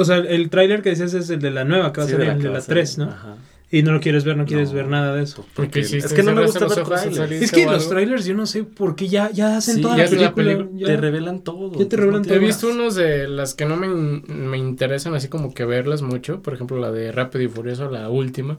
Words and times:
O 0.00 0.04
sea, 0.04 0.16
el 0.18 0.50
tráiler 0.50 0.82
que 0.82 0.90
decías 0.90 1.14
es 1.14 1.30
el 1.30 1.40
de 1.40 1.50
la 1.50 1.64
nueva, 1.64 1.92
que 1.92 2.00
va 2.00 2.06
a 2.06 2.10
salir, 2.10 2.26
la 2.26 2.32
el 2.34 2.42
de 2.42 2.48
la 2.50 2.58
a 2.58 2.60
salir, 2.62 2.84
3, 2.84 2.98
¿no? 2.98 3.04
Ajá. 3.10 3.36
Y 3.72 3.82
no 3.84 3.92
lo 3.92 4.00
quieres 4.00 4.24
ver, 4.24 4.36
no 4.36 4.46
quieres 4.46 4.70
No, 4.70 4.74
ver 4.74 4.88
nada 4.88 5.14
de 5.14 5.22
eso. 5.22 5.46
pues 5.54 5.68
Porque 5.68 5.80
es 5.80 6.12
que 6.12 6.22
no 6.24 6.32
me 6.34 6.48
cerraste 6.48 6.64
gusta 6.64 6.80
los 6.80 6.88
trailers. 6.88 7.42
Es 7.42 7.52
que 7.52 7.66
los 7.66 7.88
trailers, 7.88 8.24
yo 8.24 8.34
no 8.34 8.46
sé 8.46 8.64
por 8.64 8.96
qué 8.96 9.06
ya, 9.08 9.30
ya 9.30 9.56
hacen 9.58 9.76
Sí, 9.76 9.82
toda 9.82 9.96
ya 9.96 10.10
la 10.16 10.34
película. 10.34 10.68
ya. 10.74 10.86
Te 10.86 10.96
revelan 10.96 11.40
todo. 11.44 11.78
Ya 11.78 11.88
te 11.88 11.96
revelan 11.96 12.22
entonces 12.22 12.32
He 12.32 12.38
todo. 12.40 12.46
visto 12.46 12.68
unos 12.70 12.94
de 12.96 13.28
las 13.28 13.54
que 13.54 13.66
no 13.66 13.76
me, 13.76 13.86
me 13.86 14.58
interesan 14.58 15.14
así 15.14 15.28
como 15.28 15.54
que 15.54 15.64
verlas 15.64 16.02
mucho. 16.02 16.42
Por 16.42 16.54
ejemplo, 16.54 16.78
la 16.80 16.90
de 16.90 17.12
Rápido 17.12 17.44
y 17.44 17.48
Furioso, 17.48 17.88
la 17.90 18.08
última. 18.08 18.58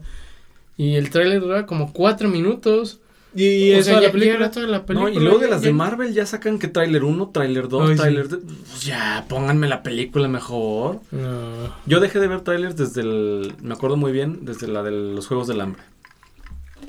Y 0.78 0.94
el 0.94 1.10
tráiler 1.10 1.40
dura 1.42 1.66
como 1.66 1.92
cuatro 1.92 2.30
minutos. 2.30 3.00
Y, 3.34 3.44
y 3.44 3.72
eso 3.72 3.84
sea, 3.90 3.94
ya, 4.00 4.06
la 4.08 4.12
película. 4.12 4.32
ya 4.32 4.36
era 4.44 4.50
toda 4.50 4.66
la 4.66 4.84
No, 4.88 5.08
y 5.08 5.14
luego 5.18 5.38
de 5.38 5.46
ya- 5.46 5.50
las 5.52 5.62
de 5.62 5.72
Marvel 5.72 6.12
ya 6.12 6.26
sacan 6.26 6.58
que 6.58 6.68
tráiler 6.68 7.02
1, 7.04 7.30
tráiler 7.32 7.68
2, 7.68 7.82
Ay, 7.90 7.96
sí. 7.96 8.00
tráiler... 8.02 8.28
de- 8.28 8.36
Pues 8.38 8.82
ya, 8.84 9.24
pónganme 9.28 9.68
la 9.68 9.82
película 9.82 10.28
mejor. 10.28 11.00
No. 11.10 11.74
Yo 11.86 12.00
dejé 12.00 12.20
de 12.20 12.28
ver 12.28 12.42
trailers 12.42 12.76
desde 12.76 13.00
el... 13.00 13.54
Me 13.62 13.72
acuerdo 13.74 13.96
muy 13.96 14.12
bien, 14.12 14.40
desde 14.44 14.68
la 14.68 14.82
de 14.82 14.90
los 14.90 15.26
Juegos 15.28 15.46
del 15.48 15.60
Hambre. 15.62 15.82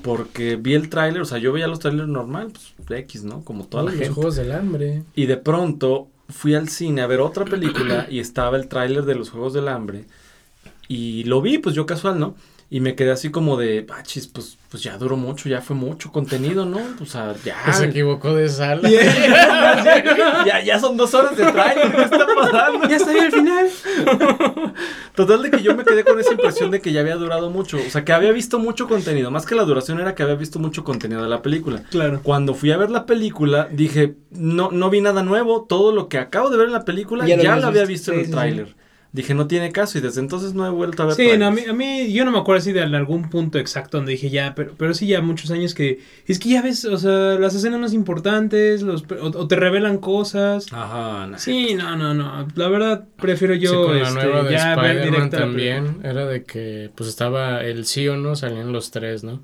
Porque 0.02 0.58
vi 0.58 0.74
el 0.74 0.90
tráiler, 0.90 1.22
o 1.22 1.26
sea, 1.26 1.38
yo 1.38 1.54
veía 1.54 1.68
los 1.68 1.80
trailers 1.80 2.10
normal, 2.10 2.52
pues 2.52 3.00
X, 3.04 3.24
¿no? 3.24 3.42
Como 3.44 3.66
toda 3.66 3.84
la 3.84 3.92
gente. 3.92 4.08
Los 4.08 4.16
Juegos 4.16 4.36
del 4.36 4.52
Hambre. 4.52 5.04
Y 5.16 5.28
de 5.28 5.38
pronto 5.38 6.10
fui 6.30 6.56
al 6.56 6.68
cine 6.68 7.02
a 7.02 7.08
ver 7.08 7.22
otra 7.22 7.46
película 7.46 8.08
y 8.10 8.20
estaba 8.20 8.58
el 8.58 8.68
tráiler 8.68 9.06
de 9.06 9.16
los 9.16 9.30
Juegos 9.30 9.54
del 9.54 9.68
Hambre. 9.70 10.06
Y 10.90 11.24
lo 11.24 11.42
vi, 11.42 11.58
pues 11.60 11.74
yo 11.76 11.86
casual, 11.86 12.20
¿no? 12.20 12.36
Y 12.74 12.80
me 12.80 12.96
quedé 12.96 13.12
así 13.12 13.30
como 13.30 13.56
de, 13.56 13.84
pachis, 13.84 14.26
pues, 14.26 14.58
pues 14.72 14.82
ya 14.82 14.98
duró 14.98 15.16
mucho, 15.16 15.48
ya 15.48 15.62
fue 15.62 15.76
mucho 15.76 16.12
contenido, 16.12 16.66
¿no? 16.66 16.80
O 17.00 17.06
sea, 17.06 17.36
ya. 17.46 17.72
Se 17.72 17.86
equivocó 17.86 18.34
de 18.34 18.50
sala. 18.50 18.90
ya, 20.48 20.60
ya 20.64 20.80
son 20.80 20.98
dos 20.98 21.14
horas 21.14 21.38
de 21.38 21.52
tráiler, 21.52 21.96
¿qué 21.96 22.02
está 22.02 22.26
pasando? 22.36 22.90
Ya 22.90 22.96
está 22.96 23.12
bien 23.12 23.26
al 23.26 23.32
final. 23.32 23.70
Total 25.14 25.44
de 25.44 25.52
que 25.52 25.62
yo 25.62 25.76
me 25.76 25.84
quedé 25.84 26.04
con 26.04 26.20
esa 26.20 26.32
impresión 26.32 26.72
de 26.72 26.82
que 26.82 26.92
ya 26.92 27.02
había 27.02 27.16
durado 27.16 27.52
mucho. 27.52 27.78
O 27.78 27.92
sea, 27.92 28.04
que 28.04 28.12
había 28.12 28.32
visto 28.32 28.58
mucho 28.58 28.88
contenido. 28.88 29.30
Más 29.30 29.46
que 29.46 29.54
la 29.54 29.66
duración 29.66 30.00
era 30.00 30.16
que 30.16 30.24
había 30.24 30.34
visto 30.34 30.58
mucho 30.58 30.84
contenido 30.84 31.22
de 31.22 31.30
la 31.30 31.44
película. 31.44 31.84
Claro. 31.92 32.22
Cuando 32.24 32.56
fui 32.56 32.72
a 32.72 32.78
ver 32.78 32.90
la 32.90 33.06
película, 33.06 33.70
dije, 33.72 34.16
no, 34.32 34.72
no 34.72 34.90
vi 34.90 35.00
nada 35.00 35.22
nuevo. 35.22 35.68
Todo 35.70 35.92
lo 35.92 36.10
que 36.10 36.18
acabo 36.18 36.50
de 36.50 36.58
ver 36.58 36.66
en 36.66 36.74
la 36.74 36.86
película 36.86 37.28
Ya 37.28 37.38
ya, 37.38 37.56
lo 37.58 37.68
había 37.68 37.86
visto. 37.86 38.12
en 38.12 38.22
el 38.22 38.26
sí, 38.26 38.32
tráiler. 38.32 38.76
Dije, 39.14 39.36
no 39.36 39.46
tiene 39.46 39.72
caso. 39.72 40.00
Y 40.00 40.02
desde 40.02 40.22
entonces 40.22 40.56
no 40.56 40.66
he 40.66 40.72
vuelto 40.72 41.04
a 41.04 41.06
ver 41.06 41.16
Sí, 41.16 41.38
no, 41.38 41.46
a 41.46 41.52
mí, 41.52 41.62
a 41.70 41.74
mí, 41.74 42.12
yo 42.12 42.26
no 42.26 42.32
me 42.32 42.40
acuerdo 42.40 42.62
así 42.62 42.72
de 42.72 42.82
algún 42.82 43.30
punto 43.30 43.60
exacto 43.60 43.98
donde 43.98 44.14
dije 44.14 44.32
ya, 44.32 44.56
pero, 44.56 44.74
pero 44.76 44.96
sí 44.96 45.06
ya 45.06 45.22
muchos 45.22 45.52
años 45.52 45.76
que, 45.76 46.00
es 46.26 46.40
que 46.40 46.50
ya 46.50 46.64
ves, 46.64 46.84
o 46.84 46.98
sea, 46.98 47.38
las 47.40 47.54
escenas 47.54 47.80
más 47.80 47.94
importantes, 47.94 48.82
los, 48.82 49.04
o, 49.22 49.26
o 49.28 49.48
te 49.48 49.56
revelan 49.56 50.00
cosas. 50.00 50.66
Ajá, 50.74 51.28
no. 51.28 51.38
Sí, 51.38 51.76
no, 51.76 51.96
no, 51.96 52.16
no, 52.16 52.48
la 52.56 52.68
verdad 52.70 53.08
prefiero 53.18 53.54
yo, 53.54 53.70
Sí, 53.70 53.76
con 53.76 54.00
la 54.00 54.08
este, 54.08 54.24
nueva 54.24 54.44
de 54.46 54.52
ya 54.52 54.76
ver 54.76 55.04
directa 55.04 55.38
también, 55.38 56.00
era 56.04 56.26
de 56.26 56.44
que 56.44 56.90
pues 56.96 57.08
estaba 57.08 57.64
el 57.64 57.86
sí 57.86 58.08
o 58.08 58.18
no, 58.18 58.36
salían 58.36 58.74
los 58.74 58.90
tres, 58.90 59.24
¿no? 59.24 59.44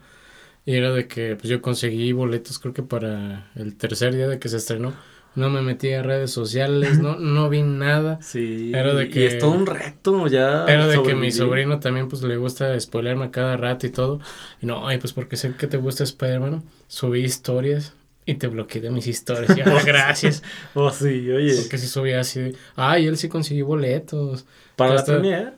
Y 0.65 0.75
era 0.77 0.91
de 0.91 1.07
que 1.07 1.35
pues 1.35 1.47
yo 1.47 1.61
conseguí 1.61 2.11
boletos 2.11 2.57
creo 2.57 2.73
que 2.73 2.81
para 2.83 3.51
el 3.55 3.75
tercer 3.75 4.15
día 4.15 4.27
de 4.27 4.39
que 4.39 4.49
se 4.49 4.57
estrenó. 4.57 4.93
No 5.39 5.49
me 5.49 5.61
metí 5.61 5.93
a 5.93 6.03
redes 6.03 6.31
sociales, 6.31 6.99
no, 6.99 7.15
no 7.15 7.47
vi 7.49 7.61
nada. 7.61 8.19
Sí. 8.21 8.71
Era 8.75 8.93
de 8.93 9.05
Y 9.05 9.09
que- 9.09 9.25
es 9.27 9.37
todo 9.39 9.51
un 9.51 9.65
reto 9.65 10.27
ya. 10.27 10.65
Era 10.65 10.85
de 10.87 11.01
que 11.01 11.15
mi 11.15 11.31
sobrino 11.31 11.79
también 11.79 12.09
pues 12.09 12.21
le 12.23 12.35
gusta 12.35 12.77
spoilerme 12.79 13.25
a 13.25 13.31
cada 13.31 13.55
rato 13.55 13.87
y 13.87 13.89
todo. 13.89 14.19
Y 14.61 14.65
no, 14.65 14.87
ay, 14.87 14.97
pues 14.97 15.13
porque 15.13 15.37
sé 15.37 15.53
que 15.57 15.67
te 15.67 15.77
gusta 15.77 16.03
Spider-Man, 16.03 16.63
subí 16.87 17.21
historias 17.21 17.93
y 18.25 18.35
te 18.35 18.47
bloqueé 18.47 18.81
de 18.81 18.89
mis 18.91 19.07
historias. 19.07 19.57
Y, 19.57 19.61
"Ah, 19.61 19.81
gracias. 19.85 20.43
Oh, 20.73 20.91
sí, 20.91 21.31
oye. 21.31 21.55
Porque 21.55 21.77
si 21.77 21.87
subía 21.87 22.19
así, 22.19 22.51
ay, 22.75 23.07
él 23.07 23.15
sí 23.17 23.29
consiguió 23.29 23.65
boletos. 23.65 24.45
Para 24.75 24.95
la 24.95 25.05
premiere. 25.05 25.51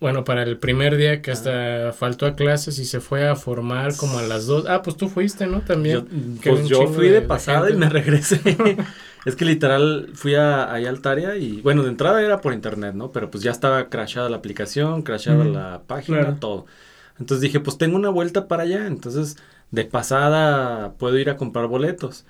Bueno, 0.00 0.24
para 0.24 0.42
el 0.42 0.58
primer 0.58 0.96
día 0.96 1.12
Ah. 1.12 1.22
que 1.22 1.30
hasta 1.30 1.92
faltó 1.92 2.26
a 2.26 2.34
clases 2.34 2.78
y 2.78 2.84
se 2.84 3.00
fue 3.00 3.28
a 3.28 3.36
formar 3.36 3.94
como 3.96 4.18
a 4.18 4.22
las 4.22 4.46
dos. 4.46 4.66
Ah, 4.68 4.82
pues 4.82 4.96
tú 4.96 5.08
fuiste, 5.08 5.46
¿no? 5.46 5.60
También. 5.60 6.06
Yo, 6.42 6.52
pues 6.52 6.68
yo 6.68 6.86
fui 6.88 7.06
de- 7.08 7.14
de 7.14 7.20
de 7.20 7.26
pasada 7.26 7.70
y 7.70 7.74
me 7.74 7.88
regresé. 7.88 8.40
es 9.24 9.36
que 9.36 9.44
literal 9.44 10.10
fui 10.14 10.34
a, 10.34 10.72
ahí 10.72 10.86
a 10.86 10.90
Altaria 10.90 11.36
y 11.36 11.60
bueno, 11.60 11.82
de 11.82 11.90
entrada 11.90 12.22
era 12.22 12.40
por 12.40 12.52
internet, 12.52 12.94
¿no? 12.94 13.12
Pero 13.12 13.30
pues 13.30 13.42
ya 13.42 13.50
estaba 13.50 13.88
crashada 13.88 14.30
la 14.30 14.38
aplicación, 14.38 15.02
crashada 15.02 15.44
la 15.44 15.82
página, 15.86 16.18
claro. 16.20 16.36
todo. 16.40 16.66
Entonces 17.18 17.42
dije, 17.42 17.60
pues 17.60 17.76
tengo 17.76 17.96
una 17.96 18.08
vuelta 18.08 18.48
para 18.48 18.62
allá, 18.62 18.86
entonces 18.86 19.36
de 19.70 19.84
pasada 19.84 20.94
puedo 20.98 21.18
ir 21.18 21.30
a 21.30 21.36
comprar 21.36 21.66
boletos. 21.66 22.24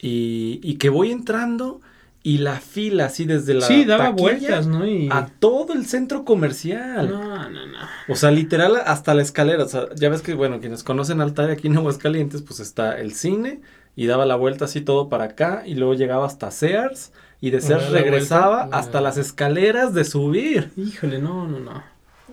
Y, 0.00 0.60
y 0.62 0.74
que 0.74 0.90
voy 0.90 1.12
entrando 1.12 1.80
y 2.26 2.38
la 2.38 2.58
fila 2.58 3.04
así 3.04 3.26
desde 3.26 3.52
la 3.52 3.66
Sí, 3.66 3.84
daba 3.84 4.08
vueltas, 4.08 4.66
¿no? 4.66 4.86
Y... 4.86 5.08
a 5.12 5.26
todo 5.26 5.74
el 5.74 5.84
centro 5.86 6.24
comercial. 6.24 7.08
No, 7.10 7.50
no, 7.50 7.66
no. 7.66 7.78
O 8.08 8.16
sea, 8.16 8.30
literal 8.30 8.76
hasta 8.86 9.12
la 9.14 9.20
escalera. 9.22 9.62
O 9.62 9.68
sea, 9.68 9.94
ya 9.94 10.08
ves 10.08 10.22
que, 10.22 10.32
bueno, 10.32 10.58
quienes 10.58 10.82
conocen 10.82 11.20
Altaria 11.20 11.52
aquí 11.52 11.68
en 11.68 11.76
Aguascalientes, 11.76 12.40
pues 12.40 12.60
está 12.60 12.98
el 12.98 13.12
cine 13.12 13.60
y 13.96 14.06
daba 14.06 14.26
la 14.26 14.36
vuelta 14.36 14.64
así 14.66 14.80
todo 14.80 15.08
para 15.08 15.24
acá 15.24 15.62
y 15.66 15.74
luego 15.74 15.94
llegaba 15.94 16.26
hasta 16.26 16.50
Sears 16.50 17.12
y 17.40 17.50
de 17.50 17.60
Sears 17.60 17.90
regresaba 17.90 18.60
vuelta. 18.62 18.78
hasta 18.78 18.98
No. 18.98 19.04
las 19.04 19.18
escaleras 19.18 19.94
de 19.94 20.04
subir. 20.04 20.70
Híjole, 20.76 21.18
no, 21.20 21.46
no, 21.46 21.60
no. 21.60 21.82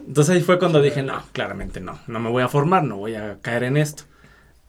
Entonces 0.07 0.35
ahí 0.35 0.41
fue 0.41 0.57
cuando 0.57 0.81
dije, 0.81 1.03
no, 1.03 1.21
claramente 1.31 1.79
no, 1.79 1.99
no 2.07 2.19
me 2.19 2.29
voy 2.29 2.41
a 2.43 2.47
formar, 2.47 2.83
no 2.83 2.97
voy 2.97 3.15
a 3.15 3.37
caer 3.41 3.63
en 3.63 3.77
esto. 3.77 4.03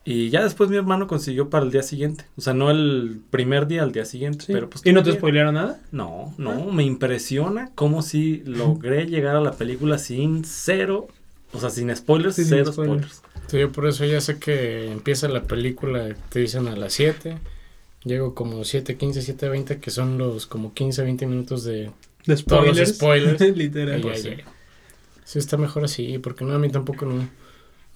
Y 0.04 0.30
ya 0.30 0.42
después 0.42 0.68
mi 0.68 0.76
hermano 0.76 1.06
consiguió 1.06 1.48
para 1.48 1.64
el 1.64 1.70
día 1.70 1.84
siguiente. 1.84 2.24
O 2.36 2.40
sea, 2.40 2.54
no 2.54 2.72
el 2.72 3.20
primer 3.30 3.68
día, 3.68 3.84
al 3.84 3.92
día 3.92 4.04
siguiente. 4.04 4.44
Sí. 4.46 4.52
Pero 4.52 4.68
pues 4.68 4.84
¿Y 4.84 4.92
no 4.92 5.04
te 5.04 5.12
spoilearon 5.12 5.54
nada? 5.54 5.78
No, 5.92 6.34
no, 6.38 6.66
me 6.72 6.82
impresiona 6.82 7.70
cómo 7.76 8.02
si 8.02 8.42
logré 8.44 9.06
llegar 9.06 9.36
a 9.36 9.40
la 9.40 9.52
película 9.52 9.98
sin 9.98 10.44
cero, 10.44 11.06
o 11.52 11.60
sea, 11.60 11.70
sin 11.70 11.94
spoilers, 11.94 12.34
Sí, 12.34 12.42
sin 12.42 12.50
cero 12.58 12.72
spoilers. 12.72 13.12
spoilers. 13.14 13.22
Sí, 13.52 13.58
yo 13.58 13.70
por 13.70 13.86
eso 13.86 14.06
ya 14.06 14.18
sé 14.22 14.38
que 14.38 14.90
empieza 14.90 15.28
la 15.28 15.42
película, 15.42 16.16
te 16.30 16.40
dicen 16.40 16.68
a 16.68 16.74
las 16.74 16.94
7. 16.94 17.36
Llego 18.02 18.34
como 18.34 18.64
7, 18.64 18.96
15, 18.96 19.20
7, 19.20 19.48
20, 19.50 19.78
que 19.78 19.90
son 19.90 20.16
los 20.16 20.46
como 20.46 20.72
15, 20.72 21.02
20 21.02 21.26
minutos 21.26 21.62
de... 21.62 21.90
De 22.24 22.36
Todos 22.36 22.66
los 22.78 22.88
spoilers. 22.88 22.94
spoilers. 23.36 23.40
Literal. 23.58 24.00
Pues 24.00 24.26
sí. 25.26 25.38
está 25.38 25.58
mejor 25.58 25.84
así, 25.84 26.16
porque 26.18 26.46
no, 26.46 26.54
a 26.54 26.58
mí 26.58 26.70
tampoco 26.70 27.04
no, 27.04 27.28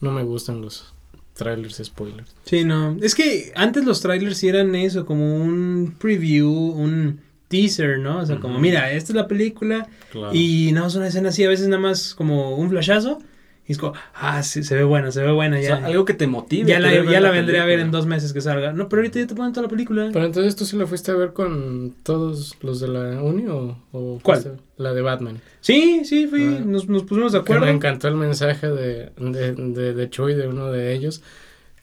no 0.02 0.12
me 0.12 0.24
gustan 0.24 0.60
los 0.60 0.92
trailers 1.32 1.80
spoilers. 1.82 2.34
Sí, 2.44 2.64
no. 2.64 2.98
Es 3.00 3.14
que 3.14 3.50
antes 3.54 3.82
los 3.86 4.02
trailers 4.02 4.36
sí 4.36 4.48
eran 4.48 4.74
eso, 4.74 5.06
como 5.06 5.36
un 5.36 5.96
preview, 5.98 6.50
un 6.52 7.18
teaser, 7.48 7.98
¿no? 7.98 8.18
O 8.18 8.26
sea, 8.26 8.40
como, 8.40 8.58
mira, 8.58 8.92
esta 8.92 9.12
es 9.12 9.16
la 9.16 9.26
película 9.26 9.88
Claro. 10.12 10.34
y 10.34 10.72
no 10.72 10.86
es 10.86 10.94
una 10.96 11.06
escena 11.06 11.30
así, 11.30 11.44
a 11.44 11.48
veces 11.48 11.68
nada 11.68 11.80
más 11.80 12.14
como 12.14 12.56
un 12.56 12.68
flashazo 12.68 13.22
y 13.68 13.72
es 13.72 13.78
como, 13.78 13.94
ah, 14.14 14.42
sí, 14.42 14.62
se 14.62 14.76
ve 14.76 14.84
buena, 14.84 15.10
se 15.10 15.22
ve 15.22 15.32
buena, 15.32 15.56
O 15.56 15.60
ya. 15.60 15.76
sea, 15.78 15.86
algo 15.86 16.04
que 16.04 16.14
te 16.14 16.26
motive. 16.26 16.68
ya 16.68 16.78
la, 16.78 16.92
ya 17.04 17.20
la 17.20 17.30
vendré 17.30 17.58
a 17.60 17.64
ver 17.64 17.80
en 17.80 17.90
dos 17.90 18.06
meses 18.06 18.32
que 18.32 18.40
salga. 18.40 18.72
No, 18.72 18.88
pero 18.88 19.00
ahorita 19.02 19.18
ya 19.20 19.26
te 19.26 19.34
ponen 19.34 19.52
toda 19.52 19.64
la 19.64 19.68
película. 19.70 20.10
Pero 20.12 20.24
entonces 20.24 20.54
tú 20.56 20.64
sí 20.64 20.76
la 20.76 20.86
fuiste 20.86 21.10
a 21.10 21.14
ver 21.14 21.32
con 21.32 21.94
todos 22.02 22.56
los 22.62 22.80
de 22.80 22.88
la 22.88 23.22
uni 23.22 23.46
o, 23.48 23.76
o 23.92 24.20
¿Cuál? 24.22 24.58
La 24.76 24.92
de 24.94 25.02
Batman. 25.02 25.40
Sí, 25.60 26.02
sí, 26.04 26.26
fui, 26.26 26.44
Ah. 26.58 26.62
nos, 26.64 26.88
nos 26.88 27.02
pusimos 27.04 27.32
de 27.32 27.42
Que 27.42 27.50
me 27.52 27.56
acuerdo. 27.56 27.74
encantó 27.74 28.08
el 28.08 28.14
mensaje 28.14 28.68
de, 28.68 29.10
de, 29.18 29.52
de, 29.54 29.94
de 29.94 30.10
Chuy, 30.10 30.34
de 30.34 30.46
uno 30.48 30.70
de 30.70 30.92
ellos. 30.94 31.22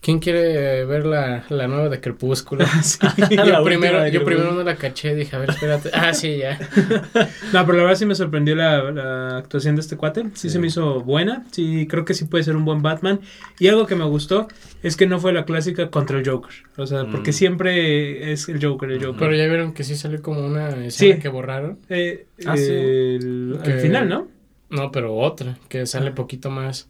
¿Quién 0.03 0.19
quiere 0.19 0.83
ver 0.83 1.05
la, 1.05 1.45
la 1.49 1.67
nueva 1.67 1.87
de 1.87 2.01
Crepúsculo? 2.01 2.65
Sí. 2.83 2.99
La 3.35 3.45
yo 3.45 3.63
primero, 3.63 4.01
de 4.03 4.11
yo 4.11 4.25
primero 4.25 4.51
no 4.51 4.61
la 4.61 4.75
caché, 4.75 5.15
dije, 5.15 5.33
a 5.35 5.39
ver, 5.39 5.51
espérate. 5.51 5.91
Ah, 5.93 6.13
sí, 6.13 6.37
ya. 6.37 6.59
No, 7.53 7.65
pero 7.65 7.77
la 7.77 7.83
verdad 7.83 7.95
sí 7.97 8.05
me 8.05 8.13
sorprendió 8.13 8.53
la, 8.55 8.91
la 8.91 9.37
actuación 9.37 9.75
de 9.75 9.81
este 9.81 9.95
cuate. 9.95 10.23
Sí, 10.33 10.47
Sí. 10.47 10.49
se 10.49 10.59
me 10.59 10.67
hizo 10.67 10.99
buena. 11.01 11.45
Sí, 11.51 11.87
creo 11.89 12.03
que 12.03 12.13
sí 12.13 12.25
puede 12.25 12.43
ser 12.43 12.57
un 12.57 12.65
buen 12.65 12.81
Batman. 12.81 13.21
Y 13.59 13.69
algo 13.69 13.85
que 13.87 13.95
me 13.95 14.03
gustó 14.03 14.49
es 14.83 14.97
que 14.97 15.07
no 15.07 15.19
fue 15.19 15.31
la 15.31 15.45
clásica 15.45 15.89
contra 15.89 16.19
el 16.19 16.29
Joker. 16.29 16.51
O 16.75 16.85
sea, 16.85 17.05
porque 17.05 17.31
Mm. 17.31 17.33
siempre 17.33 18.33
es 18.33 18.49
el 18.49 18.63
Joker, 18.63 18.91
el 18.91 18.99
Joker. 19.05 19.19
Pero 19.19 19.35
ya 19.35 19.45
vieron 19.47 19.73
que 19.73 19.83
sí 19.85 19.95
salió 19.95 20.21
como 20.21 20.45
una 20.45 20.69
escena 20.85 21.15
Sí. 21.15 21.21
que 21.21 21.29
borraron. 21.29 21.79
Eh, 21.87 22.25
Ah, 22.45 22.57
sí. 22.57 22.65
el, 22.69 23.57
Que- 23.63 23.71
al 23.73 23.79
final, 23.79 24.09
¿no? 24.09 24.27
No, 24.69 24.91
pero 24.91 25.15
otra, 25.15 25.57
que 25.69 25.85
sale 25.85 26.09
Ah. 26.09 26.15
poquito 26.15 26.49
más. 26.49 26.89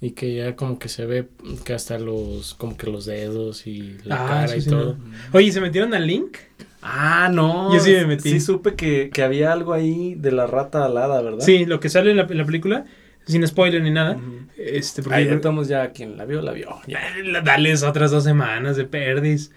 Y 0.00 0.10
que 0.10 0.34
ya 0.34 0.56
como 0.56 0.78
que 0.78 0.88
se 0.88 1.06
ve 1.06 1.28
que 1.64 1.72
hasta 1.72 1.98
los, 1.98 2.54
como 2.54 2.76
que 2.76 2.90
los 2.90 3.06
dedos 3.06 3.66
y 3.66 3.96
la 4.04 4.24
Ah, 4.24 4.28
cara 4.28 4.48
sí, 4.48 4.58
y 4.58 4.60
sí, 4.60 4.70
todo. 4.70 4.96
Oye, 5.32 5.50
¿se 5.52 5.60
metieron 5.60 5.94
al 5.94 6.06
link? 6.06 6.36
Ah, 6.82 7.30
no. 7.32 7.72
Yo 7.72 7.80
sí 7.80 7.92
me 7.92 8.06
metí. 8.06 8.30
Sí 8.30 8.40
supe 8.40 8.74
que, 8.74 9.10
que 9.10 9.22
había 9.22 9.52
algo 9.52 9.72
ahí 9.72 10.14
de 10.14 10.32
la 10.32 10.46
rata 10.46 10.84
alada, 10.84 11.22
¿verdad? 11.22 11.40
Sí, 11.40 11.64
lo 11.64 11.80
que 11.80 11.88
sale 11.88 12.10
en 12.10 12.18
la, 12.18 12.24
en 12.24 12.38
la 12.38 12.44
película, 12.44 12.84
sin 13.26 13.46
spoiler 13.46 13.82
ni 13.82 13.90
nada. 13.90 14.18
Este, 14.56 15.02
porque 15.02 15.16
Ahí 15.16 15.28
estamos 15.28 15.66
ya, 15.68 15.90
quien 15.92 16.16
la 16.16 16.26
vio, 16.26 16.42
la 16.42 16.52
vio. 16.52 16.76
Ya, 16.86 17.00
Ya, 17.32 17.40
Dales 17.42 17.82
otras 17.82 18.10
dos 18.10 18.24
semanas 18.24 18.76
de 18.76 18.84
perdis. 18.84 19.50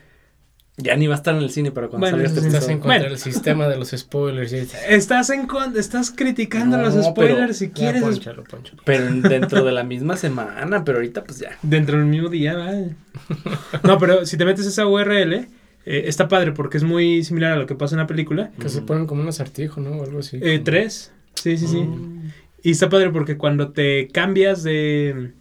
Ya 0.81 0.95
ni 0.95 1.07
va 1.07 1.15
a 1.15 1.17
estar 1.17 1.35
en 1.35 1.41
el 1.43 1.49
cine 1.51 1.71
para 1.71 1.87
cuando 1.87 2.05
Bueno, 2.07 2.17
salga 2.17 2.27
este 2.39 2.47
Estás 2.47 2.69
en 2.69 2.79
contra 2.79 2.97
Bueno. 2.99 3.09
del 3.09 3.17
sistema 3.19 3.67
de 3.67 3.77
los 3.77 3.89
spoilers. 3.89 4.51
Estás 4.53 5.29
en 5.29 5.45
con- 5.47 5.77
estás 5.77 6.11
criticando 6.11 6.77
No, 6.77 6.83
los 6.83 6.93
pero- 6.93 7.09
spoilers 7.11 7.57
si 7.57 7.67
Ya, 7.67 7.73
quieres. 7.73 8.01
pónchalo, 8.01 8.43
pónchalo. 8.43 8.81
Pero 8.85 9.07
en- 9.07 9.21
dentro 9.23 9.63
de 9.63 9.71
la 9.71 9.83
misma 9.83 10.17
semana, 10.17 10.83
pero 10.83 10.97
ahorita 10.99 11.23
pues 11.23 11.39
ya. 11.39 11.57
Dentro 11.61 11.97
del 11.97 12.05
mismo 12.07 12.29
día, 12.29 12.55
vaya. 12.55 12.95
No, 13.83 13.97
pero 13.97 14.25
si 14.25 14.37
te 14.37 14.45
metes 14.45 14.65
esa 14.65 14.85
URL, 14.87 15.33
eh, 15.35 15.47
está 15.85 16.27
padre 16.27 16.51
porque 16.51 16.77
es 16.77 16.83
muy 16.83 17.23
similar 17.23 17.53
a 17.53 17.55
lo 17.57 17.65
que 17.65 17.75
pasa 17.75 17.95
en 17.95 17.99
la 17.99 18.07
película. 18.07 18.51
Que 18.59 18.69
se 18.69 18.81
ponen 18.81 19.05
como 19.05 19.21
un 19.21 19.27
acertijo, 19.27 19.81
¿no? 19.81 19.91
O 19.91 20.03
algo 20.03 20.19
así. 20.19 20.39
Eh, 20.41 20.59
tres. 20.63 21.11
Sí, 21.35 21.57
sí, 21.57 21.67
sí. 21.67 21.77
Mm. 21.81 22.31
Y 22.63 22.71
está 22.71 22.89
padre 22.89 23.09
porque 23.11 23.37
cuando 23.37 23.69
te 23.71 24.07
cambias 24.09 24.63
de... 24.63 25.31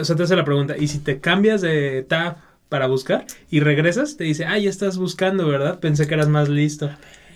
O 0.00 0.04
sea, 0.04 0.16
te 0.16 0.22
hace 0.24 0.36
la 0.36 0.44
pregunta, 0.44 0.76
¿y 0.78 0.88
si 0.88 0.98
te 0.98 1.18
cambias 1.20 1.60
de 1.62 2.04
tab 2.06 2.36
para 2.68 2.86
buscar 2.86 3.26
y 3.50 3.60
regresas? 3.60 4.16
Te 4.16 4.24
dice, 4.24 4.44
ah, 4.44 4.58
ya 4.58 4.70
estás 4.70 4.98
buscando, 4.98 5.46
¿verdad? 5.48 5.78
Pensé 5.80 6.06
que 6.06 6.14
eras 6.14 6.28
más 6.28 6.48
listo. 6.48 6.90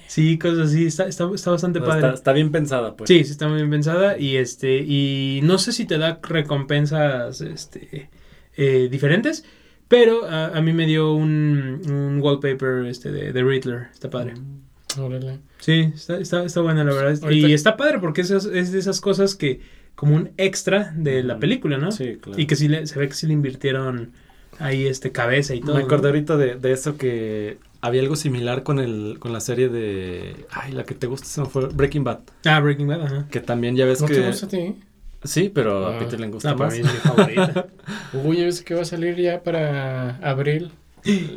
Sí, 0.09 0.39
cosas 0.39 0.71
así, 0.71 0.87
está, 0.87 1.07
está, 1.07 1.31
está 1.33 1.53
bastante 1.53 1.79
No, 1.79 1.87
padre. 1.87 2.01
está, 2.07 2.15
está 2.15 2.33
bien 2.33 2.51
pensada, 2.51 2.97
pues. 2.97 3.07
Sí, 3.09 3.23
sí 3.23 3.31
está 3.31 3.47
muy 3.47 3.59
bien 3.59 3.71
pensada 3.71 4.19
y 4.19 4.37
este 4.39 4.79
y 4.85 5.41
no 5.45 5.59
sé 5.59 5.71
si 5.73 5.85
te 5.85 5.99
da 5.99 6.19
recompensas 6.23 7.41
este 7.41 8.11
eh, 8.57 8.89
diferentes, 8.91 9.45
pero 9.89 10.25
a, 10.27 10.47
a 10.49 10.61
mí 10.63 10.73
me 10.73 10.87
dio 10.87 11.13
un, 11.13 11.81
un 11.89 12.19
wallpaper 12.21 12.87
este 12.87 13.13
de, 13.13 13.33
de 13.33 13.43
Riddler, 13.45 13.87
está 13.93 14.11
padre. 14.11 14.35
Mm. 14.35 15.01
Órale. 15.01 15.39
Sí, 15.61 15.93
está, 15.95 16.19
está, 16.19 16.45
está 16.45 16.61
buena 16.61 16.83
la 16.83 16.93
verdad. 16.93 17.17
Ahorita- 17.23 17.49
Y 17.49 17.53
está 17.53 17.77
padre 17.77 18.01
porque 18.01 18.23
es, 18.23 18.31
es 18.33 18.73
de 18.73 18.79
esas 18.81 19.01
cosas 19.01 19.37
que 19.37 19.61
como 19.95 20.17
un 20.17 20.31
extra 20.37 20.93
de 20.97 21.23
la 21.23 21.39
película, 21.39 21.79
¿no? 21.79 21.93
Sí, 21.93 22.17
claro. 22.21 22.41
Y 22.41 22.47
que 22.47 22.57
sí 22.57 22.67
le, 22.67 22.87
se 22.89 22.99
ve 22.99 23.07
que 23.07 23.15
sí 23.15 23.29
le 23.29 23.35
invirtieron 23.35 24.13
ahí 24.61 24.87
este 24.87 25.11
cabeza 25.11 25.55
y 25.55 25.61
todo. 25.61 25.75
Me 25.75 25.81
¿no? 25.81 25.87
acordé 25.87 26.09
ahorita 26.09 26.37
de, 26.37 26.55
de 26.55 26.73
eso 26.73 26.97
que 26.97 27.59
había 27.81 28.03
algo 28.03 28.15
similar 28.15 28.63
con 28.63 28.79
el 28.79 29.17
con 29.19 29.33
la 29.33 29.41
serie 29.41 29.69
de 29.69 30.47
ay 30.53 30.73
la 30.73 30.85
que 30.85 30.95
te 30.95 31.07
gusta 31.07 31.27
se 31.27 31.41
me 31.41 31.47
fue 31.49 31.67
Breaking 31.69 32.05
Bad 32.05 32.21
Ah, 32.45 32.61
Breaking 32.61 32.87
Bad, 32.87 33.03
ajá. 33.03 33.27
que 33.31 33.41
también 33.41 33.75
ya 33.75 33.87
ves 33.87 34.01
¿No 34.03 34.07
que 34.07 34.15
te 34.15 34.27
gusta 34.27 34.47
a 34.47 34.49
ti? 34.51 34.77
sí 35.25 35.51
pero 35.53 35.87
a 35.87 35.97
Ah. 35.97 35.99
Peter 35.99 36.21
le 36.21 36.29
gusta 36.29 36.51
No, 36.51 36.57
para 36.57 36.69
más 36.71 36.79
mí 36.79 36.85
es 36.87 36.93
mi 36.93 37.01
favorita. 37.01 37.67
Uy, 38.25 38.37
yo 38.39 38.53
sé 38.53 38.65
que 38.65 38.75
va 38.75 38.83
a 38.83 38.85
salir 38.85 39.17
ya 39.17 39.43
para 39.43 40.17
abril. 40.19 40.71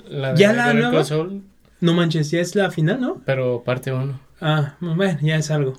La 0.09 0.33
de 0.33 0.39
¿Ya 0.39 0.51
la 0.53 0.73
nueva? 0.73 1.03
No 1.79 1.93
manches, 1.93 2.29
ya 2.31 2.39
es 2.41 2.55
la 2.55 2.71
final, 2.71 2.99
¿no? 3.01 3.21
pero 3.25 3.63
parte 3.63 3.91
1. 3.93 4.19
Ah, 4.41 4.75
bueno, 4.81 5.17
ya 5.21 5.35
es 5.37 5.49
algo. 5.51 5.73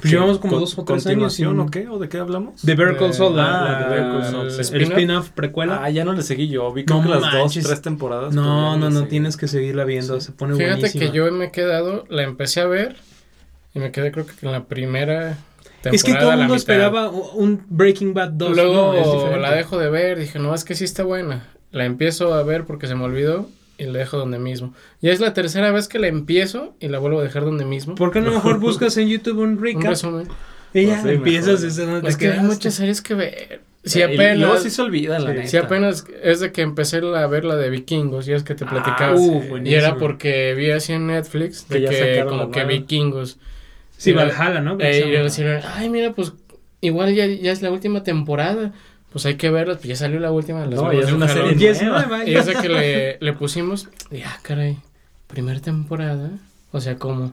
Pues 0.00 0.12
llevamos 0.12 0.38
como 0.38 0.52
¿Con- 0.52 0.60
dos 0.60 0.78
o 0.78 0.84
tres 0.84 1.06
años 1.06 1.34
continuación 1.34 1.50
sin... 1.56 1.60
o 1.60 1.70
qué 1.70 1.88
o 1.88 1.98
de 1.98 2.08
qué 2.08 2.18
hablamos 2.18 2.62
De 2.64 2.74
Better 2.76 2.96
Call 2.96 3.12
Saul, 3.14 3.36
la- 3.36 3.86
Ah, 3.86 3.88
de 3.88 3.96
el. 4.46 4.60
¿Spin-off? 4.60 5.30
precuela. 5.30 5.80
ah 5.82 5.90
ya 5.90 6.04
no 6.04 6.12
le 6.12 6.22
seguí 6.22 6.46
yo 6.48 6.72
vi 6.72 6.84
creo 6.84 7.02
No 7.02 7.08
las 7.20 7.32
dos 7.32 7.52
tres 7.52 7.82
temporadas 7.82 8.32
no, 8.34 8.76
no, 8.76 8.90
no, 8.90 9.06
tienes 9.08 9.36
que 9.36 9.48
seguirla 9.48 9.84
viendo, 9.84 10.20
Sí. 10.20 10.26
se 10.26 10.32
pone 10.32 10.54
Fíjate 10.54 10.74
buenísima. 10.82 11.04
que 11.04 11.10
yo 11.10 11.32
me 11.32 11.46
he 11.46 11.50
quedado, 11.50 12.04
la 12.08 12.22
empecé 12.22 12.60
a 12.60 12.66
ver 12.66 12.96
y 13.74 13.80
me 13.80 13.90
quedé 13.90 14.12
creo 14.12 14.24
que 14.26 14.32
en 14.46 14.52
la 14.52 14.64
primera 14.66 15.36
temporada. 15.82 15.94
Es 15.96 16.04
que 16.04 16.14
todo 16.14 16.32
el 16.32 16.38
mundo 16.38 16.54
esperaba 16.54 17.10
un 17.10 17.64
Breaking 17.68 18.14
Bad 18.14 18.30
2. 18.30 18.54
Luego 18.56 18.92
no, 18.94 19.36
la 19.36 19.52
dejo 19.54 19.78
de 19.78 19.90
ver, 19.90 20.18
dije, 20.18 20.38
no, 20.38 20.54
es 20.54 20.64
que 20.64 20.74
sí 20.76 20.84
está 20.84 21.02
buena. 21.02 21.48
La 21.72 21.84
empiezo 21.84 22.34
a 22.34 22.42
ver 22.44 22.64
porque 22.64 22.86
se 22.86 22.94
me 22.94 23.02
olvidó 23.04 23.48
y 23.78 23.84
la 23.84 24.00
dejo 24.00 24.18
donde 24.18 24.38
mismo. 24.38 24.74
Ya 25.00 25.12
es 25.12 25.20
la 25.20 25.32
tercera 25.34 25.70
vez 25.70 25.88
que 25.88 25.98
la 25.98 26.08
empiezo 26.08 26.74
y 26.80 26.88
la 26.88 26.98
vuelvo 26.98 27.20
a 27.20 27.22
dejar 27.22 27.44
donde 27.44 27.64
mismo. 27.64 27.94
¿Por 27.94 28.10
qué 28.12 28.20
no 28.20 28.30
mejor 28.32 28.58
buscas 28.60 28.96
en 28.96 29.08
YouTube 29.08 29.38
un 29.38 29.50
Un 29.50 29.62
recap? 29.62 29.84
resumen. 29.90 30.28
y 30.74 30.86
ya 30.86 31.00
Pues 31.00 31.02
sí, 31.02 31.08
empiezas 31.10 31.46
mejor. 31.46 31.60
desde 31.60 31.86
donde 31.86 32.08
Es 32.08 32.14
te 32.16 32.20
que 32.20 32.26
hay 32.26 32.32
quedaste. 32.38 32.54
muchas 32.54 32.74
series 32.74 33.00
que 33.02 33.14
ver. 33.14 33.60
Si 33.84 34.00
y- 34.00 34.02
y 34.02 34.06
luego 34.16 34.22
apenas, 34.52 34.62
sí 34.64 34.70
se 34.70 34.82
olvida 34.82 35.18
la 35.18 35.30
Sí. 35.30 35.36
neta 35.36 35.48
si 35.48 35.56
apenas 35.56 36.04
es 36.22 36.40
de 36.40 36.52
que 36.52 36.60
empecé 36.62 36.96
a 36.98 37.26
ver 37.28 37.44
la 37.44 37.56
de 37.56 37.70
Vikingos, 37.70 38.26
ya 38.26 38.36
es 38.36 38.42
que 38.42 38.54
te 38.54 38.64
Ah, 38.64 38.70
platicaba. 38.70 39.14
uh, 39.18 39.58
y 39.64 39.72
era 39.74 39.96
porque 39.96 40.54
vi 40.54 40.70
así 40.72 40.92
en 40.92 41.06
Netflix 41.06 41.62
Que 41.62 41.74
de 41.74 41.80
ya 41.82 41.88
que, 41.90 41.96
sacaron 42.16 42.28
como 42.38 42.50
que. 42.50 42.64
Vikingos. 42.64 43.38
Sí, 43.96 44.12
Valhalla, 44.12 44.60
¿no? 44.60 44.76
Que 44.76 44.90
Eh, 44.90 45.06
y 45.08 45.10
decían, 45.12 45.60
ay, 45.74 45.88
mira, 45.88 46.12
pues 46.12 46.32
igual 46.80 47.14
ya, 47.14 47.26
ya 47.26 47.50
es 47.52 47.62
la 47.62 47.70
última 47.70 48.02
temporada. 48.02 48.72
Pues 49.12 49.24
hay 49.26 49.36
que 49.36 49.50
verlas, 49.50 49.78
pues 49.78 49.88
ya 49.88 49.96
salió 49.96 50.20
la 50.20 50.30
última. 50.30 50.60
Las 50.66 50.80
No, 50.80 50.92
ya 50.92 51.00
es 51.00 51.06
de 51.06 51.12
un 51.12 51.22
una 51.22 51.28
serie 51.32 51.74
nueva. 51.84 52.24
Y 52.26 52.34
esa 52.36 52.60
que 52.60 52.68
le, 52.68 53.18
le 53.20 53.32
pusimos, 53.32 53.88
y 54.10 54.20
ah, 54.22 54.38
caray, 54.42 54.78
primera 55.26 55.60
temporada. 55.60 56.30
O 56.72 56.80
sea, 56.80 56.96
como, 56.96 57.32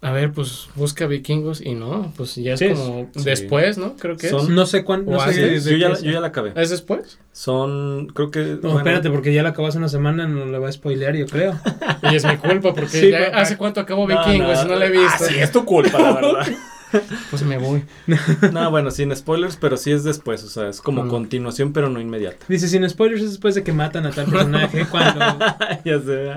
a 0.00 0.12
ver, 0.12 0.30
pues 0.32 0.68
busca 0.76 1.06
vikingos 1.08 1.60
y 1.60 1.74
no, 1.74 2.12
pues 2.16 2.36
ya 2.36 2.54
es 2.54 2.60
Sí, 2.60 2.68
como 2.68 3.08
sí. 3.16 3.24
después, 3.24 3.78
¿no? 3.78 3.96
Creo 3.96 4.16
que 4.16 4.28
Son- 4.28 4.42
es. 4.44 4.48
No 4.50 4.64
sé 4.64 4.84
cuándo. 4.84 5.10
No 5.10 5.18
¿O 5.18 5.24
sé 5.26 5.32
de 5.40 5.60
yo 5.60 5.76
ya, 5.76 5.92
yo 6.00 6.12
ya 6.12 6.20
la 6.20 6.28
acabé 6.28 6.52
¿Es 6.54 6.70
después? 6.70 7.18
son 7.32 8.06
creo 8.14 8.30
que 8.30 8.38
No, 8.40 8.58
bueno, 8.62 8.78
espérate, 8.78 9.10
porque 9.10 9.34
ya 9.34 9.42
la 9.42 9.48
acabas 9.50 9.74
una 9.74 9.88
semana, 9.88 10.28
no 10.28 10.46
la 10.46 10.58
va 10.60 10.68
a 10.68 10.72
spoilear, 10.72 11.16
yo 11.16 11.26
creo. 11.26 11.58
Y 12.10 12.14
es 12.14 12.24
mi 12.24 12.36
culpa, 12.36 12.72
porque 12.74 12.86
Sí, 13.00 13.10
ya 13.10 13.18
pero- 13.18 13.36
hace 13.38 13.56
cuánto 13.56 13.80
acabó 13.80 14.06
No, 14.08 14.16
vikingos 14.24 14.58
no, 14.58 14.62
y 14.62 14.68
no 14.68 14.76
la 14.76 14.86
he 14.86 14.90
visto. 14.90 15.08
Ah, 15.24 15.26
sí, 15.28 15.34
es 15.40 15.50
tu 15.50 15.64
culpa, 15.64 15.98
la 15.98 16.12
verdad. 16.14 16.46
Pues 17.30 17.42
me 17.42 17.58
voy. 17.58 17.84
no, 18.52 18.70
bueno, 18.70 18.90
sin 18.90 19.14
spoilers, 19.14 19.56
pero 19.56 19.76
sí 19.76 19.92
es 19.92 20.04
después, 20.04 20.42
o 20.44 20.48
sea, 20.48 20.68
es 20.68 20.80
como 20.80 21.04
Mm. 21.04 21.08
continuación, 21.08 21.72
pero 21.72 21.88
no 21.88 22.00
inmediata. 22.00 22.44
Dice, 22.48 22.68
sin 22.68 22.88
spoilers, 22.88 23.22
es 23.22 23.30
después 23.30 23.54
de 23.54 23.62
que 23.62 23.72
matan 23.72 24.06
a 24.06 24.10
tal 24.10 24.26
personaje. 24.26 24.86
cuando... 24.90 25.20
ya 25.84 26.00
sé. 26.00 26.32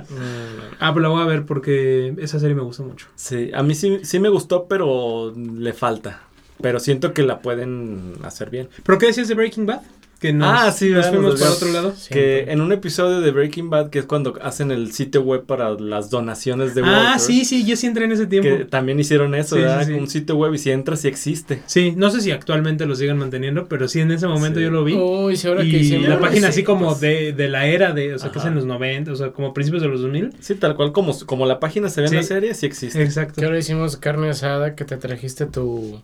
Ah, 0.80 0.94
pues 0.94 1.02
la 1.04 1.10
voy 1.10 1.22
a 1.22 1.26
ver 1.26 1.46
porque 1.46 2.14
esa 2.20 2.40
serie 2.40 2.56
me 2.56 2.62
gusta 2.64 2.84
mucho. 2.84 3.08
Sí, 3.16 3.52
a 3.54 3.64
mí 3.64 3.76
sí, 3.76 4.00
sí 4.04 4.20
me 4.20 4.30
gustó, 4.30 4.66
pero 4.68 5.34
le 5.36 5.74
falta. 5.74 6.22
Pero 6.62 6.80
siento 6.80 7.14
que 7.14 7.24
la 7.24 7.40
pueden 7.40 8.14
hacer 8.24 8.50
bien. 8.50 8.70
¿Pero 8.86 8.98
qué 8.98 9.08
decías 9.08 9.28
de 9.28 9.34
Breaking 9.34 9.66
Bad? 9.66 9.82
Que 10.24 10.32
nos, 10.32 10.48
Ah, 10.50 10.72
sí, 10.72 10.88
nos 10.90 11.08
fuimos 11.10 11.32
desviamos. 11.34 11.58
otro 11.62 11.72
lado. 11.74 11.94
Que 12.10 12.46
en 12.48 12.62
un 12.62 12.72
episodio 12.72 13.20
de 13.20 13.30
Breaking 13.32 13.70
Bad, 13.70 13.90
que 13.90 14.00
es 14.00 14.06
cuando 14.06 14.34
hacen 14.42 14.72
el 14.72 14.94
sitio 14.94 15.22
web 15.22 15.44
para 15.46 15.72
las 15.72 16.10
donaciones 16.10 16.74
de 16.76 16.82
Walter, 16.82 16.98
Ah, 17.08 17.20
sí, 17.20 17.44
sí, 17.44 17.66
yo 17.66 17.76
sí 17.76 17.88
entré 17.88 18.06
en 18.06 18.14
ese 18.14 18.26
tiempo. 18.26 18.58
que 18.58 18.64
también 18.64 18.98
hicieron 19.02 19.36
eso, 19.36 19.56
Sí, 19.58 19.62
sí, 19.62 19.68
¿verdad? 19.68 19.86
sí. 19.86 19.92
Un 19.92 20.08
sitio 20.08 20.36
web 20.38 20.54
y 20.54 20.58
si 20.60 20.72
entras, 20.72 21.02
sí 21.02 21.10
existe. 21.10 21.62
Sí, 21.66 21.94
no 21.98 22.10
sé 22.10 22.22
si 22.22 22.32
actualmente 22.32 22.86
lo 22.86 22.96
sigan 22.96 23.18
manteniendo, 23.18 23.68
pero 23.68 23.90
sí 23.90 24.00
en 24.00 24.12
ese 24.12 24.26
momento 24.28 24.60
Sí. 24.60 24.64
yo 24.64 24.72
lo 24.72 24.86
vi. 24.86 24.94
Uy, 24.96 25.36
sí, 25.36 25.46
ahora 25.50 25.62
que 25.64 25.68
y 25.68 25.76
hicimos. 25.76 26.08
la 26.08 26.20
página 26.20 26.48
así 26.48 26.62
sí, 26.62 26.64
como 26.64 26.88
pues. 26.88 27.02
de, 27.02 27.34
de 27.34 27.50
la 27.50 27.66
era 27.68 27.92
de, 27.92 28.14
o 28.16 28.18
sea, 28.20 28.32
que 28.32 28.40
es 28.40 28.46
en 28.46 28.56
los 28.56 28.66
90, 28.66 29.12
o 29.12 29.16
sea, 29.18 29.32
como 29.32 29.54
principios 29.54 29.82
de 29.84 29.90
los 29.90 30.02
2000. 30.02 30.30
Sí, 30.40 30.56
tal 30.56 30.78
cual 30.78 30.94
como, 30.94 31.14
como 31.26 31.46
la 31.46 31.60
página 31.60 31.90
se 31.90 32.00
ve 32.00 32.08
en 32.08 32.16
la 32.16 32.24
serie, 32.24 32.54
sí 32.54 32.66
existe. 32.66 33.04
Exacto. 33.04 33.42
Que 33.42 33.46
ahora 33.46 33.58
hicimos 33.60 33.98
carne 33.98 34.30
asada, 34.30 34.74
que 34.76 34.86
te 34.86 34.96
trajiste 34.96 35.48
tu. 35.48 36.00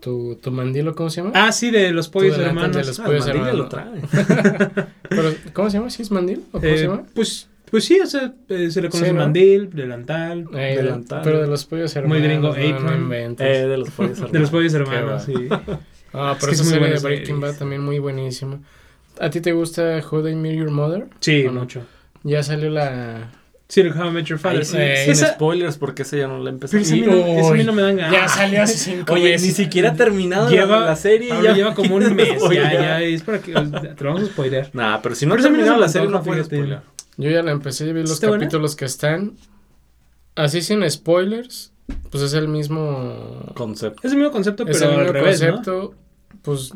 Tu, 0.00 0.36
tu 0.36 0.50
mandilo, 0.50 0.94
¿cómo 0.94 1.10
se 1.10 1.20
llama? 1.20 1.32
Ah, 1.34 1.52
sí, 1.52 1.70
de 1.70 1.92
los 1.92 2.08
pollos 2.08 2.38
hermanos. 2.38 2.74
de 2.76 2.84
los 2.84 2.98
Ah, 3.00 3.04
pollos 3.04 3.26
hermanos. 3.26 3.54
lo 3.58 3.68
trae. 3.68 4.00
Pero, 5.10 5.34
¿Cómo 5.52 5.68
se 5.70 5.76
llama? 5.76 5.90
¿Sí 5.90 6.02
es 6.02 6.10
mandil? 6.10 6.44
¿O 6.52 6.58
cómo 6.60 6.64
Eh, 6.72 6.78
se 6.78 6.84
llama? 6.84 7.02
pues, 7.14 7.48
pues 7.70 7.84
sí, 7.84 8.00
o 8.00 8.06
sea, 8.06 8.32
eh, 8.48 8.70
se 8.70 8.80
le 8.80 8.88
conoce 8.88 9.10
Sí, 9.10 9.14
¿no? 9.14 9.20
mandil, 9.20 9.68
delantal, 9.70 10.46
Eh, 10.54 10.74
delantal. 10.76 11.20
pero 11.22 11.42
de 11.42 11.46
los 11.48 11.66
pollos 11.66 11.94
Muy 12.06 12.18
hermanos. 12.18 12.24
gringo, 12.24 12.48
no, 12.56 12.80
no 12.80 12.86
apron. 12.88 13.02
inventes. 13.02 13.46
Eh, 13.46 13.66
de 13.68 13.76
los 13.76 13.90
pollos 13.90 14.16
de 14.32 14.38
los 14.38 14.50
hermanos. 14.50 14.50
pollos 14.50 14.74
hermanos, 14.74 15.22
sí. 15.24 15.34
Ah, 16.14 16.36
pero 16.40 16.52
esa 16.52 16.62
es 16.62 16.68
muy 16.68 16.68
serie 16.70 16.78
buena 16.78 16.94
de 16.94 17.00
Breaking. 17.02 17.40
Bad 17.40 17.58
también 17.58 17.82
muy 17.82 17.98
buenísima. 17.98 18.58
¿A 19.20 19.28
ti 19.28 19.40
te 19.42 19.52
gusta 19.52 20.00
How 20.10 20.22
They 20.22 20.34
Met 20.34 20.54
Your 20.56 20.70
Mother? 20.70 21.08
Sí, 21.20 21.44
¿O 21.46 21.52
no? 21.52 21.60
mucho. 21.60 21.82
Ya 22.22 22.42
salió 22.42 22.70
la... 22.70 23.28
Sí, 23.70 23.82
How 23.82 24.08
I 24.08 24.10
Met 24.10 24.24
Your 24.26 24.38
Father. 24.38 24.64
Sí, 24.64 24.76
Eh, 24.78 24.96
sin 25.04 25.12
esa, 25.12 25.34
spoilers, 25.34 25.78
porque 25.78 26.02
ese 26.02 26.18
ya 26.18 26.26
no 26.26 26.38
la 26.40 26.50
empecé. 26.50 26.72
pero 26.76 26.82
esa 26.82 26.92
a 26.94 26.96
mí 26.96 27.02
no, 27.06 27.12
esa 27.38 27.48
a 27.50 27.52
mí 27.54 27.60
Uy, 27.60 27.64
no 27.64 27.72
me 27.72 27.82
dan 27.82 27.96
ganas. 27.96 28.12
Ya 28.12 28.28
salió 28.28 28.62
hace 28.62 28.76
cinco 28.76 29.12
Oye, 29.14 29.30
meses. 29.30 29.46
ni 29.46 29.52
siquiera 29.54 29.90
ha 29.90 29.94
terminado 29.94 30.50
Lleva- 30.50 30.80
la, 30.80 30.86
la 30.86 30.96
serie. 30.96 31.28
Ya 31.42 31.54
lleva 31.54 31.72
como 31.74 31.94
un 31.94 32.14
mes, 32.16 32.42
ya, 32.52 32.72
ya, 32.72 33.00
es 33.00 33.22
para 33.22 33.38
que 33.40 33.52
te 33.52 34.04
lo 34.04 34.12
vamos 34.12 34.22
a 34.28 34.32
spoilear. 34.32 34.70
Nah, 34.72 34.98
pero 35.00 35.14
si 35.14 35.24
no 35.24 35.34
ha 35.34 35.36
Pero 35.36 35.46
esa 35.46 35.48
a 35.48 35.50
mí 35.52 35.58
no 35.58 35.62
terminado 35.64 35.80
la 35.80 35.88
serie, 35.88 36.08
no 36.08 36.22
puedes 36.22 36.46
fíjate. 36.48 36.56
spoilear. 36.56 36.82
Yo 37.16 37.30
ya 37.30 37.42
la 37.42 37.52
empecé 37.52 37.92
vi 37.92 38.00
los 38.02 38.18
capítulos 38.20 38.74
que 38.76 38.84
están. 38.86 39.34
Así 40.34 40.62
sin 40.62 40.88
spoilers, 40.90 41.72
pues 42.10 42.22
es 42.24 42.32
el 42.34 42.48
mismo... 42.48 43.52
Concepto. 43.54 44.00
Es 44.04 44.12
el 44.12 44.18
mismo 44.18 44.32
concepto, 44.32 44.64
es 44.66 44.78
pero 44.78 44.90
el 44.90 44.94
al 44.94 45.00
mismo 45.04 45.12
revés, 45.12 45.42
¿no? 45.42 45.48
concepto, 45.54 45.94
pues... 46.42 46.72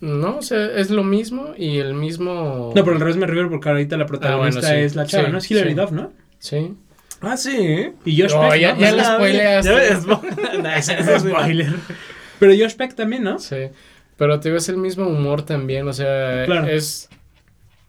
No, 0.00 0.36
o 0.36 0.42
sea, 0.42 0.66
es 0.76 0.90
lo 0.90 1.02
mismo 1.02 1.52
y 1.56 1.78
el 1.78 1.94
mismo... 1.94 2.72
No, 2.76 2.84
pero 2.84 2.92
al 2.94 3.00
revés 3.00 3.16
me 3.16 3.26
refiero 3.26 3.50
porque 3.50 3.68
ahorita 3.68 3.96
la 3.96 4.06
protagonista 4.06 4.60
Ah, 4.60 4.70
bueno, 4.70 4.78
sí. 4.80 4.84
es 4.86 4.94
la 4.94 5.06
chava, 5.06 5.26
Sí, 5.26 5.32
¿no? 5.32 5.38
Es 5.38 5.50
Hilary 5.50 5.70
sí. 5.70 5.74
Duff, 5.74 5.90
¿no? 5.90 6.12
Sí. 6.38 6.74
Ah, 7.20 7.36
sí. 7.36 7.92
Y 8.04 8.20
Josh 8.20 8.32
No, 8.34 8.48
Peck, 8.48 8.60
ya- 8.60 8.74
¿no? 8.74 8.80
ya 8.80 8.92
la 8.92 9.04
sea, 9.04 9.14
spoileaste. 9.16 9.70
Ya 10.62 10.76
es 10.76 11.22
spoiler. 11.22 11.74
Pero 12.38 12.52
Josh 12.56 12.74
Peck 12.76 12.94
también, 12.94 13.24
¿no? 13.24 13.38
Sí, 13.38 13.56
pero 14.16 14.38
te 14.40 14.50
ves 14.50 14.68
el 14.68 14.76
mismo 14.76 15.06
humor 15.08 15.42
también, 15.42 15.86
o 15.88 15.92
sea, 15.92 16.44
Claro. 16.46 16.66
es 16.68 17.08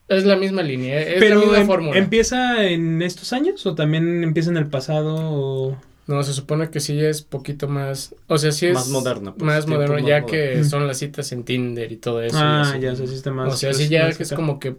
es 0.07 0.23
la 0.23 0.35
misma 0.35 0.63
línea, 0.63 0.99
es 0.99 1.19
Pero 1.19 1.35
la 1.35 1.41
misma 1.41 1.59
em- 1.59 1.67
fórmula. 1.67 1.97
¿empieza 1.99 2.65
en 2.65 3.03
estos 3.03 3.31
años 3.31 3.63
o 3.67 3.75
también 3.75 4.23
empieza 4.23 4.49
en 4.49 4.57
el 4.57 4.65
pasado? 4.65 5.15
O... 5.19 5.77
No, 6.07 6.23
se 6.23 6.33
supone 6.33 6.71
que 6.71 6.79
sí 6.79 6.99
es 6.99 7.21
poquito 7.21 7.67
más, 7.67 8.15
o 8.25 8.39
sea, 8.39 8.51
sí 8.51 8.65
es 8.65 8.73
Más 8.73 8.89
moderno, 8.89 9.35
pues, 9.35 9.45
más 9.45 9.67
moderno 9.67 9.93
más 9.99 10.05
ya 10.07 10.25
que 10.25 10.55
Mm. 10.61 10.63
son 10.65 10.87
las 10.87 10.97
citas 10.97 11.31
en 11.31 11.43
Tinder 11.43 11.91
y 11.91 11.97
todo 11.97 12.23
eso. 12.23 12.37
ah, 12.41 12.75
ya, 12.81 12.93
está 12.93 13.29
más... 13.31 13.53
o 13.53 13.57
sea, 13.57 13.71
sí 13.73 13.87
ya 13.87 14.09
que 14.11 14.23
es 14.23 14.33
como 14.33 14.59
que 14.59 14.75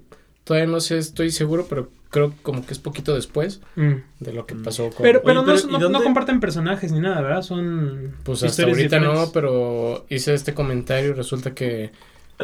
todavía 0.51 0.67
no 0.69 0.81
sé, 0.81 0.99
estoy 0.99 1.31
seguro, 1.31 1.67
pero 1.69 1.91
creo 2.11 2.35
como 2.43 2.67
que 2.67 2.73
es 2.73 2.81
poquito 2.81 3.15
después 3.15 3.61
Mm. 3.77 3.93
de 4.19 4.33
lo 4.33 4.47
que 4.47 4.57
Mm. 4.57 4.65
pasó 4.65 4.91
con 4.91 5.03
Pero, 5.03 5.23
pero, 5.23 5.43
Oye, 5.43 5.53
pero 5.63 5.69
no, 5.71 5.79
¿y 5.79 5.81
no, 5.81 5.89
no 5.91 6.03
comparten 6.03 6.41
personajes 6.41 6.91
ni 6.91 6.99
nada, 6.99 7.21
¿verdad? 7.21 7.43
Son 7.43 8.17
Pues 8.25 8.43
hasta 8.43 8.65
ahorita 8.65 8.99
no, 8.99 9.11
diferentes. 9.11 9.31
pero 9.33 10.07
hice 10.09 10.35
este 10.35 10.53
comentario 10.53 11.11
y 11.11 11.13
resulta 11.13 11.55
que 11.55 11.93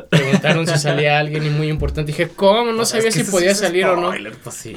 preguntaron 0.08 0.68
si 0.68 0.78
salía 0.78 1.18
alguien 1.18 1.44
y 1.44 1.50
muy 1.50 1.68
importante. 1.68 2.12
Dije, 2.12 2.28
¿cómo? 2.28 2.70
No 2.72 2.82
Es 2.82 2.90
sabía 2.90 3.06
que 3.10 3.24
si 3.24 3.28
podía 3.28 3.50
es 3.50 3.58
salir 3.58 3.86
o 3.86 3.96
no. 3.96 4.08
spoiler, 4.12 4.34
Pues 4.34 4.54
sí. 4.54 4.76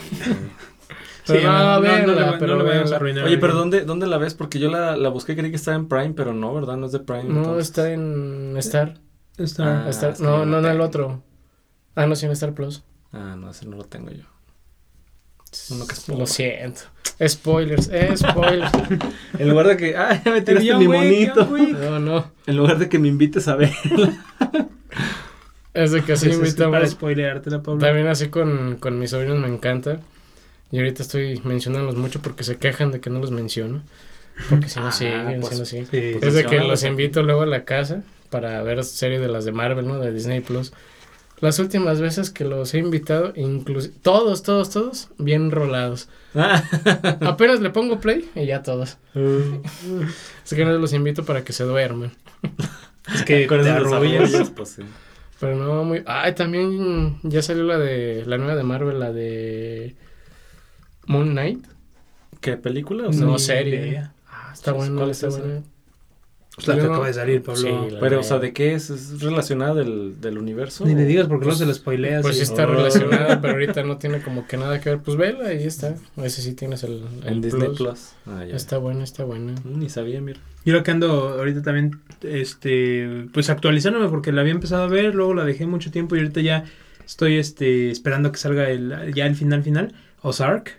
Pero 1.28 1.40
Sí, 1.42 1.46
no, 1.46 1.52
no, 1.52 1.80
no, 1.82 2.16
no 2.16 2.32
va- 2.32 2.38
pero 2.40 2.56
no 2.56 2.64
le 2.64 2.70
vayamos 2.70 2.72
a 2.72 2.74
véanla. 2.74 2.96
arruinar. 2.96 3.26
Oye, 3.26 3.38
pero 3.38 3.54
¿dónde, 3.54 3.82
¿dónde 3.82 4.08
la 4.08 4.18
ves? 4.18 4.34
Porque 4.34 4.58
yo 4.58 4.72
la, 4.72 4.98
la 4.98 5.10
busqué, 5.10 5.36
creí 5.36 5.52
que 5.52 5.58
estaba 5.58 5.78
en 5.78 5.88
Prime, 5.88 6.14
pero 6.16 6.34
no, 6.34 6.56
¿verdad? 6.56 6.78
No 6.78 6.88
es 6.88 6.92
de 6.92 7.00
Prime. 7.02 7.26
No, 7.26 7.38
entonces. 7.42 7.66
está 7.68 7.92
en 7.92 8.56
Star. 8.58 8.96
Ah, 9.60 9.86
Star- 9.90 10.14
es 10.14 10.18
que 10.18 10.24
no, 10.24 10.40
no, 10.40 10.46
no 10.46 10.62
no 10.62 10.70
el 10.72 10.82
otro. 10.82 11.22
Ah, 11.94 12.08
no, 12.08 12.16
sí, 12.16 12.26
en 12.26 12.32
Star 12.32 12.54
Plus. 12.56 12.82
Ah, 13.12 13.36
no, 13.38 13.50
ese 13.52 13.66
no 13.66 13.78
lo 13.78 13.84
tengo 13.86 14.12
yo. 14.12 14.24
Uno 15.72 15.88
que 15.88 15.94
es 15.94 16.08
Lo 16.10 16.28
siento. 16.28 16.82
Spoilers, 17.28 17.90
eh, 17.92 18.16
spoilers. 18.16 18.72
En 19.40 19.50
lugar 19.50 19.68
de 19.68 19.78
que, 19.78 19.98
ah, 19.98 20.22
ya 20.24 20.32
me 20.32 20.42
tiraste 20.42 20.76
mi 20.76 20.88
monito. 20.88 21.46
No, 21.46 22.00
no. 22.00 22.32
En 22.46 22.56
lugar 22.58 22.78
de 22.78 22.88
que 22.88 23.00
me 23.00 23.08
invites 23.08 23.48
a 23.48 23.56
ver. 23.56 23.72
Es 25.74 25.92
de 25.92 26.04
que 26.04 26.14
así 26.14 26.28
Pues 26.30 26.40
es 26.40 26.54
que 26.56 26.58
para 26.64 26.68
invitamos. 26.68 26.90
spoileártela, 26.92 27.62
Pablo. 27.62 27.80
También 27.80 28.08
así 28.08 28.28
con, 28.30 28.78
con 28.78 29.00
mis 29.00 29.12
sobrinos 29.12 29.40
me 29.40 29.48
encanta. 29.48 30.00
Y 30.72 30.78
ahorita 30.78 31.04
estoy 31.04 31.42
mencionándolos 31.44 31.96
mucho 31.96 32.22
porque 32.22 32.44
se 32.44 32.58
quejan 32.58 32.92
de 32.92 33.00
que 33.00 33.10
no 33.10 33.20
los 33.20 33.32
menciono. 33.32 33.82
Porque 34.50 34.70
si 34.70 34.80
no 34.80 34.88
Ah, 34.88 34.92
siguen, 34.92 35.42
pues, 35.42 35.54
si 35.54 35.60
no 35.60 35.66
siguen. 35.66 35.88
Sí. 35.88 36.18
Es 36.22 36.34
de 36.34 36.46
que 36.46 36.60
los 36.60 36.84
invito 36.84 37.24
luego 37.24 37.42
a 37.42 37.46
la 37.48 37.66
casa 37.66 38.04
para 38.30 38.62
ver 38.64 38.84
serie 38.84 39.20
de 39.20 39.28
las 39.28 39.46
de 39.46 39.52
Marvel, 39.52 39.88
¿no? 39.88 40.00
De 40.00 40.12
Disney 40.12 40.42
Plus. 40.42 40.74
Las 41.42 41.58
últimas 41.60 42.02
veces 42.02 42.30
que 42.32 42.44
los 42.44 42.74
he 42.74 42.80
invitado, 42.80 43.32
incluso 43.36 43.90
todos, 44.02 44.44
todos, 44.44 44.70
todos, 44.72 45.10
bien 45.18 45.52
rolados. 45.52 46.10
Apenas 47.22 47.62
le 47.62 47.70
pongo 47.70 48.00
play 48.00 48.30
y 48.36 48.46
ya 48.46 48.62
todos. 48.62 48.98
Así 50.44 50.56
que 50.56 50.66
no 50.66 50.78
los 50.78 50.94
invito 50.94 51.24
para 51.24 51.44
que 51.44 51.54
se 51.54 51.64
duerman. 51.64 52.12
Es 53.14 53.24
que 53.24 53.48
Con 53.48 53.64
te 53.64 53.70
arrullas. 53.72 54.52
pues 54.56 54.70
sí. 54.70 54.84
Pero 55.40 55.56
no, 55.56 55.84
muy... 55.84 56.04
Ay, 56.06 56.36
también 56.36 57.18
ya 57.24 57.42
salió 57.42 57.64
la 57.64 57.80
de... 57.80 58.24
La 58.28 58.38
nueva 58.38 58.56
de 58.56 58.64
Marvel, 58.64 59.00
la 59.00 59.12
de... 59.12 59.96
Moon 61.08 61.32
Knight. 61.32 61.66
¿Qué 62.40 62.56
película? 62.58 63.08
O 63.08 63.12
No, 63.12 63.40
sea, 63.40 63.56
Ni 63.56 63.62
serie. 63.64 63.88
idea. 63.88 64.14
ah, 64.30 64.52
Está 64.54 64.74
¿cuál 64.74 64.92
buena, 64.92 65.12
es 65.12 65.24
está 65.24 65.28
esa? 65.40 65.62
Pues 66.66 66.68
la 66.68 66.76
que 66.76 66.82
acaba 66.90 67.08
de 67.08 67.14
salir, 67.14 67.42
Pablo. 67.42 67.62
Sí, 67.62 67.68
la 67.94 68.00
Pero, 68.00 68.16
de- 68.16 68.18
o 68.18 68.24
sea, 68.24 68.40
¿de 68.40 68.54
qué 68.54 68.74
es? 68.74 68.90
¿Es 68.90 69.22
relacionada 69.22 69.74
del, 69.76 70.20
del 70.22 70.38
universo? 70.38 70.86
Ni 70.86 70.94
le 70.96 71.06
digas 71.06 71.28
porque 71.28 71.46
Pues- 71.46 71.56
no 71.56 71.60
se 71.60 71.66
lo 71.66 71.74
spoileas. 71.74 72.22
Pues 72.22 72.36
sí 72.38 72.44
está 72.44 72.64
Oh. 72.66 72.72
relacionada, 72.72 73.40
pero 73.42 73.54
ahorita 73.54 73.84
no 73.84 73.98
tiene 73.98 74.22
como 74.22 74.46
que 74.48 74.58
nada 74.58 74.80
que 74.82 74.90
ver. 74.92 75.00
Pues 75.00 75.18
vela, 75.18 75.48
ahí 75.50 75.64
está. 75.64 75.96
Ese 76.18 76.42
sí 76.42 76.54
tienes 76.54 76.84
el, 76.84 77.04
el 77.24 77.28
En 77.34 77.42
Disney 77.42 77.68
plus. 77.68 77.78
Plus. 77.78 78.10
Ah, 78.28 78.46
ya. 78.46 78.56
Está 78.56 78.78
buena, 78.78 79.04
está 79.04 79.24
buena. 79.24 79.54
Mm, 79.64 79.80
Ni 79.80 79.90
sabía, 79.90 80.22
mira. 80.22 80.40
Yo 80.66 80.74
lo 80.74 80.84
que 80.84 80.92
ando 80.92 81.30
ahorita 81.30 81.62
también, 81.62 82.00
este, 82.22 83.28
pues 83.34 83.50
actualizándome 83.50 84.08
porque 84.10 84.32
la 84.32 84.42
había 84.42 84.54
empezado 84.54 84.84
a 84.84 84.88
ver, 84.88 85.16
luego 85.16 85.34
la 85.34 85.46
dejé 85.46 85.66
mucho 85.66 85.92
tiempo 85.92 86.16
y 86.16 86.20
ahorita 86.20 86.42
ya 86.42 86.66
estoy, 87.06 87.38
este, 87.38 87.90
esperando 87.92 88.32
que 88.32 88.38
salga 88.38 88.70
el, 88.70 89.14
ya 89.16 89.26
el 89.26 89.36
final 89.36 89.64
final, 89.64 89.94
Ozark. 90.22 90.76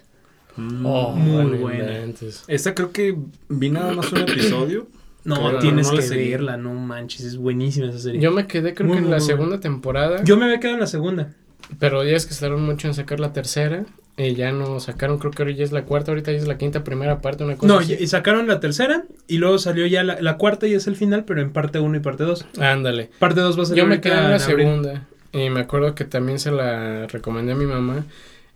Mm. 0.57 0.85
Oh, 0.85 1.13
Muy 1.13 1.57
buena. 1.59 2.05
Esta 2.49 2.75
creo 2.75 2.93
que 2.93 3.17
vi 3.49 3.71
nada 3.71 3.93
más 3.93 4.13
un 4.13 4.19
episodio. 4.19 4.87
No, 5.25 5.59
tienes 5.59 5.93
no 5.93 5.99
que 5.99 6.09
verla, 6.09 6.57
no 6.57 6.73
manches, 6.75 7.23
es 7.27 7.37
buenísima 7.37 7.89
esa 7.91 7.99
serie. 7.99 8.21
Yo 8.21 8.31
me 8.33 8.47
quedé 8.47 8.75
creo 8.75 8.89
Muy, 8.89 8.99
que 8.99 9.05
en 9.05 9.11
la 9.11 9.21
segunda 9.21 9.61
temporada, 9.61 10.23
Yo 10.25 10.37
me 10.37 10.45
había 10.47 10.61
quedado 10.61 10.75
en 10.77 10.81
la 10.81 10.87
segunda. 10.87 11.33
pero 11.79 12.03
ya 12.05 12.17
es 12.17 12.27
que 12.27 12.35
tardaron 12.35 12.65
mucho 12.65 12.89
en 12.89 12.95
sacar 12.95 13.21
la 13.21 13.33
tercera 13.33 13.85
y 14.17 14.35
ya 14.35 14.53
no 14.53 14.81
sacaron, 14.81 15.19
creo 15.19 15.31
que 15.31 15.43
ahora 15.43 15.55
ya 15.55 15.65
es 15.65 15.73
la 15.73 15.85
cuarta, 15.85 16.11
ahorita 16.11 16.33
ya 16.33 16.39
es 16.39 16.47
la 16.47 16.59
quinta 16.59 16.85
primera 16.85 17.21
parte, 17.21 17.45
una 17.45 17.57
cosa 17.57 17.73
No, 17.73 17.79
así. 17.79 17.97
y 17.99 18.07
sacaron 18.07 18.47
la 18.49 18.61
tercera 18.61 19.05
y 19.29 19.39
luego 19.39 19.59
salió 19.59 19.87
ya 19.87 20.03
la, 20.05 20.21
la 20.21 20.37
cuarta 20.37 20.67
y 20.67 20.75
es 20.75 20.87
el 20.87 20.97
final, 20.97 21.25
pero 21.25 21.41
en 21.41 21.53
parte 21.53 21.79
1 21.81 21.97
y 21.97 22.00
parte 22.00 22.25
2. 22.25 22.47
Ándale. 22.59 23.11
Parte 23.19 23.41
2 23.41 23.59
va 23.59 23.62
a 23.62 23.67
salir 23.67 23.83
Yo 23.83 23.89
me 23.89 24.00
quedé 24.00 24.19
en 24.19 24.31
la 24.31 24.39
segunda 24.39 25.07
y 25.33 25.49
me 25.49 25.61
acuerdo 25.61 25.95
que 25.95 26.05
también 26.05 26.39
se 26.39 26.50
la 26.50 27.07
recomendé 27.07 27.53
a 27.53 27.57
mi 27.57 27.67
mamá 27.67 28.05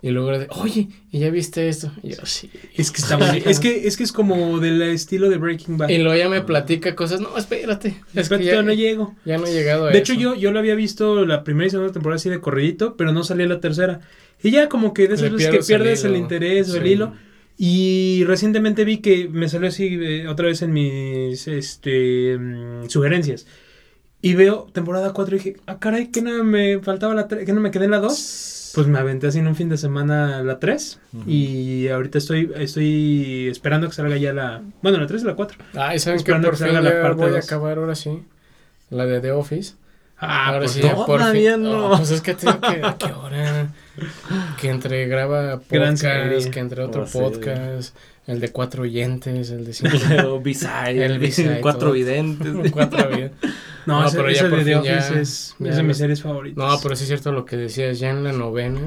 y 0.06 0.10
luego 0.10 0.38
de, 0.38 0.46
oye, 0.50 0.88
¿y 1.10 1.18
ya 1.20 1.30
viste 1.30 1.66
esto? 1.66 1.90
Y 2.02 2.10
yo, 2.10 2.26
sí. 2.26 2.50
Es 2.76 2.90
que 2.90 3.00
está 3.00 3.16
bueno. 3.16 3.32
es 3.46 3.58
que 3.58 3.86
es 3.86 3.96
que 3.96 4.04
es 4.04 4.12
como 4.12 4.60
del 4.60 4.82
estilo 4.82 5.30
de 5.30 5.38
Breaking 5.38 5.78
Bad. 5.78 5.88
Y 5.88 5.96
luego 5.96 6.14
ya 6.18 6.28
me 6.28 6.42
platica 6.42 6.94
cosas, 6.94 7.22
no, 7.22 7.34
espérate, 7.38 7.96
es 8.14 8.28
que 8.28 8.44
ya, 8.44 8.60
no 8.60 8.74
llego. 8.74 9.16
ya 9.24 9.38
no 9.38 9.46
he 9.46 9.52
llegado 9.54 9.86
a 9.86 9.90
De 9.90 9.94
eso. 10.00 10.12
hecho, 10.12 10.20
yo, 10.20 10.34
yo 10.34 10.52
lo 10.52 10.58
había 10.58 10.74
visto 10.74 11.24
la 11.24 11.42
primera 11.42 11.68
y 11.68 11.70
segunda 11.70 11.90
temporada 11.94 12.16
así 12.16 12.28
de 12.28 12.38
corridito, 12.42 12.96
pero 12.98 13.12
no 13.12 13.24
salía 13.24 13.46
la 13.46 13.60
tercera. 13.60 14.00
Y 14.42 14.50
ya 14.50 14.68
como 14.68 14.92
que 14.92 15.08
de 15.08 15.14
esas 15.14 15.32
veces 15.32 15.48
que 15.50 15.58
pierdes 15.60 16.04
el 16.04 16.16
interés 16.16 16.68
o 16.70 16.76
el 16.76 16.82
Sí. 16.82 16.88
hilo. 16.90 17.14
Y 17.56 18.24
recientemente 18.26 18.84
vi 18.84 18.98
que 18.98 19.28
me 19.28 19.48
salió 19.48 19.68
así 19.68 19.98
eh, 20.02 20.28
otra 20.28 20.48
vez 20.48 20.60
en 20.60 20.72
mis 20.74 21.48
este, 21.48 22.36
mm, 22.36 22.88
sugerencias. 22.90 23.46
Y 24.24 24.34
veo 24.34 24.68
temporada 24.72 25.12
4 25.12 25.34
y 25.34 25.38
dije, 25.38 25.56
ah, 25.66 25.78
caray, 25.78 26.06
que 26.08 26.22
no 26.22 26.42
me 26.44 26.78
faltaba 26.78 27.14
la 27.14 27.28
3, 27.28 27.44
que 27.44 27.52
no 27.52 27.60
me 27.60 27.70
quedé 27.70 27.84
en 27.84 27.90
la 27.90 27.98
2. 27.98 28.72
Pues 28.74 28.86
me 28.86 28.98
aventé 28.98 29.26
así 29.26 29.38
en 29.38 29.46
un 29.48 29.54
fin 29.54 29.68
de 29.68 29.76
semana 29.76 30.42
la 30.42 30.58
3. 30.58 30.98
Ujú. 31.12 31.30
Y 31.30 31.88
ahorita 31.88 32.16
estoy, 32.18 32.50
estoy 32.56 33.48
esperando 33.48 33.86
que 33.88 33.94
salga 33.94 34.16
ya 34.16 34.32
la... 34.32 34.62
Bueno, 34.82 34.98
la 34.98 35.06
3 35.06 35.22
y 35.22 35.26
la 35.26 35.34
4. 35.34 35.58
Ay, 35.74 35.98
¿saben 35.98 36.16
que 36.16 36.22
Esperando 36.22 36.48
por 36.48 36.56
que 36.58 36.64
fin 36.64 36.72
salga 36.74 36.80
la 36.90 36.96
ya 36.96 37.02
parte 37.02 37.22
voy 37.22 37.30
a 37.32 37.36
dos. 37.36 37.44
acabar 37.44 37.76
ahora 37.78 37.94
sí? 37.94 38.22
La 38.90 39.04
de 39.04 39.20
The 39.20 39.32
Office. 39.32 39.74
Ah, 40.18 40.46
ahora 40.46 40.60
pues 40.60 40.70
sí, 40.72 40.80
todavía 40.80 41.54
fin. 41.54 41.62
no. 41.64 41.90
Oh, 41.92 41.96
pues 41.98 42.10
es 42.12 42.20
que 42.22 42.34
tengo 42.34 42.58
que, 42.60 42.80
¿a 42.82 42.96
qué 42.96 43.12
hora? 43.12 43.68
Que 44.60 44.70
entre 44.70 45.06
graba 45.06 45.60
Gran 45.70 45.94
podcast, 45.96 46.48
que 46.50 46.60
entre 46.60 46.82
otro 46.82 47.04
Oh, 47.04 47.12
podcast, 47.12 47.94
el 48.26 48.40
de 48.40 48.50
cuatro 48.50 48.84
oyentes, 48.84 49.50
el 49.50 49.66
de 49.66 49.72
cinco. 49.74 49.96
El 50.10 50.40
B-side. 50.42 51.04
El 51.04 51.18
B-side, 51.18 51.60
Cuatro 51.60 51.80
todo. 51.88 51.92
videntes. 51.92 52.70
cuatro 52.72 53.08
bien. 53.10 53.32
No, 53.86 54.00
No, 54.00 54.06
ese, 54.08 54.16
pero 54.16 54.28
ya 54.30 54.34
ese 54.40 54.48
por 54.48 54.58
de 54.58 54.64
The 54.64 54.76
Office 54.76 55.14
ya- 55.14 55.20
es, 55.20 55.56
ya 55.58 55.70
es 55.70 55.76
de 55.76 55.82
mis 55.82 55.96
series 55.96 56.22
favoritas. 56.22 56.56
No, 56.56 56.78
pero 56.82 56.96
sí 56.96 57.02
es 57.04 57.08
cierto 57.08 57.32
lo 57.32 57.44
que 57.44 57.56
decías, 57.56 57.98
ya 57.98 58.10
en 58.10 58.24
la 58.24 58.32
novena, 58.32 58.80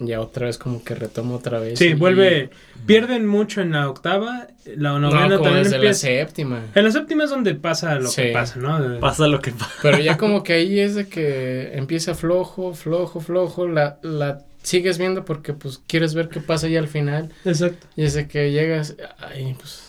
ya 0.00 0.20
otra 0.20 0.46
vez 0.46 0.58
como 0.58 0.84
que 0.84 0.94
retomo 0.94 1.34
otra 1.36 1.58
vez. 1.58 1.78
Sí, 1.78 1.86
y- 1.88 1.94
vuelve. 1.94 2.50
Pierden 2.86 3.26
mucho 3.26 3.60
en 3.60 3.72
la 3.72 3.88
octava. 3.90 4.46
La 4.64 4.90
No, 4.90 5.00
novena 5.00 5.22
como 5.36 5.42
también 5.44 5.64
desde 5.64 5.78
la 5.78 5.84
empieza. 5.84 6.06
séptima. 6.06 6.62
En 6.74 6.84
la 6.84 6.90
séptima 6.92 7.24
es 7.24 7.30
donde 7.30 7.54
pasa 7.54 7.94
lo 7.96 8.08
Sí. 8.08 8.22
que 8.22 8.32
pasa, 8.32 8.58
¿no? 8.60 9.00
Pasa 9.00 9.26
lo 9.26 9.40
que 9.40 9.50
pasa. 9.52 9.72
Pero 9.82 9.98
ya 9.98 10.16
como 10.16 10.42
que 10.44 10.52
ahí 10.52 10.78
es 10.78 10.94
de 10.94 11.08
que 11.08 11.72
empieza 11.76 12.14
flojo, 12.14 12.74
flojo, 12.74 13.20
flojo, 13.20 13.66
la, 13.66 13.98
la 14.02 14.44
sigues 14.62 14.98
viendo 14.98 15.24
porque 15.24 15.52
pues 15.54 15.80
quieres 15.86 16.14
ver 16.14 16.28
qué 16.28 16.40
pasa 16.40 16.68
ya 16.68 16.78
al 16.78 16.88
final. 16.88 17.30
Exacto. 17.44 17.86
Y 17.96 18.04
es 18.04 18.14
de 18.14 18.28
que 18.28 18.52
llegas, 18.52 18.94
ay, 19.18 19.54
pues, 19.58 19.87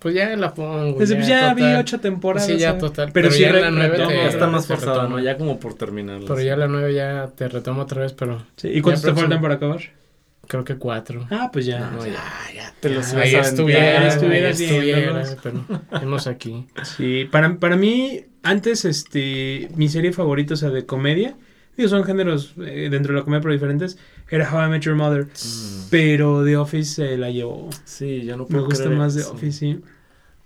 pues 0.00 0.14
ya 0.14 0.34
la 0.36 0.52
pongo. 0.54 0.96
Pues 0.96 1.10
ya, 1.10 1.52
vi 1.54 1.62
total. 1.62 1.76
ocho 1.80 2.00
temporadas. 2.00 2.46
Sí, 2.48 2.56
ya 2.58 2.68
¿sabes? 2.68 2.80
total. 2.80 3.10
Pero, 3.12 3.28
Pero 3.28 3.34
sí, 3.34 3.42
ya 3.42 3.52
la 3.52 3.70
nueve 3.70 3.96
te- 3.98 4.14
Ya 4.14 4.28
está 4.28 4.46
más 4.48 4.66
forzado. 4.66 5.08
¿no? 5.08 5.18
Ya 5.20 5.36
como 5.36 5.60
por 5.60 5.74
terminarlo. 5.74 6.26
Pero 6.26 6.40
ya 6.40 6.56
la 6.56 6.66
nueve 6.66 6.92
ya 6.94 7.30
te 7.36 7.48
retomo 7.48 7.82
otra 7.82 8.02
vez, 8.02 8.12
pero 8.12 8.42
Sí, 8.56 8.68
¿Y 8.68 8.80
cuántos 8.80 9.04
Ya 9.04 9.14
te 9.14 9.20
faltan 9.20 9.40
para 9.40 9.54
acabar? 9.54 9.80
creo 10.48 10.64
que 10.64 10.74
cuatro. 10.76 11.28
Ah, 11.30 11.48
pues 11.52 11.64
ya. 11.66 11.90
No, 11.90 12.04
ya. 12.04 12.14
ya 12.54 12.74
te 12.80 12.88
los 12.90 13.12
Ahí 13.14 13.34
estuviera, 13.36 14.08
estuviera 14.08 14.48
ahí 14.48 14.52
estuviera, 14.52 15.22
pero 15.42 15.64
hemos 16.02 16.26
aquí. 16.26 16.66
Sí, 16.82 17.28
para, 17.30 17.54
para 17.58 17.76
mí, 17.76 18.22
antes, 18.42 18.84
este, 18.84 19.68
mi 19.76 19.88
serie 19.88 20.12
favorita, 20.12 20.54
o 20.54 20.56
sea, 20.56 20.70
de 20.70 20.86
comedia, 20.86 21.36
digo, 21.80 21.88
son 21.90 22.04
géneros 22.04 22.54
eh, 22.64 22.88
dentro 22.90 23.12
de 23.14 23.20
la 23.20 23.24
comedia 23.24 23.42
pero 23.42 23.52
diferentes, 23.54 23.98
era 24.30 24.52
How 24.52 24.66
I 24.66 24.70
Met 24.70 24.82
Your 24.82 24.94
Mother, 24.96 25.24
Mm. 25.26 25.86
pero 25.90 26.44
The 26.44 26.56
Office 26.56 26.94
se 26.94 27.16
la 27.16 27.30
llevó. 27.30 27.68
Sí, 27.84 28.22
yo 28.24 28.36
no 28.36 28.44
Me 28.44 28.50
puedo 28.50 28.64
gusta 28.66 28.84
creer 28.84 28.98
más 28.98 29.14
The. 29.16 29.22
Office, 29.24 29.52
sí. 29.58 29.80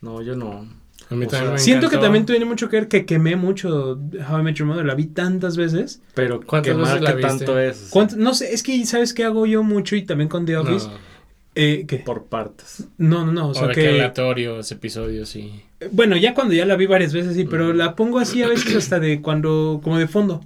No, 0.01 0.23
yo 0.23 0.35
no. 0.37 0.67
A 1.11 1.15
mí 1.17 1.27
O 1.27 1.29
también 1.29 1.31
sea, 1.31 1.51
me 1.53 1.59
Siento 1.59 1.91
que 1.91 1.99
también 1.99 2.25
tiene 2.25 2.47
mucho 2.47 2.69
que 2.71 2.77
ver 2.77 2.89
que 2.89 3.05
quemé 3.05 3.37
mucho 3.37 3.99
How 4.31 4.41
I 4.41 4.43
Met 4.43 4.57
Your 4.57 4.67
Mother, 4.69 4.87
la 4.87 4.95
vi 4.95 5.05
tantas 5.07 5.57
veces. 5.57 6.01
Pero 6.15 6.41
¿Cuántas 6.41 6.73
qué 6.75 6.79
veces 6.81 7.01
la 7.03 7.13
viste? 7.13 7.29
tanto 7.29 7.59
es. 7.59 7.89
¿Cuánto- 7.91 8.17
No 8.17 8.33
sé, 8.33 8.55
es 8.55 8.63
que, 8.63 8.85
¿sabes 8.87 9.13
qué 9.13 9.25
hago 9.25 9.45
yo 9.45 9.63
mucho 9.63 9.97
y 9.97 10.03
también 10.03 10.29
con 10.31 10.47
The 10.47 10.57
Office? 10.57 10.87
No, 10.87 11.15
Eh, 11.57 11.85
¿Qué? 11.87 11.99
Por 11.99 12.25
partes. 12.25 12.89
No, 12.99 13.25
no, 13.25 13.31
no, 13.33 13.47
o 13.47 13.51
o 13.51 13.55
sea 13.55 13.69
de 13.69 13.75
que 13.75 13.83
que... 13.83 13.89
aleatorios, 13.91 14.73
episodios 14.73 15.37
y... 15.37 15.63
Bueno, 15.93 16.17
ya 16.17 16.35
cuando 16.35 16.53
ya 16.55 16.65
la 16.67 16.75
vi 16.75 16.87
varias 16.87 17.13
veces, 17.13 17.37
sí, 17.37 17.45
pero 17.45 17.73
Mm. 17.73 17.77
la 17.77 17.95
pongo 17.95 18.19
así 18.19 18.43
a 18.43 18.49
veces 18.49 18.75
hasta 18.75 18.99
de 18.99 19.21
cuando, 19.23 19.81
como 19.85 19.97
de 19.99 20.09
fondo. 20.09 20.41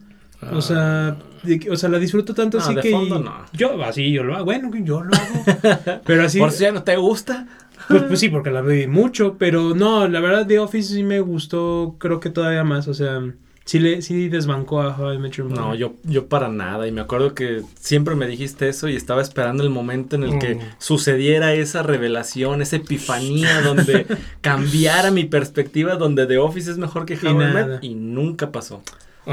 O 0.52 0.60
sea, 0.62 1.16
de 1.42 1.68
o 1.70 1.76
sea, 1.76 1.88
la 1.88 1.98
disfruto 1.98 2.32
tanto 2.34 2.58
No, 2.58 2.64
así 2.64 2.74
de 2.74 2.80
que... 2.80 2.90
fondo 2.92 3.18
no. 3.18 3.34
Yo, 3.52 3.82
así, 3.84 4.10
yo 4.12 4.22
lo 4.22 4.34
hago, 4.36 4.44
bueno, 4.44 4.70
yo 4.82 5.02
lo 5.02 5.12
hago. 5.14 6.00
pero 6.06 6.22
así, 6.24 6.38
Por 6.38 6.52
si 6.52 6.62
ya 6.62 6.72
no 6.72 6.82
te 6.84 6.96
gusta. 6.96 7.46
pues, 7.88 8.02
pues 8.04 8.20
sí, 8.20 8.28
porque 8.28 8.50
la 8.50 8.60
vi 8.62 8.86
mucho, 8.86 9.36
pero 9.38 9.74
no, 9.74 10.06
la 10.08 10.20
verdad 10.20 10.46
The 10.46 10.58
Office 10.60 10.94
sí 10.94 11.02
me 11.02 11.20
gustó, 11.20 11.96
creo 11.98 12.20
que 12.20 12.30
todavía 12.30 12.62
más, 12.64 12.86
o 12.86 12.94
sea, 12.94 13.20
sí, 13.64 13.78
le, 13.80 14.00
sí 14.02 14.28
desbancó 14.28 14.80
a 14.82 14.96
How 14.96 15.14
I 15.14 15.18
Met 15.18 15.32
Your 15.32 15.48
Mother. 15.48 15.60
No, 15.64 15.74
yo, 15.74 15.94
yo 16.04 16.28
para 16.28 16.48
nada. 16.48 16.86
Y 16.86 16.92
me 16.92 17.00
acuerdo 17.00 17.34
que 17.34 17.62
siempre 17.80 18.14
me 18.14 18.26
dijiste 18.28 18.68
eso 18.68 18.88
y 18.88 18.94
estaba 18.96 19.20
esperando 19.22 19.62
el 19.64 19.70
momento 19.70 20.14
en 20.16 20.22
el 20.22 20.38
que 20.38 20.54
Mm. 20.54 20.60
sucediera 20.78 21.52
esa 21.54 21.82
revelación, 21.82 22.62
esa 22.62 22.76
epifanía 22.76 23.60
donde 23.62 24.06
cambiara 24.40 25.10
mi 25.10 25.24
perspectiva, 25.24 25.96
donde 25.96 26.26
The 26.26 26.38
Office 26.38 26.70
es 26.70 26.78
mejor 26.78 27.06
que 27.06 27.14
How 27.14 27.30
I 27.30 27.34
Met 27.34 27.78
y 27.82 27.94
nunca 27.94 28.52
pasó. 28.52 28.82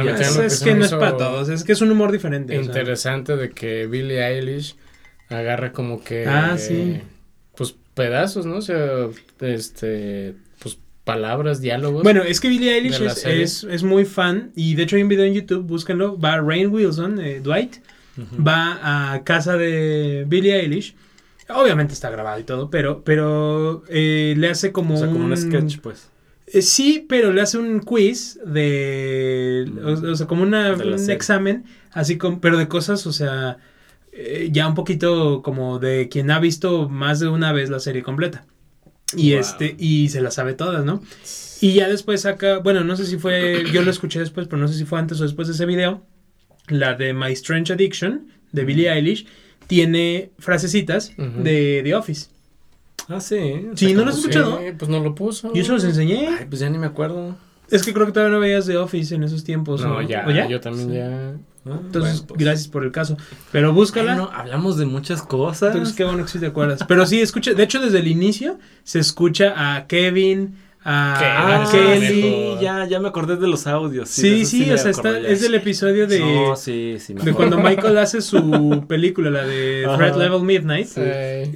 Ya, 0.04 0.12
Es, 0.46 0.62
que 0.62 0.74
no 0.75 0.86
es 0.86 0.94
para 0.94 1.18
todos, 1.18 1.50
es 1.50 1.64
que 1.64 1.72
es 1.72 1.82
un 1.82 1.92
humor 1.92 2.12
diferente. 2.12 2.58
o 2.58 2.64
sea. 2.64 2.66
Interesante 2.66 3.36
de 3.36 3.52
que 3.52 3.88
Billie 3.88 4.25
Eilish 4.25 4.75
agarra 5.30 5.72
como 5.72 6.04
que... 6.04 6.28
Ah, 6.28 6.58
sí. 6.58 7.02
Pues 7.56 7.75
pedazos, 7.94 8.46
¿no? 8.46 8.58
O 8.58 8.62
sea, 8.62 9.08
este... 9.40 10.36
Pues 10.60 10.78
palabras, 11.04 11.62
diálogos. 11.62 12.04
Bueno, 12.04 12.24
es 12.24 12.42
que 12.42 12.50
Billie 12.50 12.75
Eilish 12.75 13.02
es, 13.02 13.25
es, 13.25 13.64
es 13.64 13.84
muy 13.84 14.06
fan 14.06 14.52
y 14.56 14.75
de 14.75 14.84
hecho 14.84 14.96
hay 14.96 15.04
un 15.04 15.10
video 15.10 15.25
en 15.25 15.34
YouTube, 15.34 15.64
búsquenlo, 15.64 16.20
va 16.20 16.42
Rain 16.42 16.70
Wilson, 16.70 17.20
eh, 17.22 17.40
Dwight, 17.42 17.78
va 18.46 19.14
a 19.14 19.24
casa 19.24 19.56
de 19.56 20.25
Billie 20.28 20.60
Eilish. 20.60 20.96
Obviamente 21.48 21.94
está 21.94 22.10
grabado 22.10 22.40
y 22.40 22.44
todo, 22.44 22.70
pero, 22.72 23.04
pero 23.04 23.84
eh, 23.88 24.34
le 24.36 24.50
hace 24.50 24.72
como, 24.72 24.96
O 24.96 24.98
sea, 24.98 25.08
como 25.08 25.25
un 25.25 25.32
un 25.32 25.38
sketch, 25.38 25.80
pues. 25.80 26.10
Eh, 26.48 26.62
sí, 26.62 27.06
pero 27.10 27.34
le 27.34 27.42
hace 27.42 27.58
un 27.58 27.80
quiz 27.80 28.40
de. 28.46 29.66
O, 29.84 30.12
o 30.12 30.16
sea, 30.16 30.28
como 30.28 30.44
una, 30.44 30.74
un 30.74 31.10
examen, 31.10 31.66
así 31.92 32.18
como. 32.18 32.40
Pero 32.42 32.58
de 32.58 32.68
cosas, 32.68 33.06
o 33.08 33.12
sea. 33.14 33.58
eh, 34.12 34.50
ya 34.52 34.68
un 34.68 34.75
poquito 34.75 35.42
como 35.42 35.78
de 35.80 36.08
quien 36.10 36.32
ha 36.32 36.40
visto 36.40 36.88
más 36.88 37.20
de 37.20 37.28
una 37.28 37.52
vez 37.52 37.70
la 37.70 37.80
serie 37.80 38.02
completa. 38.04 38.46
Y 39.16 39.32
Wow. 39.32 39.40
este, 39.42 39.75
y 39.78 40.10
se 40.10 40.22
la 40.22 40.32
sabe 40.32 40.54
todas, 40.54 40.86
¿no? 40.86 41.02
Y 41.62 41.74
ya 41.74 41.88
después 41.90 42.22
saca, 42.22 42.58
bueno, 42.60 42.84
no 42.84 42.96
sé 42.96 43.06
si 43.06 43.18
fue, 43.18 43.64
yo 43.74 43.82
lo 43.84 43.92
escuché 43.92 44.20
después, 44.20 44.48
pero 44.48 44.62
no 44.62 44.68
sé 44.68 44.75
si 44.75 44.86
fue 44.86 45.00
antes 45.00 45.20
o 45.20 45.24
después 45.24 45.48
de 45.48 45.54
ese 45.54 45.66
video, 45.66 46.06
la 46.70 46.94
de 46.96 47.14
My 47.14 47.32
Strange 47.34 47.74
Addiction, 47.74 48.28
de 48.52 48.66
Billie 48.66 48.90
Eilish, 48.92 49.25
tiene 49.68 50.32
frasecitas 50.40 51.12
de 51.18 51.82
The 51.84 51.96
Office. 51.96 52.28
Ah, 53.08 53.20
sí. 53.20 53.68
Sí, 53.76 53.94
¿no 53.94 54.04
lo 54.04 54.10
has 54.10 54.16
Sí, 54.16 54.22
escuchado? 54.22 54.60
pues 54.78 54.90
no 54.90 55.00
lo 55.00 55.14
puso. 55.16 55.54
Yo 55.54 55.64
se 55.64 55.72
los 55.72 55.84
enseñé. 55.84 56.28
Ay, 56.28 56.46
pues 56.50 56.60
ya 56.62 56.70
ni 56.70 56.78
me 56.78 56.88
acuerdo. 56.88 57.36
Es 57.70 57.84
que 57.84 57.94
creo 57.94 58.06
que 58.06 58.12
todavía 58.12 58.34
no 58.34 58.40
veías 58.40 58.66
The 58.66 58.78
Office 58.78 59.14
en 59.16 59.24
esos 59.24 59.44
tiempos. 59.44 59.82
No, 59.82 59.98
¿o- 59.98 60.02
ya, 60.02 60.28
ya? 60.32 60.48
yo 60.48 60.60
también 60.60 60.92
ya. 60.92 61.34
Entonces, 61.66 62.20
bueno, 62.20 62.26
pues. 62.28 62.40
gracias 62.40 62.68
por 62.68 62.84
el 62.84 62.92
caso. 62.92 63.18
Pero 63.52 63.74
búscala. 63.74 64.12
Ay, 64.14 64.18
no, 64.20 64.30
hablamos 64.32 64.78
de 64.78 64.86
muchas 64.86 65.24
cosas. 65.24 65.72
Entonces, 65.74 65.96
qué 65.96 66.04
bueno 66.04 66.24
que 66.24 66.30
sí 66.30 66.40
te 66.40 66.46
acuerdas. 66.46 66.82
Pero 66.88 67.06
sí, 67.08 67.20
escucha. 67.22 67.54
De 67.54 67.64
hecho, 67.64 67.80
desde 67.80 68.00
el 68.00 68.08
inicio 68.08 68.60
se 68.84 69.00
escucha 69.00 69.76
a 69.76 69.88
Kevin, 69.88 70.56
Ah, 70.88 71.15
a 71.20 71.63
Ah, 71.63 71.65
sí, 71.65 72.56
ya, 72.62 72.86
ya 72.88 73.00
me 73.00 73.08
acordé 73.08 73.38
de 73.38 73.48
los 73.48 73.65
audios. 73.65 74.08
Sí, 74.08 74.46
Sí, 74.46 74.70
o 74.70 74.77
sea, 74.77 74.92
está, 74.92 75.18
es 75.20 75.42
del 75.42 75.56
episodio 75.56 76.06
de, 76.06 76.20
No, 76.20 76.56
sí, 76.56 76.98
sí. 77.00 77.15
me 77.15 77.24
de 77.24 77.32
acuerdo. 77.32 77.54
cuando 77.56 77.70
Michael 77.70 77.98
hace 77.98 78.22
su 78.22 78.86
película, 78.88 79.32
la 79.32 79.46
de 79.48 79.86
Ajá. 79.88 79.98
Threat 79.98 80.15
Level 80.18 80.42
Midnight. 80.44 80.88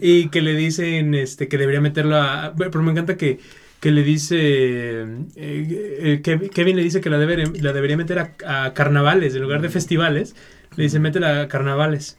Y 0.01 0.29
que 0.29 0.41
le 0.41 0.55
dicen 0.55 1.13
este 1.13 1.47
que 1.47 1.57
debería 1.59 1.79
meterlo 1.79 2.15
a. 2.17 2.53
Pero 2.57 2.81
me 2.81 2.91
encanta 2.91 3.17
que, 3.17 3.39
que 3.79 3.91
le 3.91 4.01
dice. 4.01 4.37
eh, 4.39 5.27
eh, 5.35 6.21
que 6.23 6.49
Kevin 6.49 6.75
le 6.77 6.83
dice 6.83 6.99
que 6.99 7.11
la, 7.11 7.19
debe, 7.19 7.43
la 7.61 7.71
debería 7.71 7.97
meter 7.97 8.17
a, 8.19 8.65
a 8.65 8.73
carnavales 8.73 9.35
en 9.35 9.43
lugar 9.43 9.61
de 9.61 9.69
festivales. 9.69 10.35
Le 10.75 10.83
dice, 10.85 10.99
métela 10.99 11.41
a 11.41 11.47
carnavales. 11.47 12.17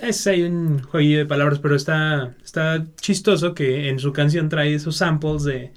Es 0.00 0.26
hay 0.26 0.42
un 0.42 0.82
jueguillo 0.82 1.18
de 1.18 1.26
palabras, 1.26 1.60
pero 1.60 1.76
está, 1.76 2.34
está 2.44 2.84
chistoso 3.00 3.54
que 3.54 3.88
en 3.88 4.00
su 4.00 4.12
canción 4.12 4.48
trae 4.48 4.74
esos 4.74 4.96
samples 4.96 5.44
de, 5.44 5.70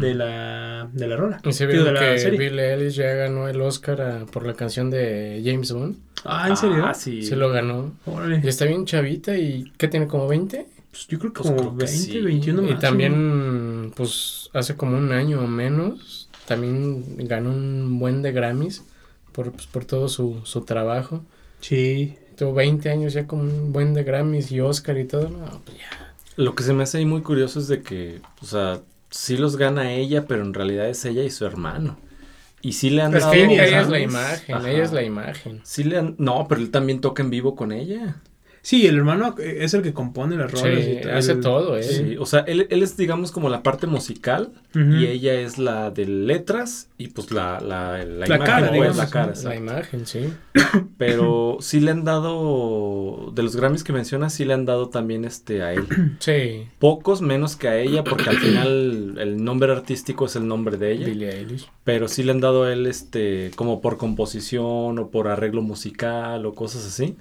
De, 0.00 0.14
la, 0.14 0.88
de 0.92 1.06
la 1.08 1.16
rola. 1.16 1.40
y 1.44 1.52
se 1.52 1.66
vio 1.66 1.84
que 1.92 2.18
serie. 2.18 2.38
Bill 2.38 2.58
Ellis 2.58 2.94
ya 2.94 3.12
ganó 3.14 3.48
el 3.48 3.60
Oscar 3.60 4.00
a- 4.00 4.26
por 4.26 4.46
la 4.46 4.54
canción 4.54 4.90
de 4.90 5.42
James 5.44 5.72
Bond. 5.72 5.96
Ah, 6.24 6.48
¿en 6.48 6.56
serio? 6.56 6.84
Ah, 6.86 6.94
sí. 6.94 7.22
Se 7.22 7.36
lo 7.36 7.50
ganó. 7.50 7.92
Órale. 8.06 8.40
Y 8.42 8.48
está 8.48 8.64
bien 8.64 8.84
chavita 8.86 9.36
y 9.36 9.72
¿qué 9.76 9.88
tiene 9.88 10.06
como 10.06 10.28
20? 10.28 10.66
Pues 10.90 11.06
yo 11.08 11.18
creo 11.18 11.32
que 11.32 11.42
Pues 11.42 11.48
como 11.54 11.74
creo 11.76 11.78
que 11.78 11.84
20, 11.84 12.12
sí. 12.12 12.20
21 12.20 12.58
y 12.60 12.64
máximo. 12.64 12.80
también, 12.80 13.92
pues 13.96 14.50
hace 14.54 14.76
como 14.76 14.96
un 14.96 15.12
año 15.12 15.40
o 15.40 15.46
menos, 15.46 16.30
también 16.46 17.04
ganó 17.26 17.50
un 17.50 17.98
buen 17.98 18.22
de 18.22 18.32
Grammys 18.32 18.84
por, 19.32 19.52
pues, 19.52 19.66
por 19.66 19.84
todo 19.84 20.08
su, 20.08 20.40
su 20.44 20.62
trabajo. 20.62 21.22
Sí. 21.60 22.14
Tuvo 22.38 22.54
20 22.54 22.88
años 22.90 23.12
ya 23.14 23.26
con 23.26 23.40
un 23.40 23.72
buen 23.72 23.94
de 23.94 24.04
Grammys 24.04 24.52
y 24.52 24.60
Oscar 24.60 24.96
y 24.98 25.04
todo. 25.06 25.28
No, 25.28 25.60
pues 25.64 25.76
ya. 25.78 26.14
Lo 26.36 26.54
que 26.54 26.62
se 26.62 26.72
me 26.72 26.82
hace 26.82 26.98
ahí 26.98 27.04
muy 27.06 27.22
curioso 27.22 27.58
es 27.60 27.66
de 27.68 27.82
que, 27.82 28.20
o 28.42 28.46
sea, 28.46 28.80
sí 29.10 29.36
los 29.36 29.56
gana 29.56 29.92
ella, 29.92 30.26
pero 30.26 30.42
en 30.42 30.54
realidad 30.54 30.88
es 30.88 31.04
ella 31.04 31.22
y 31.24 31.30
su 31.30 31.44
hermano. 31.46 31.98
Y 32.62 32.72
sí 32.72 32.90
le 32.90 33.02
han 33.02 33.10
Pues 33.12 33.24
dado... 33.24 33.32
que 33.48 33.64
ella 33.66 33.80
es 33.82 33.88
la 33.88 34.00
imagen, 34.00 34.54
Ajá. 34.56 34.70
ella 34.70 34.84
es 34.84 34.92
la 34.92 35.02
imagen. 35.02 35.60
Sí 35.64 35.84
le 35.84 35.98
han... 35.98 36.14
No, 36.18 36.46
pero 36.48 36.60
él 36.60 36.70
también 36.70 37.00
toca 37.00 37.22
en 37.22 37.30
vivo 37.30 37.54
con 37.56 37.72
ella. 37.72 38.22
Sí, 38.66 38.84
el 38.88 38.96
hermano 38.96 39.36
es 39.38 39.74
el 39.74 39.82
que 39.82 39.92
compone 39.92 40.34
las 40.34 40.50
rolas. 40.50 40.84
Sí, 40.84 40.98
y 41.04 41.08
hace 41.08 41.32
El- 41.32 41.40
todo, 41.40 41.76
¿eh? 41.76 41.84
Sí, 41.84 42.16
o 42.18 42.26
sea, 42.26 42.40
él, 42.40 42.66
él 42.68 42.82
es, 42.82 42.96
digamos, 42.96 43.30
como 43.30 43.48
la 43.48 43.62
parte 43.62 43.86
musical 43.86 44.50
y 44.74 45.06
ella 45.06 45.34
es 45.34 45.56
la 45.58 45.92
de 45.92 46.04
letras 46.06 46.88
y 46.98 47.06
pues 47.08 47.30
la, 47.30 47.60
la, 47.60 47.98
la, 48.04 48.26
La 48.26 48.34
imagen, 48.34 48.44
cara, 48.44 48.72
digamos, 48.72 48.96
la 48.96 49.08
cara, 49.08 49.26
La 49.26 49.32
exacto. 49.34 49.56
imagen, 49.58 50.06
sí. 50.06 50.32
Pero 50.98 51.58
sí 51.60 51.78
le 51.78 51.92
han 51.92 52.02
dado, 52.02 53.30
de 53.34 53.44
los 53.44 53.54
Grammys 53.54 53.84
que 53.84 53.92
mencionas, 53.92 54.32
sí 54.34 54.44
le 54.44 54.54
han 54.54 54.64
dado 54.64 54.88
también 54.88 55.24
este 55.24 55.62
a 55.62 55.72
él. 55.72 55.86
Sí, 56.18 56.66
Pocos 56.80 57.22
menos 57.22 57.54
que 57.54 57.68
a 57.68 57.78
ella, 57.78 58.02
porque 58.02 58.30
al 58.30 58.36
final 58.38 59.14
el 59.18 59.44
nombre 59.44 59.70
artístico 59.70 60.26
es 60.26 60.34
el 60.34 60.48
nombre 60.48 60.76
de 60.76 60.90
ella. 60.92 61.06
Billie 61.06 61.30
Eilish. 61.30 61.70
Pero 61.84 62.08
sí 62.08 62.24
le 62.24 62.32
han 62.32 62.40
dado 62.40 62.64
a 62.64 62.72
él 62.72 62.86
este, 62.86 63.52
como 63.54 63.80
por 63.80 63.96
composición 63.96 64.98
o 64.98 65.08
por 65.10 65.28
arreglo 65.28 65.62
musical 65.62 66.44
o 66.46 66.52
cosas 66.54 66.84
así. 66.84 67.16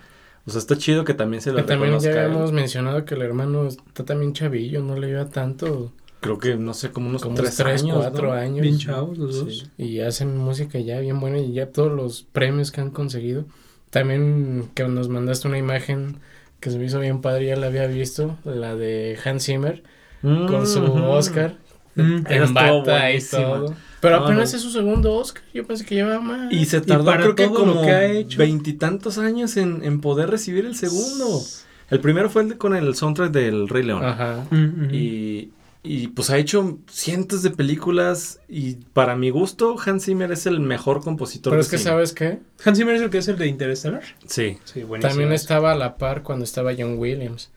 O 0.45 0.51
sea, 0.51 0.59
está 0.59 0.77
chido 0.77 1.03
que 1.03 1.13
también 1.13 1.41
se 1.41 1.51
lo 1.51 1.57
Que 1.57 1.63
también 1.63 1.91
ya 1.99 2.09
reconozca 2.09 2.25
habíamos 2.25 2.51
mencionado 2.51 3.05
que 3.05 3.15
el 3.15 3.21
hermano 3.21 3.67
está 3.67 4.05
también 4.05 4.33
chavillo, 4.33 4.81
no 4.81 4.97
le 4.97 5.07
lleva 5.07 5.25
tanto. 5.29 5.91
Creo 6.21 6.37
que, 6.37 6.55
no 6.55 6.73
sé, 6.73 6.91
como 6.91 7.09
unos 7.09 7.21
Como 7.21 7.35
tres, 7.35 7.55
tres, 7.55 7.81
años, 7.83 7.97
cuatro 7.97 8.27
¿no? 8.27 8.33
años. 8.33 8.61
Bien 8.61 8.77
chavos 8.77 9.17
los 9.17 9.45
dos. 9.45 9.59
Sí. 9.59 9.83
Y 9.83 9.99
hacen 9.99 10.37
música 10.37 10.79
ya 10.79 10.99
bien 10.99 11.19
buena 11.19 11.39
y 11.39 11.53
ya 11.53 11.71
todos 11.71 11.91
los 11.91 12.23
premios 12.23 12.71
que 12.71 12.81
han 12.81 12.91
conseguido. 12.91 13.45
También 13.89 14.69
que 14.73 14.87
nos 14.87 15.09
mandaste 15.09 15.47
una 15.47 15.57
imagen 15.57 16.17
que 16.59 16.71
se 16.71 16.77
me 16.77 16.85
hizo 16.85 16.99
bien 16.99 17.21
padre, 17.21 17.47
ya 17.47 17.55
la 17.55 17.67
había 17.67 17.87
visto, 17.87 18.37
la 18.43 18.75
de 18.75 19.17
Hans 19.23 19.45
Zimmer 19.45 19.83
con 20.21 20.65
su 20.65 20.81
Mm, 20.81 21.03
Oscar 21.03 21.57
Mm. 21.95 22.23
En 22.27 22.53
bata 22.53 23.11
y 23.11 23.21
todo. 23.21 23.73
Pero 24.05 24.19
No, 24.19 24.25
apenas 24.25 24.51
no. 24.51 24.57
es 24.57 24.63
su 24.63 24.71
segundo 24.71 25.13
Oscar, 25.15 25.43
yo 25.53 25.65
pensé 25.65 25.85
que 25.85 25.95
llevaba 25.95 26.19
más. 26.21 26.53
Y 26.53 26.65
se 26.65 26.81
tardó 26.81 27.11
creo 27.13 27.35
que 27.35 27.47
como 27.49 27.81
que 27.81 27.91
ha 27.91 28.05
hecho. 28.05 28.37
veintitantos 28.37 29.17
años 29.17 29.57
en, 29.57 29.83
en 29.83 29.99
poder 30.01 30.29
recibir 30.29 30.65
el 30.65 30.75
segundo. 30.75 31.41
El 31.89 31.99
primero 31.99 32.29
fue 32.29 32.43
el 32.43 32.49
de- 32.49 32.57
con 32.57 32.75
el 32.75 32.95
soundtrack 32.95 33.31
del 33.31 33.67
Rey 33.69 33.83
León. 33.83 34.03
Ajá. 34.03 34.45
Mm. 34.51 34.89
Y, 34.91 35.49
y 35.83 36.07
pues 36.07 36.29
ha 36.31 36.37
hecho 36.39 36.79
cientos 36.89 37.43
de 37.43 37.51
películas 37.51 38.39
y 38.49 38.75
para 38.93 39.15
mi 39.15 39.29
gusto 39.29 39.75
Hans 39.85 40.05
Zimmer 40.05 40.31
es 40.31 40.47
el 40.47 40.59
mejor 40.59 41.01
compositor 41.03 41.51
Pero 41.51 41.57
de 41.61 41.65
es 41.65 41.69
que, 41.69 41.77
cine. 41.77 41.89
¿sabes 41.91 42.13
qué? 42.13 42.39
Hans 42.63 42.77
Zimmer 42.77 42.95
es 42.95 43.01
el 43.03 43.09
que 43.11 43.19
es 43.19 43.27
el 43.27 43.37
de 43.37 43.47
Interstellar. 43.47 44.01
Sí. 44.27 44.57
Sí, 44.63 44.83
buenísimo. 44.83 45.09
También 45.11 45.31
estaba 45.31 45.73
a 45.73 45.75
la 45.75 45.97
par 45.97 46.23
cuando 46.23 46.43
estaba 46.43 46.71
John 46.77 46.97
Williams. 46.97 47.51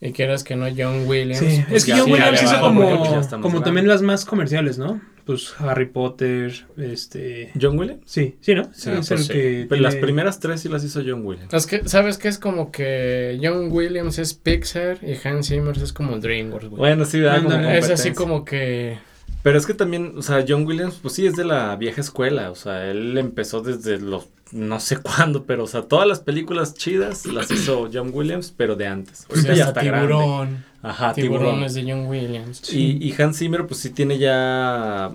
Y 0.00 0.12
quieras 0.12 0.44
que 0.44 0.56
no, 0.56 0.66
John 0.74 1.06
Williams. 1.06 1.38
Sí, 1.38 1.64
pues 1.68 1.82
es 1.82 1.84
que 1.84 1.92
John 1.92 2.06
sí 2.06 2.12
Williams 2.12 2.42
hizo 2.42 2.60
como, 2.60 3.14
más 3.14 3.28
como 3.28 3.62
también 3.62 3.86
las 3.86 4.00
más 4.00 4.24
comerciales, 4.24 4.78
¿no? 4.78 5.00
Pues 5.26 5.54
Harry 5.58 5.86
Potter, 5.86 6.66
este... 6.78 7.52
¿John 7.60 7.78
Williams? 7.78 8.00
Sí, 8.06 8.36
sí, 8.40 8.54
¿no? 8.54 8.64
Sí, 8.72 8.90
es 8.90 9.08
pues 9.08 9.10
el 9.10 9.18
sí. 9.18 9.32
que... 9.32 9.66
Pero 9.68 9.82
las 9.82 9.96
primeras 9.96 10.40
tres 10.40 10.62
sí 10.62 10.68
las 10.68 10.82
hizo 10.82 11.02
John 11.06 11.24
Williams. 11.24 11.52
Es 11.52 11.66
que, 11.66 11.86
¿sabes 11.86 12.16
qué? 12.16 12.28
Es 12.28 12.38
como 12.38 12.72
que 12.72 13.38
John 13.42 13.68
Williams 13.70 14.18
es 14.18 14.34
Pixar 14.34 14.98
y 15.02 15.16
Hans 15.22 15.48
Zimmer 15.48 15.76
es 15.76 15.92
como 15.92 16.18
DreamWorks, 16.18 16.68
güey. 16.68 16.78
Bueno, 16.78 17.04
sí, 17.04 17.20
da 17.20 17.42
como 17.42 17.54
es 17.56 17.90
así 17.90 18.12
como 18.12 18.44
que... 18.44 18.98
Pero 19.42 19.56
es 19.56 19.66
que 19.66 19.74
también, 19.74 20.14
o 20.16 20.22
sea, 20.22 20.44
John 20.46 20.66
Williams, 20.66 20.98
pues 21.00 21.14
sí, 21.14 21.26
es 21.26 21.34
de 21.34 21.44
la 21.44 21.74
vieja 21.76 22.00
escuela. 22.00 22.50
O 22.50 22.54
sea, 22.54 22.90
él 22.90 23.16
empezó 23.16 23.62
desde 23.62 23.98
los. 23.98 24.28
No 24.52 24.80
sé 24.80 24.96
cuándo, 25.02 25.44
pero, 25.44 25.64
o 25.64 25.66
sea, 25.66 25.82
todas 25.82 26.06
las 26.06 26.20
películas 26.20 26.74
chidas 26.74 27.26
las 27.26 27.50
hizo 27.52 27.88
John 27.92 28.10
Williams, 28.12 28.52
pero 28.56 28.76
de 28.76 28.86
antes. 28.86 29.24
Pues 29.28 29.40
Ahorita 29.40 29.54
ya 29.54 29.64
hasta 29.66 29.80
está 29.80 29.90
grande. 29.90 30.08
tiburón. 30.08 30.64
Ajá, 30.82 31.12
Tiburón 31.12 31.40
tiburón. 31.44 31.64
es 31.64 31.74
de 31.74 31.82
John 31.82 32.06
Williams. 32.06 32.72
Y, 32.72 32.96
y 33.06 33.14
Hans 33.20 33.38
Zimmer, 33.38 33.66
pues 33.66 33.80
sí 33.80 33.90
tiene 33.90 34.18
ya 34.18 35.12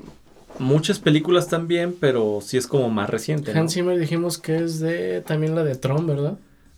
muchas 0.60 1.00
películas 1.00 1.48
también, 1.50 1.96
pero 2.00 2.40
sí 2.42 2.58
es 2.58 2.68
como 2.68 2.90
más 2.90 3.10
reciente. 3.10 3.54
¿no? 3.54 3.60
Hans 3.62 3.74
Zimmer 3.74 3.98
dijimos 4.00 4.38
que 4.38 4.58
es 4.58 4.80
de 4.80 5.22
también 5.22 5.56
la 5.56 5.64
de 5.64 5.76
Tron, 5.76 6.06
¿verdad? 6.08 6.38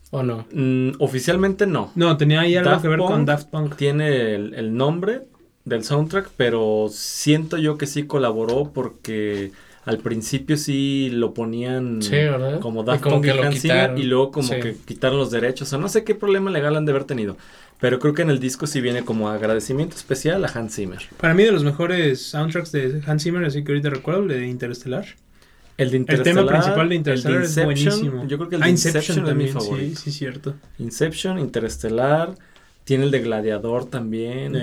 ¿O 0.09 0.23
no? 0.23 0.45
Mm, 0.53 0.91
oficialmente 0.99 1.67
no. 1.67 1.91
No, 1.95 2.15
tenía 2.15 2.39
ahí 2.41 2.55
algo 2.55 2.69
Daft 2.71 2.81
que 2.81 2.87
ver 2.87 2.99
con. 2.99 3.25
Daft 3.25 3.49
Punk. 3.49 3.75
Tiene 3.75 4.35
el, 4.35 4.53
el 4.53 4.75
nombre 4.77 5.23
del 5.65 5.83
soundtrack, 5.83 6.29
pero 6.37 6.87
siento 6.89 7.57
yo 7.57 7.77
que 7.77 7.87
sí 7.87 8.03
colaboró 8.03 8.71
porque 8.73 9.51
al 9.87 9.97
principio 9.99 10.57
sí 10.57 11.09
lo 11.11 11.33
ponían 11.33 12.01
Sí, 12.01 12.15
como 12.61 12.83
Daft 12.83 13.03
Punk 13.03 13.25
y 13.25 13.29
Hans 13.31 13.61
Zimmer 13.61 13.97
y 13.97 14.03
luego 14.03 14.31
como 14.31 14.47
Sí. 14.49 14.59
que 14.59 14.75
quitaron 14.85 15.17
los 15.17 15.31
derechos. 15.31 15.67
O 15.67 15.69
sea, 15.71 15.79
no 15.79 15.89
sé 15.89 16.03
qué 16.03 16.13
problema 16.13 16.51
legal 16.51 16.75
han 16.75 16.85
de 16.85 16.91
haber 16.91 17.05
tenido. 17.05 17.37
Pero 17.79 17.99
creo 17.99 18.13
que 18.13 18.23
en 18.23 18.29
el 18.29 18.39
disco 18.39 18.65
sí 18.67 18.81
viene 18.81 19.03
como 19.03 19.29
agradecimiento 19.29 19.95
especial 19.95 20.43
a 20.43 20.47
Hans 20.47 20.75
Zimmer. 20.75 20.99
Para 21.19 21.33
mí 21.33 21.43
de 21.43 21.51
los 21.51 21.63
mejores 21.63 22.21
soundtracks 22.23 22.71
de 22.71 23.01
Hans 23.05 23.23
Zimmer, 23.23 23.43
así 23.45 23.63
que 23.63 23.71
ahorita 23.71 23.89
recuerdo, 23.89 24.21
el 24.23 24.27
de 24.29 24.47
Interstellar. 24.47 25.05
El 25.77 25.91
de 25.91 25.97
El 26.07 26.23
tema 26.23 26.45
principal 26.47 26.89
de 26.89 26.95
el 26.95 26.99
Interstellar 26.99 27.41
es 27.43 27.49
Inception, 27.51 27.65
buenísimo. 27.99 28.27
Yo 28.27 28.37
creo 28.37 28.49
que 28.49 28.55
el 28.55 28.63
Ah, 28.63 28.65
de 28.65 28.71
Inception, 28.71 29.01
Inception, 29.03 29.17
es 29.25 29.29
también, 29.29 29.53
mi 29.53 29.61
sí, 29.61 29.65
favorito. 29.67 29.99
sí, 30.01 30.11
cierto. 30.11 30.55
Inception, 30.79 31.37
Interestelar. 31.39 32.33
Tiene 32.83 33.03
el 33.03 33.11
de 33.11 33.19
Gladiador 33.19 33.85
también. 33.85 34.55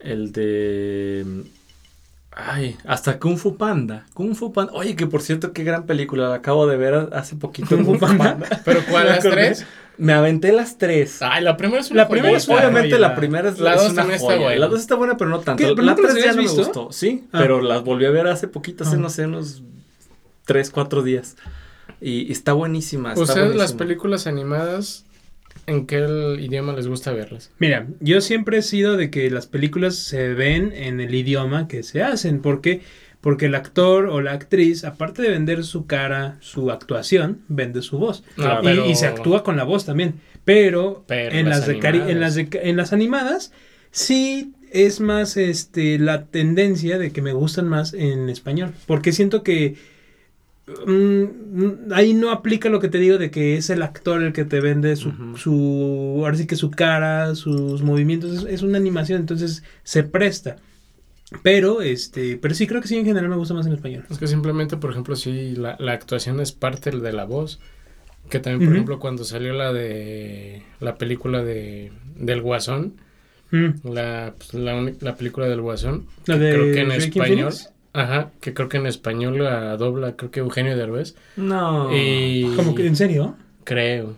El 0.00 0.32
de. 0.32 1.24
Ay, 2.30 2.76
hasta 2.86 3.18
Kung 3.18 3.36
Fu 3.36 3.56
Panda. 3.56 4.06
Kung 4.14 4.34
Fu 4.34 4.52
Panda. 4.52 4.72
Oye, 4.74 4.94
que 4.94 5.06
por 5.06 5.22
cierto, 5.22 5.52
qué 5.52 5.64
gran 5.64 5.86
película. 5.86 6.28
La 6.28 6.34
acabo 6.36 6.66
de 6.66 6.76
ver 6.76 7.08
hace 7.12 7.34
poquito. 7.36 7.68
¿Kung 7.76 7.84
Fu 7.84 7.98
Panda? 7.98 8.38
¿Pero 8.64 8.80
cuál, 8.88 9.04
Me 9.04 9.10
las 9.10 9.20
tres? 9.24 9.66
Me 9.96 10.12
aventé 10.12 10.52
las 10.52 10.78
tres. 10.78 11.20
Ay, 11.22 11.42
la 11.42 11.56
primera 11.56 11.80
es 11.80 11.90
una 11.90 12.02
La 12.02 12.08
primera 12.08 12.36
es 12.36 12.46
una 12.46 12.58
Obviamente 12.58 12.90
joya. 12.90 13.00
la 13.08 13.14
primera 13.16 13.48
es 13.48 13.58
La 13.58 13.74
es 13.74 13.82
dos 13.82 13.92
una 13.92 14.02
también 14.02 14.14
está 14.20 14.26
joya. 14.34 14.44
buena. 14.44 14.60
La 14.60 14.66
dos 14.68 14.80
está 14.80 14.94
buena, 14.94 15.16
pero 15.16 15.30
no 15.30 15.40
tanto. 15.40 15.64
¿Qué? 15.64 15.70
¿Pero 15.74 15.82
La 15.82 15.96
tres 15.96 16.14
ya 16.24 16.32
no 16.34 16.42
me 16.42 16.48
gustó. 16.48 16.92
Sí, 16.92 17.24
Ah. 17.32 17.38
pero 17.40 17.60
las 17.60 17.82
volví 17.82 18.04
a 18.04 18.10
ver 18.10 18.28
hace 18.28 18.46
poquito, 18.46 18.84
hace 18.84 18.94
Ah. 18.94 18.98
no 18.98 19.10
sé, 19.10 19.26
unos 19.26 19.62
tres, 20.44 20.70
cuatro 20.70 21.02
días. 21.02 21.36
Y, 22.00 22.28
y 22.28 22.32
está 22.32 22.52
buenísima. 22.52 23.08
Está 23.10 23.22
Ustedes 23.22 23.46
las 23.48 23.54
buenísima. 23.56 23.78
películas 23.78 24.26
animadas, 24.28 25.04
¿en 25.68 25.86
qué 25.86 25.96
el 25.98 26.40
idioma 26.40 26.72
les 26.72 26.88
gusta 26.88 27.12
verlas? 27.12 27.52
Mira, 27.58 27.86
yo 28.00 28.20
siempre 28.20 28.58
he 28.58 28.62
sido 28.62 28.96
de 28.96 29.10
que 29.10 29.30
las 29.30 29.46
películas 29.46 29.94
se 29.96 30.34
ven 30.34 30.72
en 30.74 31.00
el 31.00 31.14
idioma 31.14 31.68
que 31.68 31.82
se 31.82 32.02
hacen. 32.02 32.40
¿Por 32.40 32.60
qué? 32.60 32.80
Porque 33.20 33.46
el 33.46 33.54
actor 33.54 34.06
o 34.06 34.20
la 34.20 34.32
actriz, 34.32 34.84
aparte 34.84 35.22
de 35.22 35.30
vender 35.30 35.64
su 35.64 35.86
cara, 35.86 36.36
su 36.40 36.70
actuación, 36.70 37.42
vende 37.48 37.82
su 37.82 37.98
voz. 37.98 38.24
No, 38.36 38.60
Y- 38.60 38.64
pero- 38.64 38.86
y, 38.86 38.94
se 38.94 39.06
actúa 39.06 39.42
con 39.42 39.56
la 39.56 39.64
voz 39.64 39.84
también. 39.84 40.14
Pero, 40.44 41.04
Pero 41.06 41.34
en, 41.36 41.48
las 41.48 41.58
las 41.60 41.66
de 41.68 41.80
cari- 41.80 42.08
en, 42.10 42.20
las 42.20 42.34
de 42.36 42.48
en 42.62 42.76
las 42.76 42.92
animadas 42.92 43.52
sí 43.90 44.52
es 44.72 45.00
más 45.00 45.36
este 45.36 45.98
la 45.98 46.26
tendencia 46.26 46.98
de 46.98 47.10
que 47.10 47.22
me 47.22 47.32
gustan 47.32 47.68
más 47.68 47.92
en 47.94 48.28
español. 48.28 48.72
Porque 48.86 49.12
siento 49.12 49.42
que 49.42 49.74
mm, 50.86 51.92
ahí 51.92 52.14
no 52.14 52.30
aplica 52.30 52.68
lo 52.68 52.80
que 52.80 52.88
te 52.88 52.98
digo 52.98 53.18
de 53.18 53.30
que 53.30 53.56
es 53.56 53.70
el 53.70 53.82
actor 53.82 54.22
el 54.22 54.32
que 54.32 54.44
te 54.44 54.60
vende 54.60 54.96
su, 54.96 55.12
su 55.36 56.20
ahora 56.24 56.36
sí 56.36 56.46
que 56.46 56.56
su 56.56 56.70
cara, 56.70 57.34
sus 57.34 57.82
movimientos, 57.82 58.44
es, 58.44 58.44
es 58.44 58.62
una 58.62 58.78
animación, 58.78 59.20
entonces 59.20 59.62
se 59.82 60.02
presta. 60.02 60.56
Pero, 61.42 61.82
este, 61.82 62.38
pero 62.38 62.54
sí 62.54 62.66
creo 62.66 62.80
que 62.80 62.88
sí 62.88 62.96
en 62.96 63.04
general 63.04 63.28
me 63.28 63.36
gusta 63.36 63.52
más 63.52 63.66
en 63.66 63.74
español. 63.74 64.04
Es 64.10 64.16
que 64.18 64.26
simplemente, 64.26 64.78
por 64.78 64.90
ejemplo, 64.90 65.14
sí, 65.14 65.54
la, 65.56 65.76
la 65.78 65.92
actuación 65.92 66.40
es 66.40 66.52
parte 66.52 66.90
de 66.90 67.12
la 67.12 67.24
voz. 67.24 67.60
Que 68.30 68.40
también, 68.40 68.66
por 68.68 68.74
ejemplo, 68.74 68.98
cuando 68.98 69.24
salió 69.24 69.52
la 69.54 69.72
de 69.72 70.62
la 70.80 70.96
película 70.96 71.42
de 71.44 71.92
del 72.16 72.42
Guasón, 72.42 72.94
Mm. 73.50 73.88
la, 73.94 74.34
pues, 74.36 74.52
la, 74.52 74.92
la 75.00 75.16
película 75.16 75.48
del 75.48 75.62
Guasón, 75.62 76.04
La 76.26 76.36
de 76.36 76.52
creo 76.52 76.74
que 76.74 76.80
en 76.80 76.92
español, 76.92 77.52
Phoenix. 77.52 77.70
Ajá, 77.98 78.30
que 78.40 78.54
creo 78.54 78.68
que 78.68 78.76
en 78.78 78.86
español 78.86 79.38
la 79.42 79.76
dobla, 79.76 80.12
creo 80.16 80.30
que 80.30 80.40
Eugenio 80.40 80.76
Derbez, 80.76 81.14
No. 81.36 81.90
y 81.96 82.44
Como 82.56 82.74
que, 82.74 82.86
¿en 82.86 82.96
serio? 82.96 83.34
creo, 83.64 84.16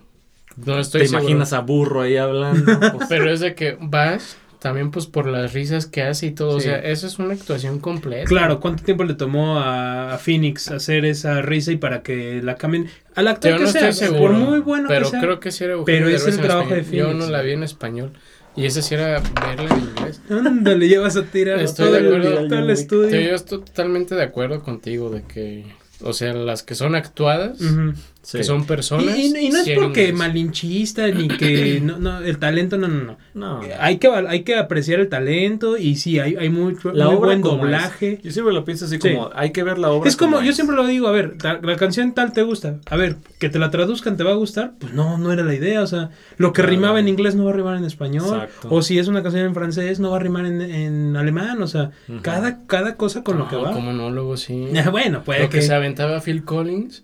no 0.65 0.79
estoy 0.79 1.01
Te 1.01 1.07
seguro, 1.07 1.23
imaginas 1.23 1.53
a 1.53 1.59
burro 1.59 2.01
ahí 2.01 2.17
hablando. 2.17 2.63
pues, 2.93 3.07
pero 3.09 3.31
es 3.31 3.39
de 3.39 3.55
que 3.55 3.77
vas 3.79 4.37
también 4.59 4.91
pues 4.91 5.07
por 5.07 5.25
las 5.25 5.53
risas 5.53 5.87
que 5.87 6.03
hace 6.03 6.27
y 6.27 6.31
todo, 6.31 6.59
Sí. 6.59 6.67
o 6.67 6.71
sea, 6.71 6.77
eso 6.79 7.07
es 7.07 7.17
una 7.17 7.33
actuación 7.33 7.79
completa. 7.79 8.25
Claro, 8.25 8.59
¿cuánto 8.59 8.83
tiempo 8.83 9.03
le 9.03 9.15
tomó 9.15 9.57
a, 9.57 10.13
a 10.13 10.17
Phoenix 10.19 10.69
hacer 10.69 11.03
esa 11.05 11.41
risa 11.41 11.71
y 11.71 11.77
para 11.77 12.03
que 12.03 12.41
la 12.43 12.55
cambien? 12.57 12.87
Al 13.15 13.27
actor 13.27 13.51
Yo 13.53 13.57
que 13.57 13.63
no 13.63 13.69
sea, 13.71 13.89
estoy 13.89 14.07
seguro. 14.09 14.33
por 14.33 14.33
muy 14.33 14.59
bueno 14.59 14.87
pero 14.87 15.05
que 15.05 15.11
sea. 15.11 15.19
creo 15.21 15.39
que 15.39 15.51
sí 15.51 15.63
era 15.63 15.73
Eugenio 15.73 15.85
Pero 16.05 16.15
es 16.15 16.21
Derbez 16.25 16.35
el 16.37 16.41
en 16.41 16.47
trabajo 16.47 16.69
de 16.75 16.79
español. 16.81 16.97
Yo 16.99 17.05
Phoenix. 17.07 17.25
no 17.25 17.31
la 17.31 17.41
vi 17.41 17.51
en 17.53 17.63
español. 17.63 18.11
Y 18.55 18.65
esa 18.65 18.81
sí 18.81 18.95
era 18.95 19.21
verla 19.45 19.69
en 19.75 19.79
inglés. 19.81 20.21
Ándale, 20.29 20.87
llevas 20.87 21.15
a 21.15 21.23
tirar 21.23 21.59
Estoy 21.59 21.85
todo, 21.85 21.93
de 21.95 21.99
el, 21.99 22.07
acuerdo. 22.07 22.47
todo 22.47 22.59
el 22.59 22.69
estudio. 22.69 23.21
Yo 23.21 23.35
estoy 23.35 23.59
totalmente 23.59 24.15
de 24.15 24.23
acuerdo 24.23 24.61
contigo 24.61 25.09
de 25.09 25.23
que, 25.23 25.65
o 26.01 26.11
sea, 26.13 26.33
las 26.33 26.61
que 26.63 26.75
son 26.75 26.95
actuadas, 26.95 27.61
Ujú. 27.61 27.93
Sí. 28.21 28.37
que 28.39 28.43
son 28.43 28.65
personas. 28.65 29.17
Y, 29.17 29.35
y- 29.37 29.47
y 29.47 29.49
no 29.49 29.59
es 29.59 29.69
porque 29.75 30.13
malinchista 30.13 31.07
ni 31.07 31.27
que 31.27 31.79
no, 31.83 31.97
no, 31.99 32.19
el 32.19 32.37
talento 32.37 32.77
no, 32.77 32.87
no, 32.87 33.03
no. 33.03 33.17
No. 33.33 33.61
Hay 33.79 33.97
que 33.97 34.07
hay 34.07 34.43
que 34.43 34.55
apreciar 34.57 34.99
el 34.99 35.09
talento 35.09 35.77
y 35.77 35.95
sí 35.95 36.19
hay, 36.19 36.35
hay 36.35 36.49
mucho 36.49 36.91
La 36.91 37.05
muy 37.07 37.15
obra 37.15 37.27
buen 37.29 37.41
doblaje. 37.41 38.13
es. 38.13 38.23
Yo 38.23 38.31
siempre 38.31 38.53
lo 38.53 38.65
pienso 38.65 38.85
así 38.85 38.97
Sí. 39.01 39.13
como, 39.13 39.29
hay 39.33 39.51
que 39.51 39.63
ver 39.63 39.77
la 39.77 39.89
obra. 39.91 40.09
Es 40.09 40.15
como, 40.17 40.41
yo 40.41 40.53
siempre 40.53 40.75
lo 40.75 40.85
digo, 40.85 41.07
a 41.07 41.11
ver, 41.11 41.35
la, 41.43 41.59
la 41.61 41.75
canción 41.75 42.13
tal 42.13 42.33
te 42.33 42.43
gusta, 42.43 42.77
a 42.89 42.95
ver, 42.97 43.15
que 43.39 43.49
te 43.49 43.57
la 43.59 43.71
traduzcan 43.71 44.17
te 44.17 44.23
va 44.23 44.31
a 44.31 44.35
gustar, 44.35 44.73
pues 44.79 44.93
no, 44.93 45.17
no 45.17 45.31
era 45.31 45.43
la 45.43 45.53
idea, 45.55 45.81
o 45.81 45.87
sea, 45.87 46.09
lo 46.37 46.53
que 46.53 46.61
Claro. 46.61 46.69
rimaba 46.71 46.99
en 46.99 47.07
inglés 47.07 47.35
no 47.35 47.45
va 47.45 47.51
a 47.51 47.53
rimar 47.53 47.77
en 47.77 47.85
español, 47.85 48.25
Exacto. 48.43 48.67
o 48.69 48.81
si 48.81 48.99
es 48.99 49.07
una 49.07 49.23
canción 49.23 49.45
en 49.45 49.53
francés 49.53 49.99
no 49.99 50.11
va 50.11 50.17
a 50.17 50.19
rimar 50.19 50.45
en, 50.45 50.61
en 50.61 51.15
alemán, 51.15 51.61
o 51.61 51.67
sea, 51.67 51.91
cada, 52.21 52.65
cada 52.67 52.95
cosa 52.95 53.23
con 53.23 53.37
lo 53.37 53.47
que 53.47 53.55
va. 53.55 53.71
Como 53.71 53.91
luego 54.09 54.37
sí. 54.37 54.67
bueno, 54.91 55.23
puede 55.23 55.41
Lo 55.41 55.49
que 55.49 55.59
que... 55.59 55.63
se 55.63 55.73
aventaba 55.73 56.19
Phil 56.21 56.43
Collins 56.43 57.03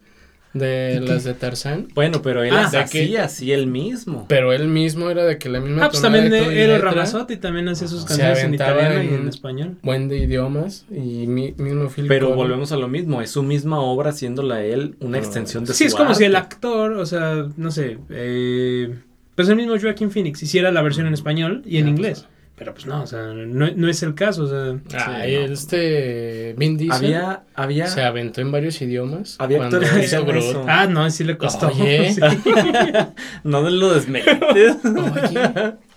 de 0.53 0.99
las 1.01 1.23
de 1.23 1.33
Tarzán. 1.33 1.87
Bueno, 1.93 2.21
pero 2.21 2.43
él 2.43 2.53
Ah, 2.53 2.69
hacía 2.73 3.23
así 3.25 3.51
él 3.51 3.67
mismo. 3.67 4.25
Pero 4.27 4.53
él 4.53 4.67
mismo 4.67 5.09
era 5.09 5.23
de 5.25 5.37
que 5.37 5.49
la 5.49 5.59
misma 5.59 5.85
Ah, 5.85 5.89
pues 5.89 6.01
también 6.01 6.29
de 6.29 6.39
todo 6.39 6.51
y 6.51 6.57
era 6.57 6.73
letra, 6.75 6.91
Ramazotti, 6.91 7.37
también 7.37 7.67
hacía 7.69 7.87
sus 7.87 8.05
canciones 8.05 8.39
en 8.43 8.53
italiano 8.53 9.03
y 9.03 9.07
en- 9.07 9.13
en 9.21 9.27
español. 9.27 9.75
Buen 9.83 10.07
de 10.07 10.17
idiomas 10.17 10.85
y 10.89 11.27
mi- 11.27 11.53
mismo 11.57 11.89
Phil 11.89 12.07
Pero 12.07 12.27
Collins. 12.27 12.37
volvemos 12.43 12.71
a 12.71 12.77
lo 12.77 12.87
mismo, 12.87 13.21
es 13.21 13.29
su 13.31 13.43
misma 13.43 13.79
obra 13.79 14.09
haciéndola 14.09 14.63
él 14.63 14.95
una 14.99 15.17
No, 15.19 15.23
extensión 15.23 15.65
de 15.65 15.73
Sí, 15.73 15.83
su 15.83 15.87
es 15.89 15.95
como 15.95 16.15
si 16.15 16.23
el 16.23 16.35
arte. 16.35 16.55
actor, 16.55 16.93
o 16.93 17.05
sea, 17.05 17.45
no 17.55 17.69
sé, 17.71 17.97
eh, 18.09 18.95
pues 19.35 19.49
el 19.49 19.55
mismo 19.57 19.75
Joaquin 19.79 20.09
Phoenix 20.09 20.41
hiciera 20.41 20.71
la 20.71 20.81
versión 20.81 21.05
en 21.07 21.13
español 21.13 21.61
y 21.65 21.77
en 21.77 21.85
Ah, 21.85 21.89
inglés. 21.89 22.25
Pero 22.57 22.73
pues 22.73 22.87
no, 22.87 23.03
o 23.03 23.05
sea, 23.07 23.21
no, 23.21 23.69
no 23.75 23.87
es 23.87 24.01
el 24.01 24.15
caso, 24.15 24.43
o 24.43 24.47
sea... 24.47 24.79
Ah, 24.95 25.21
Sí, 25.23 25.31
y 25.31 25.35
no. 25.47 25.53
este 25.53 26.55
Vin 26.57 26.75
Diesel 26.75 27.05
Había, 27.05 27.43
había, 27.53 27.85
se 27.87 28.01
aventó 28.01 28.41
en 28.41 28.51
varios 28.51 28.81
idiomas. 28.81 29.35
Había 29.37 29.59
cuando 29.59 29.77
actores 29.77 29.95
que 29.99 30.05
hizo 30.05 30.25
Groot. 30.25 30.43
eso. 30.43 30.65
Ah, 30.67 30.87
no, 30.87 31.07
sí 31.11 31.23
le 31.23 31.37
costó. 31.37 31.67
Oye. 31.67 32.11
Sí. 32.15 32.21
no 33.43 33.61
lo 33.69 33.93
desmerites. 33.93 34.77
Oye. 34.85 35.73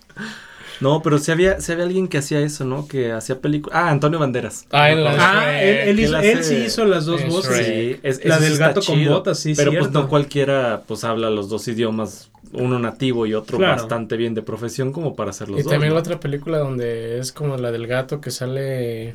No, 0.80 1.02
pero 1.02 1.18
sí 1.18 1.30
había, 1.30 1.60
sí 1.60 1.72
había 1.72 1.84
alguien 1.84 2.08
que 2.08 2.16
hacía 2.16 2.40
eso, 2.40 2.64
¿no? 2.64 2.88
Que 2.88 3.12
hacía 3.12 3.38
películas. 3.38 3.78
Ah, 3.78 3.90
Antonio 3.90 4.18
Banderas. 4.18 4.64
Ah, 4.70 4.88
la- 4.88 5.14
Ah, 5.18 5.60
él, 5.62 5.88
él 5.90 6.00
hizo- 6.00 6.16
Él 6.18 6.38
él 6.38 6.42
sí 6.44 6.54
hizo 6.54 6.86
las 6.86 7.04
dos 7.04 7.22
voces. 7.26 7.66
Sí, 7.66 8.00
es- 8.02 8.24
La 8.24 8.38
del 8.38 8.56
gato 8.56 8.80
con 8.80 8.96
chido. 8.96 9.12
botas, 9.16 9.38
sí, 9.38 9.52
Pero 9.54 9.72
pues 9.78 9.90
no 9.90 10.08
cualquiera 10.08 10.82
pues 10.88 11.04
habla 11.04 11.28
los 11.28 11.50
dos 11.50 11.68
idiomas, 11.68 12.30
uno 12.52 12.78
nativo 12.78 13.26
y 13.26 13.34
otro 13.34 13.58
Claro. 13.58 13.74
bastante 13.80 14.16
bien 14.16 14.34
de 14.34 14.42
profesión 14.42 14.92
como 14.92 15.14
para 15.14 15.30
hacer 15.30 15.48
los 15.48 15.60
Y 15.60 15.62
dos. 15.62 15.70
también 15.72 15.90
¿no? 15.90 15.94
la 15.94 16.00
otra 16.00 16.18
película 16.20 16.58
donde 16.58 17.18
es 17.18 17.32
como 17.32 17.56
la 17.56 17.70
del 17.72 17.86
gato 17.86 18.20
que 18.20 18.30
sale. 18.30 19.14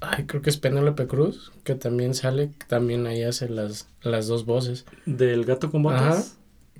Ay, 0.00 0.24
creo 0.26 0.42
que 0.42 0.50
es 0.50 0.56
Penélope 0.58 1.06
Cruz, 1.06 1.52
que 1.64 1.74
también 1.74 2.14
sale, 2.14 2.50
también 2.68 3.06
ahí 3.06 3.22
hace 3.22 3.48
las, 3.48 3.88
las 4.02 4.26
dos 4.28 4.44
voces. 4.44 4.84
Del 5.06 5.44
gato 5.44 5.70
con 5.70 5.86
Ajá. 5.88 6.08
botas. 6.10 6.36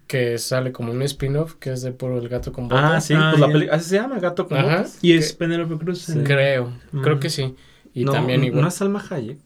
Que 0.06 0.38
sale 0.38 0.70
como 0.70 0.92
un 0.92 1.02
spin-off, 1.02 1.54
que 1.54 1.72
es 1.72 1.82
de 1.82 1.90
por 1.90 2.12
el 2.12 2.28
gato 2.28 2.52
con 2.52 2.66
Ah, 2.66 2.68
botas. 2.88 3.06
sí, 3.06 3.14
Ah, 3.16 3.30
pues 3.32 3.40
la 3.40 3.46
ya. 3.48 3.52
película. 3.54 3.76
Así 3.76 3.88
se 3.90 3.96
llama, 3.96 4.18
gato 4.20 4.46
con 4.46 4.58
Ajá. 4.58 4.68
botas. 4.68 4.98
Y 5.02 5.14
es 5.14 5.32
Penélope 5.32 5.76
Cruz. 5.78 5.98
Sí. 6.02 6.12
en- 6.12 6.22
Creo, 6.24 6.72
creo 7.02 7.16
Mm. 7.16 7.20
que 7.20 7.30
sí. 7.30 7.56
Y 7.92 8.04
no, 8.04 8.12
también 8.12 8.44
igual. 8.44 8.62
No 8.62 8.68
es 8.68 8.74
Salma 8.74 9.02
Hayek. 9.10 9.38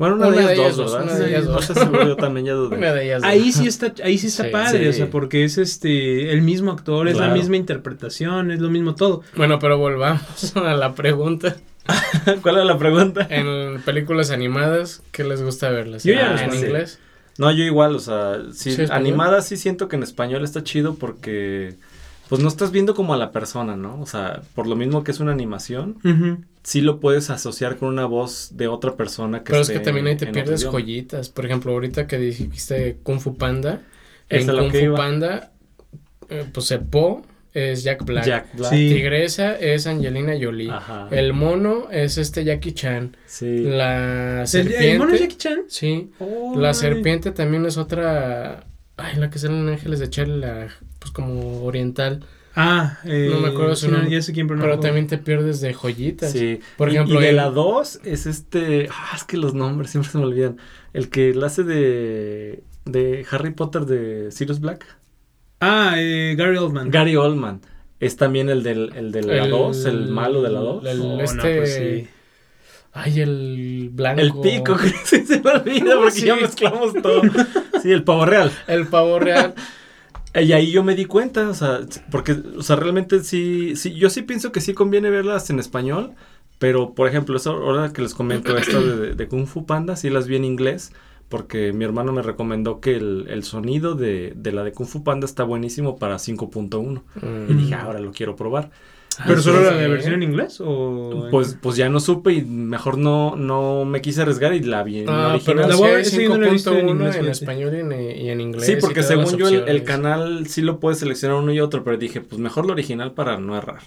Bueno, 0.00 0.14
una, 0.16 0.28
Una 0.28 0.36
de 0.40 0.46
de 0.46 0.54
ellas 0.54 0.76
dos, 0.76 0.92
dos, 0.92 0.92
¿verdad? 0.98 1.14
una 1.14 1.24
de 1.24 1.28
ellas 1.28 1.44
dos. 1.44 1.68
yo 2.08 2.16
también 2.16 2.46
ya 2.46 2.54
dudé. 2.54 2.76
Una 2.78 2.92
de 2.94 3.04
ellas. 3.04 3.22
Ahí 3.22 3.52
sí 3.52 3.66
está, 3.66 3.92
ahí 4.02 4.16
sí 4.16 4.28
está 4.28 4.44
Sí, 4.44 4.48
padre, 4.50 4.88
o 4.88 4.92
sea, 4.94 5.10
porque 5.10 5.44
es 5.44 5.58
este 5.58 6.32
el 6.32 6.40
mismo 6.40 6.72
actor, 6.72 7.06
es 7.06 7.18
la 7.18 7.28
misma 7.28 7.58
interpretación, 7.58 8.50
es 8.50 8.60
lo 8.60 8.70
mismo 8.70 8.94
todo. 8.94 9.20
Bueno, 9.36 9.58
pero 9.58 9.76
volvamos 9.76 10.56
a 10.56 10.72
la 10.72 10.94
pregunta. 10.94 11.58
¿Cuál 12.42 12.54
era 12.56 12.64
la 12.64 12.78
pregunta? 12.78 13.26
En 13.28 13.82
películas 13.82 14.30
animadas, 14.30 15.02
¿qué 15.12 15.22
les 15.22 15.42
gusta 15.42 15.68
verlas? 15.68 16.02
Yo 16.04 16.14
ya 16.14 16.30
¿En 16.30 16.38
respondí. 16.38 16.66
inglés? 16.66 16.98
No, 17.36 17.50
yo 17.50 17.62
igual, 17.64 17.94
o 17.94 17.98
sea, 17.98 18.38
sí, 18.54 18.72
¿Sí, 18.72 18.82
español? 18.82 19.06
animada 19.06 19.42
sí 19.42 19.58
siento 19.58 19.88
que 19.88 19.96
en 19.96 20.02
español 20.02 20.44
está 20.44 20.64
chido 20.64 20.94
porque 20.94 21.76
pues 22.30 22.40
no 22.40 22.46
estás 22.48 22.70
viendo 22.70 22.94
como 22.94 23.12
a 23.12 23.16
la 23.16 23.32
persona, 23.32 23.74
¿no? 23.74 24.00
O 24.00 24.06
sea, 24.06 24.42
por 24.54 24.68
lo 24.68 24.76
mismo 24.76 25.02
que 25.02 25.10
es 25.10 25.18
una 25.18 25.32
animación, 25.32 25.98
sí 26.62 26.80
lo 26.80 27.00
puedes 27.00 27.28
asociar 27.28 27.76
con 27.76 27.88
una 27.88 28.06
voz 28.06 28.50
de 28.56 28.68
otra 28.68 28.94
persona 28.94 29.40
que 29.42 29.50
Pero 29.50 29.62
es 29.62 29.70
que 29.70 29.80
también 29.80 30.06
ahí 30.06 30.16
te 30.16 30.28
pierdes 30.28 30.64
joyitas. 30.64 31.28
Por 31.28 31.44
ejemplo, 31.44 31.72
ahorita 31.72 32.06
que 32.06 32.18
dijiste 32.18 32.98
Kung 33.02 33.18
Fu 33.18 33.36
Panda, 33.36 33.82
Es 34.28 34.42
en 34.46 34.54
lo 34.54 34.62
Kung 34.62 34.70
que 34.70 34.78
Fu 34.78 34.84
iba. 34.84 34.96
Panda, 34.96 35.50
eh, 36.28 36.44
pues 36.52 36.70
el 36.70 36.82
Po 36.82 37.22
es 37.52 37.82
Jack 37.82 38.04
Black. 38.04 38.24
Jack 38.24 38.54
Black. 38.56 38.70
Sí. 38.70 38.90
Tigresa 38.94 39.56
es 39.58 39.88
Angelina 39.88 40.34
Jolie. 40.40 40.70
Ajá. 40.70 41.08
El 41.10 41.32
mono 41.32 41.88
es 41.90 42.16
este 42.16 42.44
Jackie 42.44 42.74
Chan. 42.74 43.16
Sí. 43.26 43.64
La 43.64 44.42
¿El, 44.42 44.46
serpiente. 44.46 44.92
el 44.92 44.98
mono 45.00 45.14
es 45.14 45.20
Jackie 45.20 45.36
Chan? 45.36 45.58
Sí. 45.66 46.12
Oh, 46.20 46.54
La 46.56 46.68
ay. 46.68 46.74
serpiente 46.74 47.32
también 47.32 47.66
es 47.66 47.76
otra. 47.76 48.66
Ay, 48.96 49.16
la 49.16 49.30
que 49.30 49.40
sale 49.40 49.58
en 49.58 49.68
Ángeles 49.68 49.98
de 49.98 50.10
Charlie, 50.10 50.38
la, 50.38 50.68
pues 51.00 51.10
como 51.10 51.64
oriental. 51.64 52.24
Ah, 52.56 52.98
eh, 53.04 53.28
No 53.32 53.40
me 53.40 53.48
acuerdo 53.48 53.74
su 53.76 53.90
nombre, 53.90 54.10
ya 54.10 54.22
sé 54.22 54.32
quién, 54.32 54.46
pero 54.46 54.78
también 54.80 55.06
te 55.06 55.18
pierdes 55.18 55.60
de 55.60 55.72
joyitas. 55.72 56.32
Sí. 56.32 56.60
Por 56.76 56.88
Y- 56.88 56.92
ejemplo, 56.96 57.18
y, 57.20 57.22
de 57.22 57.30
el- 57.30 57.36
la 57.36 57.50
2 57.50 58.00
es 58.04 58.26
este. 58.26 58.88
Ah, 58.90 59.12
es 59.16 59.24
que 59.24 59.36
los 59.36 59.54
nombres 59.54 59.90
siempre 59.90 60.10
se 60.10 60.18
me 60.18 60.24
olvidan. 60.24 60.56
El 60.92 61.08
que 61.10 61.34
la 61.34 61.46
hace 61.48 61.62
de. 61.64 62.62
de 62.86 63.26
Harry 63.30 63.50
Potter 63.52 63.82
de 63.86 64.30
Sirius 64.32 64.60
Black. 64.60 64.84
Ah, 65.60 65.94
eh, 65.98 66.34
Gary 66.36 66.56
Oldman. 66.56 66.90
Gary 66.90 67.16
Oldman. 67.16 67.60
Es 68.00 68.16
también 68.16 68.48
el 68.48 68.62
del, 68.62 68.92
el 68.96 69.12
de 69.12 69.22
la 69.22 69.46
2, 69.46 69.84
el, 69.84 70.08
malo 70.08 70.40
de 70.42 70.50
la 70.50 70.60
2. 70.60 70.86
el- 70.86 71.00
Oh, 71.02 71.16
no, 71.18 71.22
este- 71.22 71.56
pues 71.58 71.74
sí. 71.74 72.08
Ay, 72.92 73.20
el 73.20 73.90
blanco. 73.92 74.20
El 74.22 74.32
pico, 74.40 74.76
que 74.82 74.88
sí 75.04 75.24
se 75.24 75.40
me 75.40 75.50
olvida 75.50 75.94
porque 75.96 76.10
Sí. 76.10 76.26
ya 76.26 76.34
mezclamos 76.36 76.94
todo. 77.00 77.22
Sí, 77.82 77.92
el 77.92 78.02
pavo 78.02 78.26
real. 78.26 78.50
El 78.66 78.88
pavo 78.88 79.18
real. 79.20 79.54
Y 80.34 80.52
ahí 80.52 80.70
yo 80.70 80.84
me 80.84 80.94
di 80.94 81.06
cuenta, 81.06 81.48
o 81.48 81.54
sea, 81.54 81.80
porque, 82.10 82.32
o 82.56 82.62
sea, 82.62 82.76
realmente 82.76 83.24
sí, 83.24 83.74
sí, 83.74 83.94
yo 83.94 84.10
sí 84.10 84.22
pienso 84.22 84.52
que 84.52 84.60
sí 84.60 84.74
conviene 84.74 85.10
verlas 85.10 85.50
en 85.50 85.58
español, 85.58 86.12
pero, 86.58 86.94
por 86.94 87.08
ejemplo, 87.08 87.36
esa 87.36 87.50
hora 87.50 87.92
que 87.92 88.02
les 88.02 88.14
comento 88.14 88.56
esta 88.56 88.80
de, 88.80 89.14
de 89.14 89.28
Kung 89.28 89.46
Fu 89.46 89.66
Panda, 89.66 89.96
sí 89.96 90.08
las 90.08 90.28
vi 90.28 90.36
en 90.36 90.44
inglés, 90.44 90.92
porque 91.28 91.72
mi 91.72 91.84
hermano 91.84 92.12
me 92.12 92.22
recomendó 92.22 92.80
que 92.80 92.94
el, 92.96 93.26
el 93.28 93.42
sonido 93.42 93.94
de, 93.94 94.32
de 94.36 94.52
la 94.52 94.62
de 94.62 94.72
Kung 94.72 94.86
Fu 94.86 95.02
Panda 95.02 95.24
está 95.26 95.42
buenísimo 95.42 95.98
para 95.98 96.18
5.1. 96.18 97.02
Y 97.46 97.54
Mm. 97.54 97.56
dije, 97.56 97.74
ahora 97.74 97.98
lo 97.98 98.12
quiero 98.12 98.36
probar. 98.36 98.70
¿Pero 99.26 99.38
Ah, 99.38 99.42
solo 99.42 99.58
sí, 99.58 99.64
la 99.64 99.72
de 99.72 99.88
versión 99.88 100.14
en 100.14 100.22
inglés 100.22 100.60
o...? 100.64 101.26
Pues, 101.30 101.56
pues 101.60 101.76
ya 101.76 101.88
no 101.88 102.00
supe 102.00 102.32
y 102.32 102.42
mejor 102.42 102.96
no, 102.96 103.36
no 103.36 103.84
me 103.84 104.00
quise 104.00 104.22
arriesgar 104.22 104.54
y 104.54 104.60
la 104.60 104.82
vi 104.82 105.00
en 105.00 105.10
Ah, 105.10 105.30
original. 105.34 105.56
pero 105.56 105.68
La 105.68 105.76
voy 105.76 105.88
a- 105.88 105.92
no 105.92 106.46
he 106.46 106.50
visto 106.50 106.72
en 106.72 106.86
5.1 106.86 106.90
inglés, 106.90 107.16
en 107.16 107.26
español 107.26 107.74
y 107.74 107.80
en, 107.80 107.92
y 107.92 108.30
en 108.30 108.40
inglés. 108.40 108.66
Sí, 108.66 108.76
porque 108.80 109.02
según 109.02 109.36
yo 109.36 109.48
el, 109.48 109.84
canal 109.84 110.46
sí 110.46 110.62
lo 110.62 110.80
puedes 110.80 111.00
seleccionar 111.00 111.36
uno 111.38 111.52
y 111.52 111.60
otro, 111.60 111.84
pero 111.84 111.96
dije, 111.98 112.20
pues 112.20 112.40
mejor 112.40 112.66
lo 112.66 112.72
original 112.72 113.12
para 113.12 113.38
no 113.38 113.56
errar. 113.56 113.82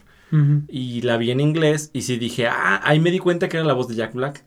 Y 0.67 1.01
la 1.01 1.17
vi 1.17 1.29
en 1.31 1.39
inglés 1.39 1.91
y 1.93 2.01
sí 2.01 2.17
dije, 2.17 2.47
ah, 2.47 2.81
ahí 2.83 2.99
me 2.99 3.11
di 3.11 3.19
cuenta 3.19 3.49
que 3.49 3.57
era 3.57 3.65
la 3.65 3.73
voz 3.73 3.87
de 3.87 3.95
Jack 3.95 4.13
Black. 4.13 4.43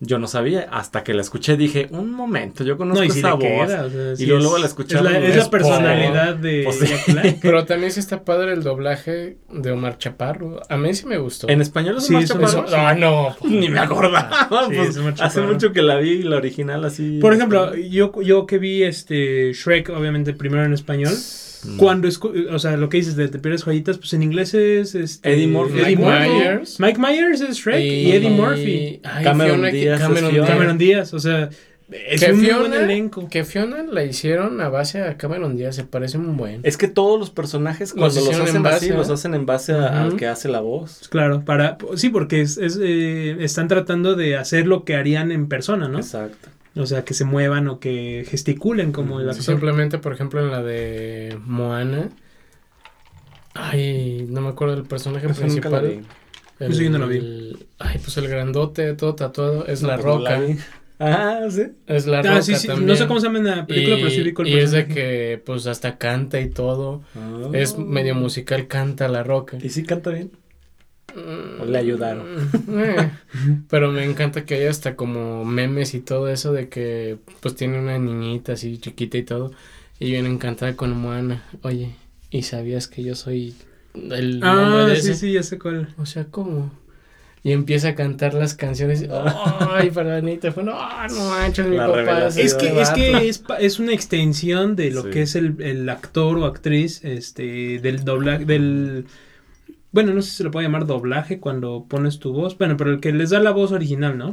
Yo 0.00 0.20
no 0.20 0.28
sabía, 0.28 0.68
hasta 0.70 1.02
que 1.02 1.12
la 1.12 1.22
escuché 1.22 1.56
dije, 1.56 1.88
un 1.90 2.12
momento, 2.12 2.62
yo 2.62 2.76
conozco 2.76 3.00
No, 3.00 3.04
y 3.04 3.10
si 3.10 3.18
esa 3.18 3.32
voz. 3.34 3.42
queda, 3.42 3.84
o 3.84 3.90
sea, 3.90 4.12
y 4.12 4.16
sí 4.16 4.26
luego, 4.26 4.38
es- 4.38 4.42
luego 4.44 4.58
la 4.58 4.64
Es 4.66 4.70
escuchaba. 4.70 5.10
la, 5.10 5.18
y 5.20 5.24
es 5.26 5.36
la 5.36 5.50
personalidad 5.50 6.34
de 6.36 6.62
Pues 6.64 6.78
sí. 6.78 6.86
Jack 6.86 7.06
Black. 7.12 7.38
Pero 7.42 7.64
también 7.64 7.90
sí 7.90 7.98
está 7.98 8.22
padre 8.24 8.52
el 8.52 8.62
doblaje 8.62 9.38
de 9.50 9.70
Omar 9.72 9.98
Chaparro. 9.98 10.60
A 10.68 10.76
mí 10.76 10.94
sí 10.94 11.04
me 11.06 11.18
gustó. 11.18 11.48
En 11.48 11.60
español 11.60 11.96
es 11.98 12.06
Sí, 12.06 12.12
más 12.12 12.24
eso- 12.24 12.34
chaparro. 12.34 12.66
Eso- 12.68 12.76
ah, 12.76 12.94
no. 12.94 13.36
Ni 13.44 13.68
me 13.68 13.80
acordaba. 13.80 14.48
Sí, 14.68 14.74
pues, 14.76 14.88
es 14.90 14.96
Omar 14.98 15.14
hace 15.20 15.40
mucho 15.40 15.72
que 15.72 15.82
la 15.82 15.96
vi, 15.96 16.22
la 16.22 16.36
original 16.36 16.84
así. 16.84 17.18
Por 17.20 17.34
ejemplo, 17.34 17.74
yo, 17.74 18.12
yo 18.22 18.46
que 18.46 18.58
vi 18.58 18.84
este 18.84 19.52
Shrek, 19.52 19.88
obviamente 19.90 20.32
primero 20.32 20.64
en 20.64 20.74
español, 20.74 21.12
Mm. 21.64 21.76
cuando 21.76 22.08
escu- 22.08 22.46
o 22.52 22.58
sea, 22.58 22.76
lo 22.76 22.88
que 22.88 22.98
dices 22.98 23.16
de 23.16 23.28
Te 23.28 23.38
pierdes 23.38 23.64
joyitas, 23.64 23.98
pues 23.98 24.12
en 24.12 24.22
inglés 24.22 24.54
es 24.54 24.94
este, 24.94 25.32
Eddie 25.32 25.46
Murphy. 25.48 25.80
Eddie 25.80 25.96
Mike 25.96 26.02
Murphy. 26.02 26.28
Myers. 26.30 26.80
Mike 26.80 26.98
Myers 27.00 27.40
es 27.40 27.56
Shrek 27.56 27.80
y, 27.82 28.12
Eddie 28.12 28.30
Murphy. 28.30 29.00
Ay, 29.04 29.24
Cameron 29.24 29.56
Fiona- 29.56 29.70
Díaz 29.70 30.00
es 30.00 30.06
Cameron. 30.06 30.30
Díaz. 30.32 30.48
Cameron 30.48 30.78
Díaz, 30.78 31.14
o 31.14 31.18
sea, 31.18 31.50
es 31.90 32.22
que 32.22 32.32
un 32.32 32.36
muy 32.38 32.46
Fiona, 32.46 32.68
buen 32.68 32.74
elenco. 32.84 33.28
Que 33.30 33.44
Fiona 33.44 33.82
la 33.82 34.04
hicieron 34.04 34.60
a 34.60 34.68
base 34.68 35.00
a 35.02 35.16
Cameron 35.16 35.56
Díaz, 35.56 35.74
se 35.76 35.84
parece 35.84 36.18
un 36.18 36.36
buen. 36.36 36.60
Es 36.62 36.76
que 36.76 36.86
todos 36.86 37.18
los 37.18 37.30
personajes, 37.30 37.92
cuando 37.94 38.20
los, 38.20 38.28
hacen 38.38 38.56
en 38.56 38.62
base, 38.62 38.76
así, 38.76 38.88
¿eh? 38.88 38.94
los 38.94 39.08
hacen 39.10 39.34
en 39.34 39.46
base 39.46 39.72
a- 39.72 40.02
al 40.02 40.08
Ujú. 40.08 40.16
que 40.18 40.26
hace 40.26 40.48
la 40.48 40.60
voz. 40.60 41.08
Claro, 41.08 41.44
para 41.46 41.78
sí, 41.96 42.10
porque 42.10 42.42
es, 42.42 42.58
es, 42.58 42.78
eh, 42.80 43.36
están 43.40 43.68
tratando 43.68 44.14
de 44.16 44.36
hacer 44.36 44.66
lo 44.66 44.84
que 44.84 44.96
harían 44.96 45.32
en 45.32 45.48
persona, 45.48 45.88
¿no? 45.88 45.98
Exacto. 45.98 46.50
O 46.78 46.86
sea, 46.86 47.04
que 47.04 47.12
se 47.12 47.24
muevan 47.24 47.66
o 47.68 47.80
que 47.80 48.24
gesticulen 48.28 48.92
como 48.92 49.18
el 49.20 49.26
Sí, 49.26 49.30
actor. 49.40 49.44
simplemente, 49.44 49.98
por 49.98 50.12
ejemplo, 50.12 50.40
en 50.40 50.50
la 50.50 50.62
de 50.62 51.36
Moana. 51.44 52.08
Ay, 53.54 54.26
no 54.28 54.40
me 54.40 54.48
acuerdo 54.48 54.76
del 54.76 54.84
personaje 54.84 55.26
la 55.26 55.34
principal. 55.34 55.86
vi. 55.86 56.00
El, 56.60 56.72
Eso 56.72 56.82
yo 56.82 56.90
no 56.90 56.98
la 56.98 57.06
vi. 57.06 57.16
el- 57.18 57.66
ay, 57.78 57.98
pues 57.98 58.16
el 58.16 58.28
grandote, 58.28 58.94
todo 58.94 59.14
tatuado, 59.14 59.66
es 59.66 59.82
No, 59.82 59.88
la 59.88 59.94
pues 59.94 60.04
roca. 60.06 60.40
Ah, 61.00 61.42
sí. 61.50 61.62
es 61.86 62.06
la 62.06 62.18
Ah, 62.18 62.22
roca 62.22 62.42
sí, 62.42 62.54
sí, 62.56 62.66
también. 62.66 62.88
no 62.88 62.96
sé 62.96 63.06
cómo 63.06 63.20
se 63.20 63.26
llama 63.26 63.38
en 63.38 63.44
la 63.46 63.66
película, 63.66 63.96
y, 63.96 63.98
pero 64.00 64.10
sí 64.10 64.22
vi 64.22 64.32
con 64.32 64.46
el 64.46 64.52
y 64.52 64.58
es 64.58 64.70
de 64.72 64.82
personaje. 64.82 65.00
que, 65.00 65.42
pues, 65.44 65.66
hasta 65.68 65.96
canta 65.98 66.40
y 66.40 66.48
todo. 66.50 67.02
Ah. 67.16 67.50
Es 67.52 67.78
medio 67.78 68.14
musical, 68.16 68.66
canta 68.66 69.06
la 69.08 69.22
roca. 69.22 69.58
¿Y 69.62 69.68
sí 69.68 69.84
canta 69.84 70.10
bien? 70.10 70.32
Mm, 71.18 71.60
¿O 71.60 71.64
le 71.66 71.78
ayudaron? 71.78 72.26
eh, 72.70 73.10
Pero 73.70 73.90
me 73.92 74.04
encanta 74.04 74.44
que 74.44 74.54
haya 74.54 74.70
hasta 74.70 74.94
como 74.96 75.44
memes 75.44 75.94
y 75.94 76.00
todo 76.00 76.28
eso 76.28 76.52
de 76.52 76.68
que 76.68 77.18
pues 77.40 77.54
tiene 77.54 77.78
una 77.78 77.98
niñita 77.98 78.52
así 78.52 78.78
chiquita 78.78 79.18
y 79.18 79.22
todo 79.24 79.52
y 79.98 80.10
viene 80.12 80.28
encantada 80.28 80.76
con 80.76 80.96
Moana. 80.96 81.44
Oye, 81.62 81.94
¿y 82.30 82.42
sabías 82.42 82.86
que 82.88 83.02
yo 83.02 83.14
soy 83.14 83.54
el 83.94 84.40
nombre 84.40 84.82
Ah, 84.82 84.86
de 84.86 84.96
sí, 84.96 85.10
ese? 85.10 85.14
sí, 85.14 85.32
ya 85.32 85.42
sé 85.42 85.58
cuál. 85.58 85.88
O 85.98 86.06
sea, 86.06 86.24
¿cómo? 86.26 86.70
Y 87.44 87.52
empieza 87.52 87.88
a 87.90 87.94
cantar 87.94 88.34
las 88.34 88.54
canciones. 88.54 89.06
Ay, 89.70 89.90
para 89.90 90.16
Anita 90.18 90.52
fue, 90.52 90.62
no, 90.64 90.72
no 91.08 91.30
manches, 91.30 91.66
mi 91.66 91.76
La 91.76 91.86
papá. 91.86 92.26
Es 92.28 92.54
que, 92.54 92.80
es, 92.80 92.90
que 92.90 93.28
es, 93.28 93.38
pa- 93.38 93.58
es 93.58 93.78
una 93.78 93.92
extensión 93.92 94.76
de 94.76 94.90
lo 94.90 95.02
Sí. 95.04 95.10
que 95.10 95.22
es 95.22 95.34
el, 95.36 95.60
el 95.62 95.88
actor 95.88 96.36
o 96.38 96.44
actriz, 96.46 97.04
este, 97.04 97.78
del 97.80 98.04
doblaje, 98.04 98.44
del, 98.44 99.06
bueno, 99.98 100.14
no 100.14 100.22
sé 100.22 100.30
si 100.30 100.36
se 100.36 100.44
lo 100.44 100.52
puede 100.52 100.64
llamar 100.64 100.86
doblaje 100.86 101.40
cuando 101.40 101.84
pones 101.88 102.20
tu 102.20 102.32
voz, 102.32 102.56
bueno, 102.56 102.76
pero 102.76 102.92
el 102.92 103.00
que 103.00 103.12
les 103.12 103.30
da 103.30 103.40
la 103.40 103.50
voz 103.50 103.72
original, 103.72 104.16
¿no? 104.16 104.32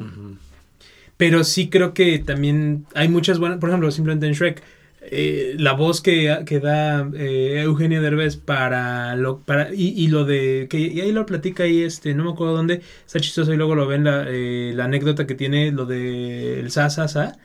Pero 1.17 1.43
sí 1.43 1.69
creo 1.69 1.95
que 1.95 2.19
también 2.19 2.85
hay 2.93 3.07
muchas 3.07 3.39
buenas, 3.39 3.57
por 3.57 3.69
ejemplo, 3.69 3.89
simplemente 3.89 4.27
en 4.27 4.33
Shrek, 4.33 4.61
eh, 5.01 5.55
la 5.57 5.73
voz 5.73 6.01
que, 6.01 6.43
que 6.45 6.59
da 6.59 7.09
eh, 7.15 7.61
Eugenio 7.63 7.99
Derbez 7.99 8.37
para 8.37 9.15
lo 9.15 9.39
para 9.39 9.73
y, 9.73 9.87
y 9.87 10.07
lo 10.07 10.23
de 10.23 10.67
que 10.69 10.77
y 10.77 11.01
ahí 11.01 11.11
lo 11.11 11.25
platica 11.25 11.63
ahí 11.63 11.81
este 11.81 12.13
no 12.13 12.23
me 12.23 12.31
acuerdo 12.31 12.55
dónde 12.55 12.81
está 13.05 13.19
chistoso 13.19 13.53
y 13.53 13.57
luego 13.57 13.75
lo 13.75 13.85
ven 13.85 14.03
la, 14.03 14.25
eh, 14.27 14.71
la 14.75 14.85
anécdota 14.85 15.27
que 15.27 15.35
tiene 15.35 15.71
lo 15.71 15.85
de 15.85 16.59
el 16.59 16.71
sa 16.71 16.89
sa 16.89 17.07
sa 17.07 17.37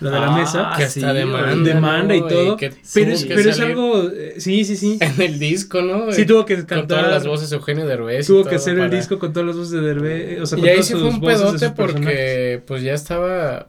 lo 0.00 0.10
de 0.10 0.20
la 0.20 0.26
Ah, 0.26 0.38
mesa 0.38 0.72
que 0.76 0.84
hasta 0.84 1.12
demanda, 1.12 1.74
demanda 1.74 2.14
y 2.14 2.20
todo 2.20 2.56
pero 2.56 3.10
es, 3.12 3.24
pero 3.26 3.52
algo 3.64 4.10
eh, 4.10 4.34
sí 4.38 4.64
sí 4.64 4.76
sí 4.76 4.98
En 5.00 5.20
el 5.20 5.38
disco, 5.38 5.82
¿no? 5.82 6.12
sí 6.12 6.24
tuvo 6.24 6.44
que 6.44 6.54
Con 6.56 6.64
cantar 6.66 6.86
todas 7.00 7.10
las 7.10 7.26
voces 7.26 7.50
de 7.50 7.56
Eugenio 7.56 7.86
Derbez. 7.86 8.24
y 8.24 8.32
tuvo 8.32 8.44
que 8.44 8.56
hacer 8.56 8.78
el 8.78 8.90
disco 8.90 9.18
con 9.18 9.32
todas 9.32 9.46
las 9.48 9.56
voces 9.56 9.72
de 9.72 9.80
Derbez 9.80 10.40
o 10.40 10.46
sea 10.46 10.58
Y 10.58 10.60
con 10.62 10.70
ahí 10.70 10.82
sí 10.82 10.92
fue 10.94 11.04
un 11.04 11.20
pedote 11.20 11.70
personajes. 11.70 11.72
porque 11.76 12.62
pues 12.66 12.82
ya 12.82 12.94
estaba 12.94 13.68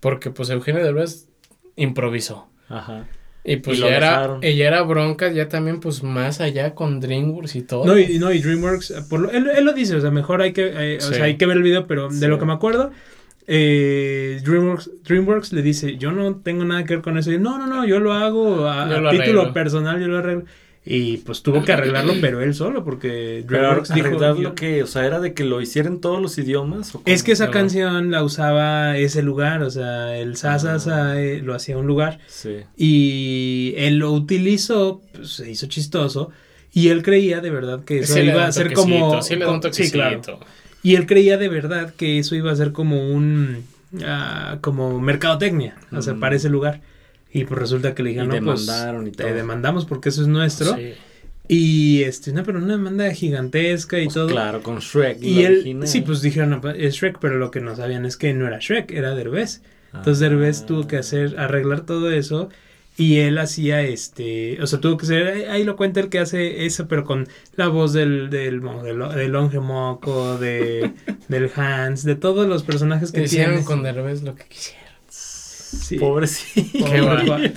porque 0.00 0.30
pues 0.30 0.48
Eugenio 0.50 0.82
Derbez 0.84 1.26
improvisó. 1.76 2.48
Ajá. 2.68 3.06
Y 3.44 3.56
pues 3.56 3.78
Y 3.78 3.82
ya 3.82 3.88
era, 3.96 4.10
dejaron. 4.10 4.38
ella 4.42 4.66
era 4.68 4.82
bronca 4.82 5.32
ya 5.32 5.48
también 5.48 5.80
pues 5.80 6.02
más 6.02 6.40
allá 6.40 6.74
con 6.74 7.00
DreamWorks 7.00 7.56
y 7.56 7.62
todo. 7.62 7.84
No, 7.86 7.98
y, 7.98 8.18
no, 8.18 8.30
y 8.32 8.40
DreamWorks, 8.40 9.06
por 9.08 9.20
lo- 9.20 9.30
él, 9.30 9.48
él 9.56 9.64
lo 9.64 9.72
dice, 9.72 9.96
o 9.96 10.00
sea, 10.00 10.10
mejor 10.10 10.42
hay 10.42 10.52
que, 10.52 10.66
eh, 10.74 10.98
o 10.98 11.00
Sí. 11.00 11.14
sea, 11.14 11.24
hay 11.24 11.36
que 11.38 11.46
ver 11.46 11.56
el 11.56 11.62
video, 11.62 11.86
pero 11.86 12.10
Sí. 12.10 12.18
de 12.20 12.28
lo 12.28 12.38
que 12.38 12.44
me 12.44 12.52
acuerdo, 12.52 12.90
eh, 13.50 14.40
DreamWorks, 14.44 14.90
DreamWorks 15.04 15.54
le 15.54 15.62
dice, 15.62 15.96
yo 15.96 16.12
no 16.12 16.36
tengo 16.36 16.64
nada 16.64 16.84
que 16.84 16.94
ver 16.96 17.02
con 17.02 17.16
eso. 17.16 17.32
Y, 17.32 17.38
no, 17.38 17.58
no, 17.58 17.66
no, 17.66 17.86
yo 17.86 17.98
lo 17.98 18.12
hago 18.12 18.68
a, 18.68 18.86
Yo 18.88 18.96
a 18.96 19.00
lo 19.00 19.10
título 19.10 19.40
arreglo. 19.40 19.52
personal, 19.54 20.00
yo 20.00 20.06
lo 20.06 20.18
arreglo. 20.18 20.44
Y 20.84 21.18
pues 21.18 21.42
tuvo 21.42 21.64
que 21.64 21.72
arreglarlo, 21.72 22.14
pero 22.20 22.42
él 22.42 22.54
solo, 22.54 22.84
porque 22.84 23.44
Pero 23.46 23.60
DreamWorks 23.60 23.94
dijo... 23.94 24.34
lo 24.34 24.54
que, 24.54 24.82
o 24.82 24.86
sea, 24.86 25.06
era 25.06 25.18
de 25.18 25.32
que 25.32 25.44
lo 25.44 25.62
hicieran 25.62 26.00
todos 26.00 26.20
los 26.20 26.36
idiomas. 26.38 26.92
Es 27.06 27.22
que 27.22 27.32
esa 27.32 27.50
canción 27.50 28.10
la 28.10 28.22
usaba 28.22 28.96
ese 28.98 29.22
lugar, 29.22 29.62
o 29.62 29.70
sea, 29.70 30.16
el 30.18 30.36
sa, 30.36 30.58
sa, 30.58 30.78
sa, 30.78 31.20
eh, 31.20 31.40
lo 31.42 31.54
hacía 31.54 31.78
un 31.78 31.86
lugar. 31.86 32.20
Sí. 32.26 32.60
Y 32.76 33.74
él 33.78 33.98
lo 33.98 34.12
utilizó, 34.12 35.02
pues, 35.12 35.30
se 35.30 35.50
hizo 35.50 35.66
chistoso. 35.66 36.30
Y 36.72 36.88
él 36.88 37.02
creía 37.02 37.40
de 37.40 37.50
verdad 37.50 37.84
que 37.84 38.00
eso 38.00 38.14
Sí 38.14 38.20
iba 38.20 38.46
a 38.46 38.52
ser 38.52 38.74
como. 38.74 39.22
sí 39.22 39.36
le 39.36 39.46
da 39.46 39.50
un 39.52 39.72
sí, 39.72 39.90
claro. 39.90 40.20
Y 40.88 40.94
él 40.96 41.06
creía 41.06 41.36
de 41.36 41.48
verdad 41.48 41.92
que 41.94 42.18
eso 42.18 42.34
iba 42.34 42.50
a 42.50 42.56
ser 42.56 42.72
como 42.72 43.10
un. 43.12 43.64
ah, 44.04 44.58
como 44.60 45.00
mercadotecnia, 45.00 45.76
o 45.92 46.02
sea, 46.02 46.14
Mm. 46.14 46.20
para 46.20 46.36
ese 46.36 46.48
lugar. 46.50 46.80
Y 47.32 47.44
pues 47.44 47.58
resulta 47.60 47.94
que 47.94 48.02
le 48.02 48.10
Y 48.10 48.12
dijeron, 48.14 48.44
no, 48.44 48.52
pues. 48.52 48.68
y 49.06 49.10
Te 49.12 49.32
demandamos 49.34 49.84
porque 49.86 50.08
eso 50.10 50.22
es 50.22 50.28
nuestro. 50.28 50.74
Sí. 50.76 50.92
Y 51.48 52.02
este, 52.02 52.32
no, 52.32 52.42
pero 52.44 52.58
una 52.58 52.74
demanda 52.74 53.10
gigantesca 53.12 53.98
y 53.98 54.04
Pues, 54.04 54.14
todo. 54.14 54.28
Claro, 54.28 54.62
con 54.62 54.78
Shrek. 54.80 55.22
Y 55.22 55.42
él, 55.44 55.54
original. 55.60 55.88
sí, 55.88 56.00
pues 56.02 56.20
dijeron, 56.22 56.60
pues, 56.60 56.76
es 56.78 56.94
Shrek, 56.96 57.18
pero 57.20 57.38
lo 57.38 57.50
que 57.50 57.60
no 57.60 57.74
sabían 57.76 58.04
es 58.04 58.16
que 58.18 58.32
no 58.34 58.46
era 58.46 58.58
Shrek, 58.60 58.90
era 58.92 59.14
Derbez. 59.14 59.62
Entonces 59.94 60.22
Ah. 60.26 60.28
Derbez 60.28 60.66
tuvo 60.66 60.86
que 60.86 60.96
hacer, 60.98 61.38
arreglar 61.38 61.82
todo 61.86 62.10
eso. 62.10 62.50
Y 62.98 63.18
él 63.20 63.38
hacía 63.38 63.80
este, 63.82 64.60
o 64.60 64.66
sea, 64.66 64.80
tuvo 64.80 64.96
que 64.96 65.06
ser, 65.06 65.26
ahí- 65.28 65.44
ahí 65.44 65.64
lo 65.64 65.76
cuenta 65.76 66.00
el 66.00 66.08
que 66.08 66.18
hace 66.18 66.66
eso, 66.66 66.88
pero 66.88 67.04
con 67.04 67.28
la 67.54 67.68
voz 67.68 67.92
del, 67.92 68.28
del, 68.28 68.60
del, 68.60 69.08
del 69.14 69.30
Longe 69.32 69.60
Moco, 69.60 70.36
de, 70.36 70.90
del 71.28 71.48
Hans, 71.54 72.02
de 72.04 72.16
todos 72.16 72.48
los 72.48 72.64
personajes 72.64 73.12
que 73.12 73.22
Hicieron 73.22 73.52
tiene. 73.54 73.64
con 73.64 73.82
Derbez 73.84 74.22
lo 74.24 74.34
que 74.34 74.44
quisieron. 74.48 74.88
Sí. 75.08 75.96
Pobrecito. 75.98 76.70
Qué 76.72 76.98
Pobre 76.98 77.02
va. 77.02 77.24
cuate. 77.24 77.52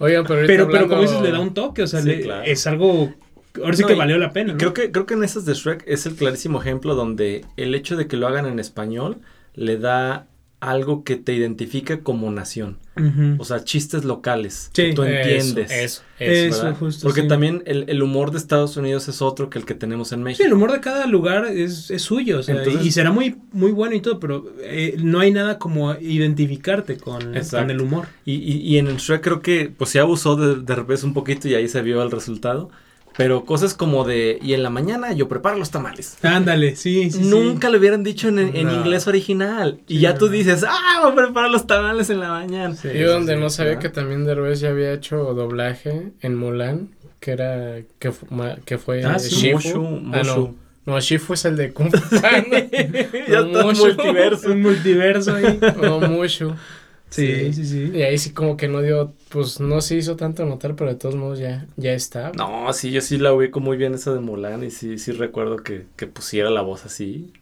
Oigan, 0.00 0.24
pero 0.24 0.34
ahorita 0.40 0.52
Pero, 0.52 0.68
pero 0.70 0.88
como 0.88 1.02
dices, 1.02 1.20
le 1.22 1.30
da 1.30 1.40
un 1.40 1.54
toque, 1.54 1.82
o 1.82 1.86
sea, 1.86 2.02
Sí, 2.02 2.08
le- 2.08 2.20
claro. 2.20 2.42
es 2.44 2.66
algo, 2.66 3.14
ahora 3.62 3.76
sí 3.76 3.82
No, 3.82 3.88
que 3.88 3.94
valió 3.94 4.18
la 4.18 4.32
pena. 4.32 4.56
Creo 4.58 4.74
que, 4.74 4.90
creo 4.90 5.06
que 5.06 5.14
en 5.14 5.24
esas 5.24 5.44
de 5.46 5.54
Shrek 5.54 5.84
es 5.86 6.04
el 6.06 6.14
clarísimo 6.16 6.60
ejemplo 6.60 6.94
donde 6.94 7.44
el 7.56 7.74
hecho 7.74 7.96
de 7.96 8.06
que 8.06 8.16
lo 8.16 8.26
hagan 8.26 8.46
en 8.46 8.58
español 8.58 9.18
le 9.54 9.78
da 9.78 10.26
algo 10.70 11.04
que 11.04 11.16
te 11.16 11.34
identifica 11.34 12.00
como 12.00 12.30
nación. 12.30 12.78
O 13.38 13.44
sea, 13.44 13.64
chistes 13.64 14.04
locales. 14.04 14.70
Sí. 14.72 14.82
que 14.84 14.92
tú 14.94 15.02
Eso, 15.02 15.12
entiendes. 15.12 15.70
Eso, 15.72 16.02
eso. 16.20 16.66
Eso, 16.68 16.74
justo, 16.76 17.02
Porque 17.08 17.22
sí. 17.22 17.28
también 17.28 17.62
el, 17.66 17.86
el 17.88 18.02
humor 18.04 18.30
de 18.30 18.38
Estados 18.38 18.76
Unidos 18.76 19.08
es 19.08 19.20
otro 19.20 19.50
que 19.50 19.58
el 19.58 19.64
que 19.64 19.74
tenemos 19.74 20.12
en 20.12 20.20
Sí, 20.20 20.24
México. 20.24 20.46
el 20.46 20.52
humor 20.52 20.70
de 20.70 20.80
cada 20.80 21.06
lugar 21.06 21.46
es, 21.46 21.90
es 21.90 22.02
suyo, 22.02 22.38
o 22.38 22.42
sea, 22.44 22.56
Entonces- 22.56 22.86
y 22.86 22.92
será 22.92 23.10
muy, 23.10 23.36
muy 23.52 23.72
bueno 23.72 23.96
y 23.96 24.00
todo, 24.00 24.20
pero 24.20 24.46
eh, 24.60 24.94
no 25.02 25.18
hay 25.18 25.32
nada 25.32 25.58
como 25.58 25.92
identificarte 25.94 26.96
con, 26.98 27.20
con 27.50 27.70
el 27.70 27.80
humor. 27.80 28.06
Y, 28.24 28.34
y, 28.34 28.58
y 28.58 28.78
en 28.78 28.86
el 28.86 28.96
Shrek 28.98 29.22
creo 29.22 29.42
que 29.42 29.72
pues 29.76 29.90
se 29.90 29.98
abusó 29.98 30.36
de, 30.36 30.62
de 30.62 30.74
revés 30.76 31.02
un 31.02 31.14
poquito 31.14 31.48
y 31.48 31.54
ahí 31.54 31.68
se 31.68 31.82
vio 31.82 32.00
el 32.02 32.10
resultado. 32.12 32.70
Pero 33.16 33.44
cosas 33.44 33.74
como 33.74 34.04
de, 34.04 34.38
y 34.42 34.54
en 34.54 34.62
la 34.64 34.70
mañana 34.70 35.12
yo 35.12 35.28
preparo 35.28 35.56
los 35.56 35.70
tamales. 35.70 36.16
Ándale, 36.22 36.74
sí, 36.74 37.10
sí. 37.12 37.22
sí. 37.22 37.28
Nunca 37.30 37.70
lo 37.70 37.78
hubieran 37.78 38.02
dicho 38.02 38.26
en, 38.28 38.38
en 38.40 38.66
No. 38.66 38.74
inglés 38.74 39.06
original. 39.06 39.78
Y 39.86 40.00
ya 40.00 40.16
tú 40.16 40.26
no. 40.26 40.32
dices, 40.32 40.64
ah, 40.68 41.00
voy 41.02 41.12
a 41.12 41.14
preparar 41.14 41.50
los 41.50 41.66
tamales 41.66 42.10
en 42.10 42.18
la 42.20 42.30
mañana. 42.30 42.74
Sí, 42.74 42.88
Yo 42.92 43.12
donde 43.12 43.34
sí, 43.34 43.40
no 43.40 43.50
sabía 43.50 43.70
¿verdad? 43.76 43.82
que 43.82 43.88
también 43.90 44.24
Derbez 44.24 44.58
ya 44.60 44.70
había 44.70 44.92
hecho 44.92 45.16
doblaje 45.34 46.10
en 46.22 46.34
Mulan, 46.34 46.88
que 47.20 47.30
era 47.30 47.76
que, 48.00 48.12
que 48.64 48.78
fue 48.78 49.04
Ah, 49.04 49.18
sí. 49.20 49.30
Shifu. 49.34 49.78
Mushu, 49.78 49.86
Ah, 50.12 50.22
no. 50.24 50.36
Mushu. 50.36 50.54
No, 50.86 51.00
Shifu 51.00 51.32
es 51.34 51.44
el 51.46 51.56
de 51.56 51.72
Kung 51.72 51.90
Fu 51.96 52.16
ya 52.20 53.40
No, 53.40 53.46
está 53.46 53.64
Mushu. 53.64 53.84
multiverso. 53.86 54.50
Un 54.52 54.60
multiverso 54.60 55.34
ahí. 55.36 55.58
no, 55.80 56.00
Mushu. 56.00 56.54
Sí, 57.14 57.52
sí, 57.52 57.64
sí. 57.64 57.90
Y 57.94 58.02
ahí 58.02 58.18
sí 58.18 58.30
como 58.32 58.56
que 58.56 58.66
no 58.68 58.82
dio, 58.82 59.12
pues 59.28 59.60
no 59.60 59.80
se 59.80 59.96
hizo 59.96 60.16
tanto 60.16 60.44
notar, 60.44 60.74
pero 60.74 60.90
de 60.90 60.96
todos 60.96 61.14
modos 61.14 61.38
ya, 61.38 61.66
ya 61.76 61.92
está. 61.92 62.32
No, 62.32 62.72
sí, 62.72 62.90
yo 62.90 63.00
sí 63.00 63.18
la 63.18 63.32
ubico 63.32 63.60
muy 63.60 63.76
bien 63.76 63.94
esa 63.94 64.12
de 64.12 64.20
Mulan 64.20 64.64
y 64.64 64.70
sí, 64.70 64.98
sí 64.98 65.12
recuerdo 65.12 65.58
que, 65.58 65.86
que 65.96 66.06
pusiera 66.06 66.50
la 66.50 66.62
voz 66.62 66.84
así. 66.86 67.32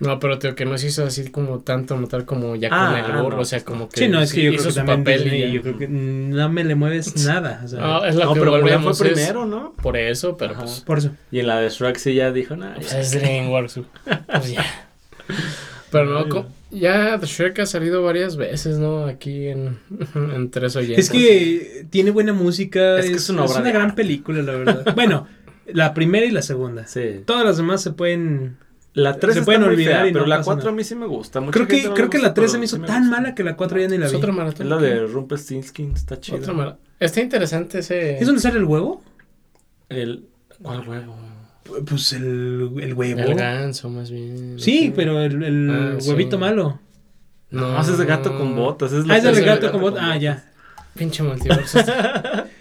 No, 0.00 0.20
pero 0.20 0.38
tío, 0.38 0.54
que 0.54 0.64
no 0.64 0.78
se 0.78 0.86
hizo 0.86 1.04
así 1.04 1.28
como 1.28 1.58
tanto 1.58 1.96
notar 1.96 2.24
como 2.24 2.54
ya 2.54 2.68
Ah, 2.70 3.02
con 3.02 3.10
el 3.16 3.20
burro, 3.20 3.36
no. 3.38 3.42
o 3.42 3.44
sea, 3.44 3.64
como 3.64 3.88
que 3.88 3.98
Sí, 3.98 4.06
no, 4.08 4.20
es 4.22 4.32
que 4.32 4.44
yo 4.44 4.52
creo 4.52 4.62
que 4.62 4.70
su 4.70 4.76
también 4.76 5.00
papel 5.00 5.20
y 5.22 5.24
Disney, 5.30 5.52
yo 5.52 5.62
creo 5.62 5.76
que 5.78 5.88
no 5.88 6.48
me 6.48 6.62
le 6.62 6.76
mueves 6.76 7.16
nada. 7.26 7.62
O 7.64 7.66
sea, 7.66 7.80
No, 7.80 8.04
es 8.04 8.14
lo 8.14 8.26
no, 8.26 8.34
que 8.34 8.38
pero 8.38 8.52
Mulan 8.52 8.62
volvemos, 8.62 8.98
fue 8.98 9.08
primero, 9.08 9.44
¿no? 9.44 9.72
Por 9.82 9.96
eso, 9.96 10.36
pero 10.36 10.52
Ajá. 10.52 10.62
pues, 10.62 10.80
por 10.82 10.98
eso. 10.98 11.10
Y 11.32 11.40
en 11.40 11.48
la 11.48 11.58
de 11.58 11.68
Shrek 11.70 11.96
sí 11.96 12.14
ya 12.14 12.30
dijo, 12.30 12.54
nada. 12.54 12.76
pues 12.76 12.92
es 12.94 13.10
DreamWorks. 13.10 13.80
Pues 14.28 14.52
ya. 14.52 14.64
Pero 15.90 16.28
no, 16.28 16.46
ya 16.70 17.16
Shrek 17.18 17.60
ha 17.60 17.66
salido 17.66 18.02
varias 18.02 18.36
veces, 18.36 18.78
¿no? 18.78 19.04
Aquí 19.06 19.46
en, 19.48 19.78
en 20.14 20.50
Tres 20.50 20.76
Oyentes. 20.76 21.06
Es 21.06 21.10
que 21.10 21.86
tiene 21.90 22.10
buena 22.10 22.32
música. 22.32 22.98
Es 22.98 23.06
que 23.06 23.16
es 23.16 23.30
una 23.30 23.44
obra 23.44 23.62
de 23.62 23.72
gran 23.72 23.94
película, 23.94 24.42
la 24.42 24.52
verdad. 24.52 24.94
bueno, 24.94 25.26
la 25.66 25.94
primera 25.94 26.26
y 26.26 26.30
la 26.30 26.42
segunda. 26.42 26.86
Sí. 26.86 27.22
Todas 27.24 27.44
las 27.44 27.56
demás 27.56 27.82
se 27.82 27.92
pueden. 27.92 28.56
La 28.94 29.16
3 29.18 29.34
Se 29.34 29.42
pueden 29.42 29.62
olvidar 29.62 30.00
fea, 30.00 30.08
y 30.08 30.12
no 30.12 30.20
pero 30.20 30.26
la 30.26 30.36
pasa 30.38 30.46
4 30.46 30.60
nada. 30.62 30.70
a 30.72 30.74
mí 30.76 30.82
sí 30.82 30.94
me 30.96 31.06
gusta. 31.06 31.40
Mucha 31.40 31.52
Creo 31.52 31.68
que, 31.68 31.82
creo 31.94 32.10
que 32.10 32.18
la 32.18 32.28
gusta, 32.28 32.34
3 32.34 32.50
se 32.50 32.54
pero 32.54 32.58
me 32.58 32.64
hizo 32.64 32.76
sí 32.78 32.82
tan 32.82 33.02
gusta. 33.02 33.16
mala 33.16 33.34
que 33.34 33.44
la 33.44 33.54
4 33.56 33.80
ya 33.80 33.88
ni 33.88 33.98
la 33.98 34.06
Es 34.06 34.12
vi. 34.12 34.18
otra 34.18 34.30
Es 34.30 34.36
maratón. 34.36 34.68
la 34.70 34.76
de 34.78 35.06
Rumpelstiltskin, 35.06 35.92
está 35.92 36.18
chida. 36.20 36.38
Otra 36.38 36.52
mara- 36.52 36.78
Está 36.98 37.20
interesante 37.20 37.78
ese. 37.78 38.18
¿Es 38.18 38.26
donde 38.26 38.40
sale 38.42 38.58
el 38.58 38.64
huevo? 38.64 39.04
El... 39.88 40.24
¿Cuál 40.60 40.88
huevo? 40.88 41.14
Pues 41.86 42.12
el, 42.12 42.70
el 42.80 42.94
huevo. 42.94 43.20
El 43.20 43.34
ganso, 43.34 43.88
más 43.90 44.10
bien. 44.10 44.58
Sí, 44.58 44.92
pero 44.94 45.20
el, 45.20 45.42
el 45.42 45.70
Ah, 45.70 45.96
sí. 46.00 46.10
huevito 46.10 46.38
malo. 46.38 46.80
No, 47.50 47.80
ese 47.80 47.92
es 47.92 47.98
de 47.98 48.04
gato 48.06 48.36
con 48.36 48.54
botas. 48.56 48.92
Es 48.92 49.04
Ah, 49.08 49.16
es 49.18 49.24
el 49.24 49.44
gato 49.44 49.70
con 49.72 49.80
botas. 49.80 50.02
Ah, 50.04 50.16
ya. 50.16 50.44
Pinche 50.96 51.22
multiverso. 51.22 51.78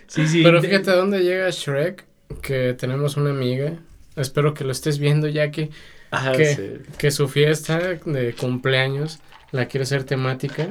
Sí, 0.07 0.25
sí. 0.25 0.41
Pero 0.41 0.61
fíjate 0.61 0.89
a 0.91 0.95
dónde 0.95 1.21
llega 1.21 1.49
Shrek, 1.49 2.05
que 2.41 2.73
tenemos 2.79 3.17
una 3.17 3.31
amiga. 3.31 3.73
Espero 4.15 4.53
que 4.53 4.63
lo 4.63 4.71
estés 4.71 4.99
viendo, 4.99 5.27
ya 5.27 5.51
que, 5.51 5.69
Ah, 6.11 6.31
¿Qué? 6.33 6.55
sí. 6.55 6.91
que 6.97 7.11
su 7.11 7.27
fiesta 7.27 7.77
de 8.05 8.33
cumpleaños 8.33 9.19
la 9.51 9.65
quiere 9.65 9.83
hacer 9.83 10.05
temática 10.05 10.67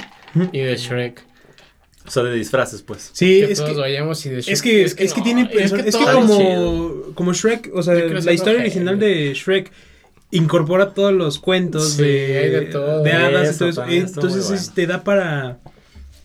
y 0.53 0.61
de 0.61 0.75
Shrek. 0.77 1.23
O 2.07 2.11
sea, 2.11 2.23
de 2.23 2.35
disfraces, 2.35 2.83
pues. 2.83 3.11
Sí, 3.13 3.41
que 3.41 3.53
es 3.53 3.59
todos 3.59 3.73
que, 3.75 3.81
vayamos 3.81 4.25
y 4.27 4.31
de 4.31 4.41
Shrek. 4.43 4.53
es 4.55 4.63
que, 4.63 4.83
es 4.83 4.95
que, 4.95 5.05
no, 5.19 5.23
tiene. 5.25 5.43
es 5.53 5.73
que 5.73 5.81
Es 5.89 5.97
que, 5.97 6.05
todo- 6.05 6.13
como, 6.15 6.95
como 7.15 7.33
Shrek, 7.33 7.71
o 7.75 7.83
sea, 7.83 7.95
la 7.95 8.33
historia 8.33 8.61
original 8.61 8.99
de 8.99 9.33
Shrek 9.35 9.73
incorpora 10.31 10.93
todos 10.95 11.13
los 11.13 11.39
cuentos 11.39 11.93
Sí, 11.95 12.03
de, 12.03 12.51
de 12.51 12.61
todo. 12.63 13.03
de 13.03 13.13
hadas 13.13 13.47
y 13.47 13.51
Eso 13.51 13.71
todo 13.83 13.87
Entonces 13.89 14.43
bueno. 14.45 14.61
es- 14.61 14.73
te 14.75 14.87
da 14.87 15.03
para, 15.05 15.59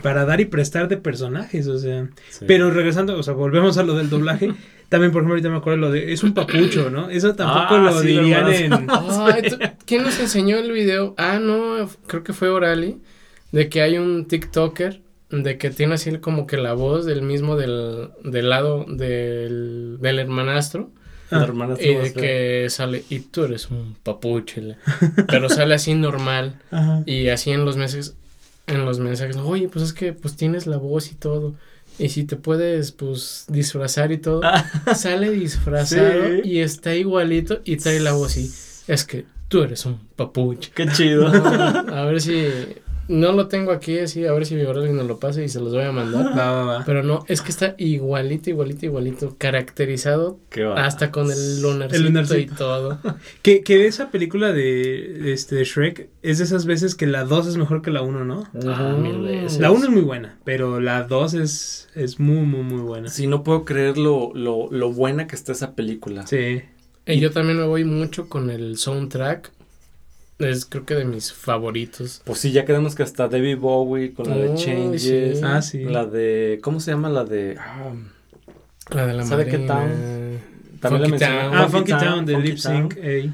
para 0.02 0.26
dar 0.26 0.41
y 0.41 0.46
prestar 0.46 0.88
de 0.88 0.98
personajes, 0.98 1.67
o 1.67 1.78
sea. 1.78 2.10
Sí. 2.30 2.46
Pero 2.48 2.72
regresando, 2.72 3.17
o 3.17 3.24
sea, 3.24 3.34
volvemos 3.34 3.78
a 3.78 3.84
lo 3.84 3.96
del 3.96 4.10
doblaje. 4.10 4.54
También, 4.89 5.12
por 5.13 5.20
ejemplo, 5.22 5.36
ahorita 5.36 5.50
me 5.50 5.58
acuerdo 5.58 5.78
lo 5.80 5.91
de. 5.91 6.12
Es 6.12 6.22
un 6.22 6.34
papucho, 6.34 6.89
¿no? 6.89 7.10
Eso 7.10 7.34
tampoco 7.34 7.76
Ah, 7.76 7.80
lo 7.91 8.02
sí, 8.02 8.08
dirían 8.08 8.52
hermano. 8.52 9.02
en. 9.02 9.34
Ay, 9.34 9.41
¿tú- 9.50 9.58
¿Quién 9.86 10.04
nos 10.04 10.20
enseñó 10.20 10.58
el 10.58 10.70
video? 10.72 11.15
Ah, 11.17 11.39
no, 11.39 11.89
creo 12.08 12.24
que 12.24 12.34
fue 12.34 12.50
Orali. 12.50 12.98
De 13.54 13.70
que 13.70 13.82
hay 13.82 13.98
un 13.98 14.28
TikToker 14.28 15.02
de 15.32 15.58
que 15.58 15.70
tiene 15.70 15.96
así 15.96 16.17
como 16.17 16.46
que 16.46 16.58
la 16.58 16.74
voz 16.74 17.06
del 17.06 17.22
mismo 17.22 17.56
del, 17.56 18.10
del 18.24 18.50
lado 18.50 18.86
del, 18.88 19.98
del 20.00 20.20
hermanastro. 20.20 20.89
Hermana 21.32 21.76
Y 21.80 21.94
de 21.96 22.12
que 22.12 22.67
sale, 22.70 23.06
y 23.10 23.20
tú 23.20 23.46
eres 23.46 23.72
un 23.72 23.96
papuche. 24.04 24.76
Pero 25.28 25.48
sale 25.48 25.76
así 25.76 25.96
normal. 25.96 26.60
Ajá. 26.72 27.04
Y 27.06 27.30
así 27.30 27.52
en 27.52 27.63
los 27.63 27.78
meses, 27.78 28.15
en 28.67 28.86
los 28.86 29.00
mensajes, 29.00 29.38
oye, 29.38 29.70
pues 29.70 29.86
es 29.86 29.94
que 29.94 30.12
pues 30.12 30.36
tienes 30.36 30.67
la 30.67 30.76
voz 30.78 31.10
y 31.12 31.15
todo. 31.15 31.56
Y 31.98 32.10
si 32.10 32.24
te 32.26 32.36
puedes, 32.36 32.91
pues, 32.91 33.46
disfrazar 33.48 34.12
y 34.12 34.17
todo. 34.17 34.41
Sale 34.96 35.30
disfrazado 35.32 36.41
Sí. 36.44 36.50
y 36.50 36.60
está 36.60 36.96
igualito 36.96 37.62
y 37.63 37.78
trae 37.78 38.00
la 38.00 38.13
voz 38.13 38.38
y 38.38 38.52
es 38.88 39.06
que 39.06 39.26
tú 39.48 39.63
eres 39.63 39.86
un 39.86 40.00
papuche. 40.15 40.72
Qué 40.74 40.88
chido. 40.88 41.28
a 41.94 42.06
ver 42.06 42.20
si 42.20 42.48
no 43.12 43.34
lo 43.34 43.47
tengo 43.47 43.71
aquí 43.71 44.00
así, 44.00 44.26
a 44.26 44.32
ver 44.32 44.45
si 44.45 44.56
Viborelli 44.56 44.93
nos 44.93 45.06
lo 45.06 45.19
pasa 45.19 45.43
y 45.43 45.50
se 45.50 45.60
los 45.60 45.74
voy 45.74 45.84
a 45.84 45.91
mandar. 45.91 46.26
Va, 46.38 46.52
va, 46.52 46.63
va. 46.63 46.84
Pero 46.86 47.04
no, 47.04 47.24
es 47.28 47.41
que 47.41 47.50
está 47.52 47.76
igualito, 47.78 48.50
igualito, 48.50 48.86
igualito, 48.86 49.36
caracterizado 49.38 50.39
hasta 50.76 51.12
con 51.12 51.30
el 51.32 51.62
lunarcito, 51.62 51.95
El 51.97 52.04
lunarcito. 52.06 52.54
y 52.54 52.56
todo. 52.58 53.00
Que, 53.41 53.62
que 53.63 53.88
esa 53.88 54.12
película 54.12 54.52
de, 54.52 55.34
este, 55.34 55.56
de 55.56 55.63
Shrek 55.63 56.10
es 56.21 56.38
de 56.38 56.43
esas 56.43 56.65
veces 56.65 56.95
que 56.95 57.08
la 57.08 57.24
2 57.26 57.47
es 57.47 57.58
mejor 57.58 57.82
que 57.82 57.91
la 57.91 58.02
1, 58.02 58.26
¿no? 58.26 58.43
Ah, 58.67 58.95
mil 58.97 59.19
veces. 59.21 59.60
La 59.60 59.71
1 59.71 59.86
es 59.86 59.89
muy 59.89 60.02
buena, 60.02 60.38
pero 60.43 60.80
la 60.80 61.04
2 61.04 61.34
es, 61.36 61.89
es 61.95 62.19
muy, 62.19 62.45
muy, 62.45 62.63
muy 62.63 62.82
buena. 62.82 63.10
Sí, 63.10 63.28
no 63.28 63.43
puedo 63.43 63.65
creer 63.65 63.97
lo, 63.97 64.32
lo, 64.34 64.67
lo 64.71 64.91
buena 64.91 65.28
que 65.28 65.36
está 65.36 65.52
esa 65.52 65.76
película. 65.76 66.26
Sí. 66.28 66.62
Y 67.06 67.19
yo 67.19 67.32
también 67.32 67.58
me 67.58 67.65
voy 67.65 67.84
mucho 67.84 68.30
con 68.30 68.50
el 68.50 68.78
soundtrack. 68.78 69.52
Es 70.43 70.65
creo 70.65 70.86
que 70.86 70.95
de 70.95 71.06
mis 71.06 71.32
favoritos. 71.34 72.21
Pues 72.25 72.39
sí, 72.39 72.51
ya 72.51 72.65
quedamos 72.65 72.95
que 72.95 73.04
hasta 73.04 73.27
David 73.27 73.58
Bowie 73.58 74.13
con 74.13 74.30
la 74.30 74.36
de 74.38 74.56
Changes. 74.56 75.01
sí. 75.39 75.41
Ah, 75.43 75.62
sí. 75.62 75.84
La 75.84 76.06
de. 76.06 76.60
¿Cómo 76.63 76.80
se 76.80 76.91
llama? 76.91 77.10
La 77.10 77.23
de. 77.25 77.58
ah, 77.60 77.93
La 78.89 79.08
de 79.08 79.13
la 79.13 79.23
¿Sabe 79.25 79.45
qué 79.45 79.58
también 80.80 81.01
la 81.01 81.08
Funky. 81.10 81.17
Town. 81.19 81.54
Ah, 81.54 81.67
Funky 81.69 81.91
Funky 81.91 81.91
Town, 81.91 82.01
Town 82.01 82.25
de 82.25 82.34
Funky 82.34 82.47
Lip 82.49 82.58
Sync. 82.58 82.97
ey. 82.97 83.34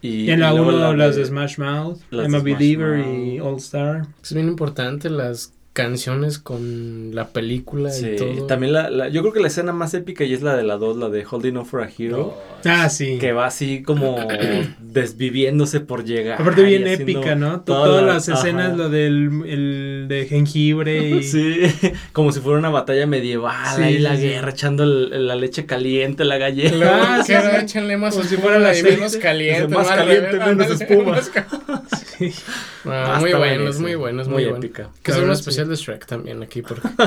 Y, 0.00 0.08
Y 0.26 0.30
en 0.30 0.40
la 0.40 0.52
y 0.52 0.56
luego 0.56 0.68
1 0.70 0.78
la 0.92 1.06
las 1.06 1.16
de 1.16 1.24
Smash 1.24 1.58
Mouth, 1.58 1.98
las 2.10 2.26
I'm 2.26 2.34
a 2.36 2.40
Smash 2.40 2.52
Believer 2.52 2.98
Mouth. 2.98 3.16
y 3.34 3.40
All 3.40 3.56
Star. 3.56 4.06
Es 4.22 4.32
bien 4.32 4.46
importante 4.48 5.10
las 5.10 5.52
canciones 5.78 6.40
con 6.40 7.14
la 7.14 7.28
película 7.28 7.90
Sí, 7.90 8.06
y 8.14 8.16
todo. 8.16 8.46
también 8.46 8.72
la, 8.72 8.90
la- 8.90 9.08
yo 9.08 9.20
creo 9.20 9.32
que 9.32 9.38
la 9.38 9.46
escena 9.46 9.72
más 9.72 9.94
épica 9.94 10.24
y 10.24 10.34
es 10.34 10.42
la 10.42 10.56
de 10.56 10.64
la 10.64 10.76
2, 10.76 10.96
la 10.96 11.08
de 11.08 11.24
Holding 11.24 11.56
On 11.56 11.64
for 11.66 11.82
a 11.84 11.88
Hero. 11.96 12.36
Ah, 12.64 12.88
sí. 12.88 13.18
Que 13.20 13.30
va 13.32 13.46
así 13.46 13.82
como 13.84 14.16
desviviéndose 14.80 15.78
por 15.80 16.04
llegar. 16.04 16.40
Aparte 16.42 16.62
bien 16.62 16.86
épica, 16.88 17.36
¿no? 17.36 17.60
To- 17.60 17.74
todas 17.74 17.88
Todas 17.88 18.04
las- 18.04 18.28
escenas, 18.28 18.66
ajá. 18.68 18.76
lo 18.76 18.88
del 18.88 19.42
el 19.46 20.06
de 20.08 20.26
jengibre 20.28 21.08
y... 21.10 21.22
Sí, 21.28 21.60
como 22.12 22.32
si 22.32 22.40
fuera 22.40 22.58
una 22.58 22.70
batalla 22.70 23.06
medieval, 23.06 23.76
Sí, 23.76 23.82
ahí 23.82 23.98
la 23.98 24.16
sí, 24.16 24.22
guerra, 24.22 24.50
echando 24.50 24.82
el- 24.82 25.26
la 25.28 25.36
leche 25.36 25.64
caliente, 25.66 26.24
la 26.24 26.38
galleta. 26.38 26.74
Luego, 26.76 26.92
Ah. 27.00 27.22
Échenle 27.62 27.96
más 27.96 28.14
Como 28.16 28.26
si 28.28 28.36
fuera 28.36 28.58
menos 28.58 29.16
caliente. 29.16 29.68
Más 29.74 29.88
caliente, 29.88 30.38
menos 30.38 30.80
espuma. 30.80 31.12
más 31.12 31.28
Sí. 32.18 32.34
Ah, 32.84 33.14
Ah, 33.16 33.20
muy 33.20 33.32
buenos, 33.32 33.78
muy 33.78 33.94
buenos, 33.94 34.26
muy 34.28 34.34
muy, 34.36 34.44
buenos. 34.44 34.64
épica. 34.64 34.90
Que 35.02 35.12
es 35.12 35.18
un 35.18 35.30
especial 35.30 35.68
de 35.68 35.76
Shrek 35.76 36.06
también 36.06 36.42
aquí. 36.42 36.62
Porque... 36.62 36.88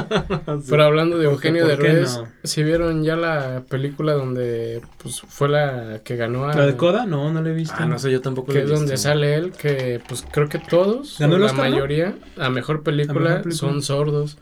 Sí. 0.61 0.67
Pero 0.69 0.83
hablando 0.83 1.17
de 1.17 1.27
¿Por 1.27 1.39
qué- 1.41 1.47
Eugenio 1.49 1.67
Derbez, 1.67 2.17
no? 2.17 2.27
si 2.43 2.63
vieron 2.63 3.03
ya 3.03 3.15
la 3.15 3.63
película 3.69 4.13
donde 4.13 4.81
pues 5.01 5.21
fue 5.21 5.49
la 5.49 6.01
que 6.03 6.15
ganó 6.15 6.45
a... 6.45 6.53
¿La 6.53 6.65
de 6.65 6.75
Coda? 6.77 7.05
No, 7.05 7.31
no 7.31 7.41
la 7.41 7.49
he 7.49 7.53
visto. 7.53 7.75
Ah, 7.77 7.85
no 7.85 7.97
sé, 7.99 8.11
yo 8.11 8.21
tampoco 8.21 8.51
que 8.53 8.63
es 8.63 8.69
donde 8.69 8.97
sale 8.97 9.35
él, 9.35 9.51
que 9.51 10.01
pues 10.07 10.23
creo 10.31 10.47
que 10.49 10.59
todos, 10.59 11.17
¿Ganó 11.19 11.33
o 11.33 11.35
el 11.37 11.41
la 11.41 11.47
Oscar, 11.47 11.65
no? 11.65 11.71
mayoría, 11.71 12.15
a 12.37 12.49
mejor 12.49 12.83
película, 12.83 13.19
A 13.19 13.23
mejor 13.23 13.43
película. 13.43 13.55
son 13.71 13.81
sordos. 13.81 14.37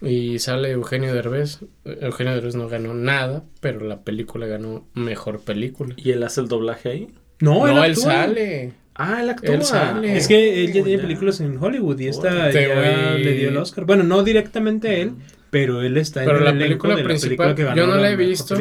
Y 0.00 0.38
sale 0.38 0.70
Eugenio 0.70 1.14
Derbez. 1.14 1.60
Eugenio 1.84 2.34
Derbez 2.34 2.54
no 2.56 2.68
ganó 2.68 2.94
nada, 2.94 3.42
pero 3.60 3.80
la 3.80 4.02
película 4.02 4.46
ganó 4.46 4.86
mejor 4.94 5.40
película. 5.40 5.94
¿Y 5.96 6.10
él 6.10 6.22
hace 6.22 6.40
el 6.42 6.48
doblaje 6.48 6.90
ahí? 6.90 7.08
No, 7.40 7.66
No, 7.66 7.82
él, 7.84 7.90
él 7.90 7.96
sale. 7.96 8.72
Ah, 8.96 9.20
él 9.22 9.30
actúa. 9.30 9.54
Él 9.54 9.64
sale. 9.64 10.16
Es 10.16 10.28
que 10.28 10.64
él 10.64 10.72
ya 10.72 10.80
Oh, 10.80 10.84
tiene 10.84 11.02
películas 11.02 11.40
en 11.40 11.56
Hollywood 11.62 11.98
y 11.98 12.08
esta 12.08 12.50
ya 12.50 13.14
le 13.16 13.32
dio 13.32 13.48
el 13.48 13.56
Oscar. 13.56 13.84
Bueno, 13.84 14.04
no 14.04 14.22
directamente 14.22 15.02
él, 15.02 15.12
pero 15.50 15.82
él 15.82 15.96
está 15.96 16.24
Pero 16.24 16.38
en 16.38 16.44
la 16.44 16.50
el 16.50 16.58
película 16.58 16.94
de 16.96 17.02
la 17.02 17.08
película 17.08 17.54
que 17.54 17.64
ganó 17.64 17.76
yo 17.76 17.86
no 17.86 17.96
la 17.96 18.10
he 18.10 18.16
visto. 18.16 18.56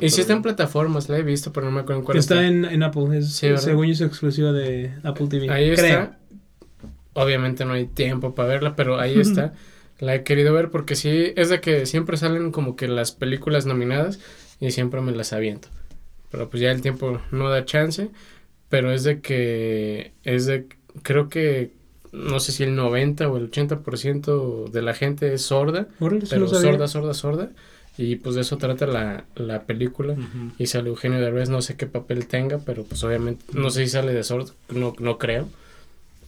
Y 0.00 0.10
sí 0.10 0.20
está 0.20 0.32
en 0.34 0.42
plataformas, 0.42 1.08
la 1.08 1.18
he 1.18 1.22
visto, 1.22 1.52
pero 1.52 1.66
no 1.66 1.72
me 1.72 1.80
acuerdo 1.80 2.00
en 2.00 2.04
cuál 2.04 2.18
Está 2.18 2.34
está. 2.34 2.46
en, 2.46 2.64
en 2.66 2.82
Apple, 2.82 3.18
es, 3.18 3.32
Sí, 3.32 3.48
según 3.56 3.86
yo 3.86 3.92
es 3.92 4.00
exclusiva 4.02 4.52
de 4.52 4.92
Apple 5.04 5.26
TV. 5.28 5.50
Ahí 5.50 5.74
creo. 5.74 5.86
está. 6.02 6.18
Obviamente 7.14 7.64
no 7.64 7.72
hay 7.72 7.86
tiempo 7.86 8.34
para 8.34 8.48
verla, 8.48 8.76
pero 8.76 9.00
ahí 9.00 9.18
está. 9.18 9.54
La 9.98 10.14
he 10.14 10.22
querido 10.22 10.52
ver 10.54 10.70
porque 10.70 10.94
sí, 10.94 11.32
es 11.34 11.48
de 11.48 11.60
que 11.60 11.86
siempre 11.86 12.16
salen 12.16 12.52
como 12.52 12.76
que 12.76 12.86
las 12.86 13.10
películas 13.12 13.66
nominadas 13.66 14.20
y 14.60 14.70
siempre 14.70 15.00
me 15.00 15.12
las 15.12 15.32
aviento. 15.32 15.68
Pero 16.30 16.48
pues 16.50 16.60
ya 16.62 16.70
el 16.70 16.82
tiempo 16.82 17.20
no 17.32 17.48
da 17.48 17.64
chance, 17.64 18.10
pero 18.68 18.92
es 18.92 19.04
de 19.04 19.20
que, 19.20 20.12
es 20.24 20.46
de, 20.46 20.66
creo 21.02 21.28
que, 21.28 21.72
no 22.12 22.40
sé 22.40 22.52
si 22.52 22.62
el 22.64 22.74
90 22.74 23.28
o 23.28 23.36
el 23.36 23.50
80% 23.50 24.70
de 24.70 24.82
la 24.82 24.94
gente 24.94 25.32
es 25.34 25.42
sorda, 25.42 25.88
Órale, 26.00 26.24
pero 26.28 26.42
no 26.42 26.48
sorda, 26.48 26.88
sorda, 26.88 27.14
sorda. 27.14 27.50
Y 28.00 28.14
pues 28.16 28.36
de 28.36 28.42
eso 28.42 28.58
trata 28.58 28.86
la, 28.86 29.24
la 29.34 29.62
película. 29.62 30.14
Y 30.56 30.66
sale 30.66 30.88
Eugenio 30.88 31.20
Derbez, 31.20 31.48
no 31.48 31.60
sé 31.62 31.76
qué 31.76 31.86
papel 31.86 32.26
tenga, 32.28 32.58
pero 32.58 32.84
pues 32.84 33.02
obviamente, 33.02 33.44
no 33.54 33.70
sé 33.70 33.84
si 33.84 33.88
sale 33.90 34.12
de 34.14 34.22
sordo, 34.22 34.52
no, 34.68 34.94
no 35.00 35.18
creo. 35.18 35.48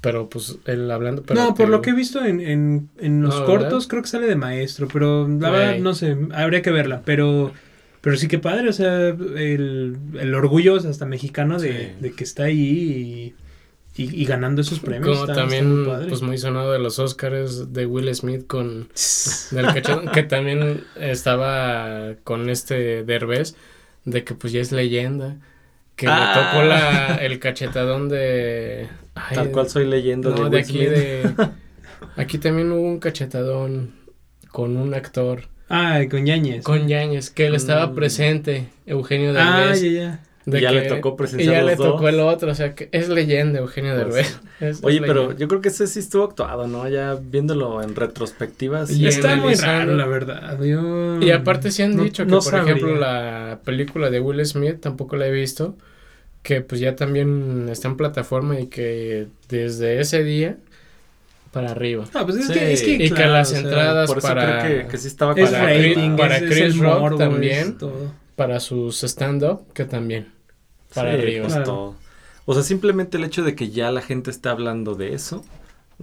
Pero 0.01 0.29
pues 0.29 0.57
él 0.65 0.91
hablando, 0.91 1.23
pero... 1.23 1.39
no, 1.41 1.55
por 1.55 1.69
lo 1.69 1.83
que 1.83 1.91
he 1.91 1.93
visto 1.95 2.25
en, 2.25 2.41
en, 2.41 2.89
en 2.99 3.23
los 3.23 3.39
No, 3.41 3.45
cortos, 3.47 3.71
¿verdad? 3.73 3.89
creo 3.89 4.03
que 4.03 4.09
sale 4.09 4.27
de 4.27 4.35
maestro, 4.35 4.89
pero 4.91 5.29
la 5.29 5.51
verdad 5.51 5.79
no 5.79 5.95
sé, 5.95 6.17
habría 6.33 6.63
que 6.63 6.71
verla, 6.71 7.03
pero 7.05 7.53
pero 8.01 8.17
sí 8.17 8.29
que 8.29 8.39
padre, 8.39 8.69
o 8.69 8.73
sea, 8.73 9.09
el, 9.09 9.97
el 10.19 10.35
orgullo 10.35 10.75
o 10.75 10.81
sea, 10.81 10.91
hasta 10.91 11.07
mexicano 11.07 11.59
de, 11.59 11.69
Sí. 11.73 11.89
de 12.01 12.13
que 12.13 12.25
está 12.25 12.45
ahí 12.45 13.35
y, 13.97 14.03
y, 14.03 14.23
y 14.23 14.25
ganando 14.25 14.63
esos 14.63 14.81
premios. 14.81 15.09
Como 15.09 15.21
está- 15.21 15.33
está 15.33 15.43
también, 15.43 15.77
muy 15.77 15.87
padre. 15.87 16.09
pues 16.09 16.23
muy 16.23 16.39
sonado 16.39 16.73
de 16.73 16.79
los 16.79 16.99
Oscars 16.99 17.73
de 17.73 17.87
Will 17.87 18.15
Smith 18.15 18.47
con... 18.47 18.89
Del 19.51 19.67
que 20.13 20.23
también 20.23 20.85
estaba 20.99 22.15
con 22.25 22.49
este 22.49 23.05
Derbez, 23.05 23.55
de 24.05 24.25
que 24.25 24.35
pues 24.35 24.53
ya 24.53 24.61
es 24.61 24.73
leyenda. 24.73 25.37
Que 25.97 26.07
Ah. 26.09 26.33
le 26.35 26.43
tocó 26.43 26.67
la, 26.67 27.17
el 27.17 27.39
cachetadón 27.41 28.09
de... 28.09 28.89
ay, 29.15 29.35
Tal 29.35 29.51
cual 29.51 29.69
soy 29.69 29.85
leyenda 29.87 30.31
no, 30.31 30.37
de, 30.37 30.43
de 30.45 30.49
Will 30.49 30.59
aquí 30.59 30.73
Smith. 30.79 30.89
de... 30.89 31.49
Aquí 32.17 32.39
también 32.39 32.73
hubo 32.73 32.81
un 32.89 32.99
cachetadón 32.99 33.93
con 34.51 34.77
un 34.79 34.95
actor, 34.95 35.43
Ah, 35.71 36.01
con 36.11 36.27
Yañez. 36.27 36.65
con 36.65 36.89
Yáñez, 36.89 37.31
que 37.31 37.47
él 37.47 37.55
estaba 37.55 37.95
presente, 37.95 38.67
Eugenio 38.87 39.33
Ah, 39.37 39.61
Derbez. 39.61 39.83
ya, 39.83 39.89
ya. 39.91 40.21
De 40.47 40.59
Y 40.59 40.63
ya 40.63 40.73
le 40.73 40.83
tocó 40.89 41.11
Y 41.11 41.17
presenciar 41.17 41.55
ya 41.55 41.61
los 41.61 41.71
le 41.71 41.77
tocó 41.77 42.09
el 42.09 42.19
otro, 42.19 42.51
o 42.51 42.55
sea, 42.55 42.75
que 42.75 42.89
es 42.93 43.09
leyenda 43.11 43.61
Eugenio 43.61 43.93
Pues 43.95 44.05
Derbez. 44.07 44.41
Es- 44.61 44.81
Oye, 44.83 44.97
es 44.97 45.03
pero 45.07 45.33
yo 45.37 45.47
creo 45.49 45.61
que 45.61 45.69
ese 45.69 45.87
sí 45.87 46.01
estuvo 46.01 46.25
actuado, 46.25 46.67
¿no? 46.67 46.89
Ya 46.89 47.15
viéndolo 47.15 47.83
en 47.83 47.95
retrospectiva. 47.95 48.85
sí. 48.87 49.01
Y 49.03 49.07
Está 49.07 49.37
muy 49.37 49.55
raro, 49.55 49.95
la 49.97 50.07
verdad. 50.07 50.61
Yo... 50.63 51.21
Y 51.21 51.31
aparte 51.31 51.71
sí 51.71 51.83
han 51.83 51.95
no- 51.95 52.03
dicho 52.05 52.25
que, 52.25 52.31
no 52.31 52.39
por 52.39 52.45
sabría. 52.51 52.73
ejemplo, 52.75 52.97
la 52.97 53.61
película 53.65 54.11
de 54.11 54.19
Will 54.21 54.45
Smith 54.45 54.81
tampoco 54.81 55.17
la 55.17 55.27
he 55.29 55.31
visto, 55.31 55.77
que 56.43 56.63
pues 56.63 56.81
ya 56.81 56.97
también 56.97 57.69
está 57.71 57.89
en 57.89 57.97
plataforma 57.97 58.59
y 58.59 58.67
que 58.67 59.29
desde 59.49 60.01
ese 60.01 60.25
día 60.25 60.57
para 61.53 61.71
arriba. 61.73 62.05
Ah, 62.15 62.23
pues 62.25 62.37
es 62.39 62.47
Sí. 62.47 62.53
que, 62.55 62.73
es 62.73 62.83
que, 62.83 62.93
Y 63.05 63.11
que 63.11 63.27
las 63.27 63.49
o 63.49 63.51
sea, 63.53 63.61
entradas 63.61 64.09
Por 64.09 64.19
eso 64.19 64.29
para, 64.29 64.63
creo 64.63 64.83
que, 64.83 64.89
que 64.89 64.99
sí 64.99 65.09
estaba 65.09 65.33
Es 65.35 65.51
para 65.51 65.65
rating, 65.65 66.17
para 66.17 66.37
es- 66.37 66.43
es 66.43 66.49
Chris 66.51 66.75
el 66.75 66.79
Rock 66.81 67.01
morbo, 67.01 67.19
también. 67.19 67.69
es 67.71 67.79
todo. 67.79 68.13
para 68.37 68.59
sus 68.61 69.03
stand-up, 69.05 69.71
que 69.75 69.85
también 69.85 70.29
para 70.95 71.13
Sí, 71.13 71.19
arriba. 71.19 71.43
pues, 71.43 71.55
Claro. 71.55 71.67
todo. 71.71 71.95
O 72.47 72.55
sea, 72.55 72.63
simplemente 72.63 73.19
el 73.19 73.25
hecho 73.25 73.43
de 73.45 73.55
que 73.55 73.71
ya 73.71 73.91
la 73.93 74.01
gente 74.01 74.31
está 74.31 74.51
hablando 74.53 74.95
de 74.95 75.13
eso, 75.15 75.45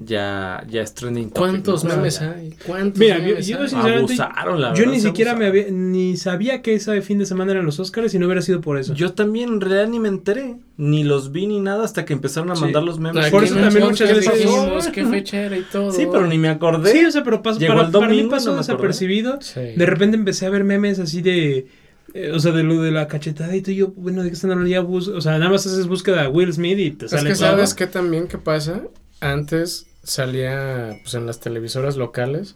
ya, 0.05 0.63
ya 0.69 0.81
es 0.83 0.93
trending 0.93 1.29
topic, 1.29 1.37
¿Cuántos 1.39 1.83
memes 1.83 2.21
hay? 2.21 2.53
¿Cuántos 2.65 2.99
Mira, 2.99 3.17
yo- 3.17 3.23
memes 3.23 3.47
yo 3.47 3.59
hay? 3.61 3.67
sinceramente- 3.69 4.13
Abusaron, 4.21 4.61
la 4.61 4.67
Yo 4.73 4.79
verdad, 4.81 4.91
ni 4.93 4.99
se 4.99 5.07
siquiera 5.07 5.35
me 5.35 5.47
había, 5.47 5.65
ni 5.71 6.17
sabía 6.17 6.61
que 6.61 6.75
ese 6.75 7.01
fin 7.01 7.17
de 7.19 7.25
semana 7.25 7.53
eran 7.53 7.65
los 7.65 7.79
Oscars 7.79 8.13
y 8.13 8.19
no 8.19 8.27
hubiera 8.27 8.41
sido 8.41 8.61
por 8.61 8.77
eso. 8.77 8.93
Yo 8.93 9.13
también 9.13 9.49
en 9.49 9.61
realidad 9.61 9.87
ni 9.87 9.99
me 9.99 10.07
enteré, 10.09 10.57
ni 10.77 11.03
los 11.03 11.31
vi 11.31 11.47
ni 11.47 11.59
nada 11.59 11.83
hasta 11.83 12.05
que 12.05 12.13
empezaron 12.13 12.51
a 12.51 12.55
Sí. 12.55 12.61
mandar 12.61 12.83
los 12.83 12.99
memes. 12.99 13.29
Por 13.31 13.43
eso 13.43 13.55
también 13.55 13.85
muchas 13.85 14.13
veces- 14.13 14.33
dijimos 14.45 14.87
qué 14.89 15.05
fecha 15.05 15.41
era 15.41 15.57
y 15.57 15.63
todo. 15.63 15.91
Sí, 15.91 16.07
pero 16.11 16.27
ni 16.27 16.37
me 16.37 16.49
acordé. 16.49 16.91
Sí, 16.91 17.03
o 17.05 17.11
sea, 17.11 17.23
pero 17.23 17.41
pasó, 17.41 17.59
para, 17.65 17.89
para 17.89 18.07
mí 18.09 18.23
pasó 18.29 18.51
no 18.51 18.57
desapercibido. 18.57 19.39
Sí. 19.41 19.59
De 19.75 19.85
repente 19.85 20.15
empecé 20.17 20.45
a 20.45 20.49
ver 20.49 20.63
memes 20.63 20.99
así 20.99 21.21
de. 21.21 21.67
eh, 22.13 22.31
o 22.33 22.39
sea, 22.39 22.53
de 22.53 22.63
lo 22.63 22.81
de 22.81 22.89
la 22.91 23.07
cachetada 23.09 23.53
y 23.55 23.61
todo. 23.61 23.71
y 23.73 23.75
yo, 23.75 23.87
bueno, 23.89 24.23
¿de 24.23 24.29
qué 24.29 24.35
están 24.35 24.49
hablando? 24.51 24.71
Ya 24.71 24.79
bus- 24.79 25.09
o 25.09 25.19
sea, 25.19 25.37
nada 25.37 25.51
más 25.51 25.67
haces 25.67 25.87
búsqueda 25.87 26.21
de 26.23 26.27
Will 26.29 26.51
Smith 26.53 26.79
y 26.79 26.91
te 26.91 27.05
Es 27.05 27.11
sale 27.11 27.29
que 27.31 27.35
todo. 27.35 27.45
sabes 27.47 27.73
que 27.73 27.85
también 27.85 28.27
qué 28.27 28.37
pasa. 28.37 28.81
Antes 29.19 29.87
salía 30.03 30.97
pues 31.03 31.13
en 31.15 31.25
las 31.25 31.39
televisoras 31.39 31.97
locales. 31.97 32.55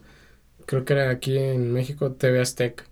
Creo 0.66 0.84
que 0.84 0.92
era 0.92 1.10
aquí 1.10 1.36
en 1.38 1.72
México 1.72 2.12
TV 2.12 2.40
Azteca. 2.40 2.84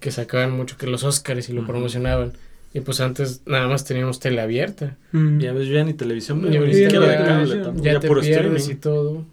Que 0.00 0.10
sacaban 0.12 0.52
mucho 0.52 0.76
que 0.76 0.86
los 0.86 1.02
Oscars 1.02 1.48
y 1.48 1.52
lo 1.52 1.66
promocionaban. 1.66 2.34
Y 2.72 2.80
pues 2.80 3.00
antes 3.00 3.42
nada 3.46 3.66
más 3.66 3.84
teníamos 3.84 4.20
tele 4.20 4.40
abierta. 4.40 4.96
Mm. 5.12 5.40
Ya 5.40 5.52
ves, 5.52 5.68
ya 5.68 5.82
ni 5.82 5.94
televisión, 5.94 6.38
Y 6.46 6.50
veo, 6.50 6.66
ni 6.66 6.74
siquiera 6.74 7.06
de 7.06 7.12
ya- 7.18 7.24
cable, 7.24 7.48
ya 7.56 7.62
tampoco, 7.62 7.84
Ya, 7.84 7.92
ya 7.94 8.00
te 8.00 8.08
puro 8.08 8.20
pierdes 8.20 8.62
streaming. 8.62 8.76
y 8.76 8.80
todo. 8.80 9.24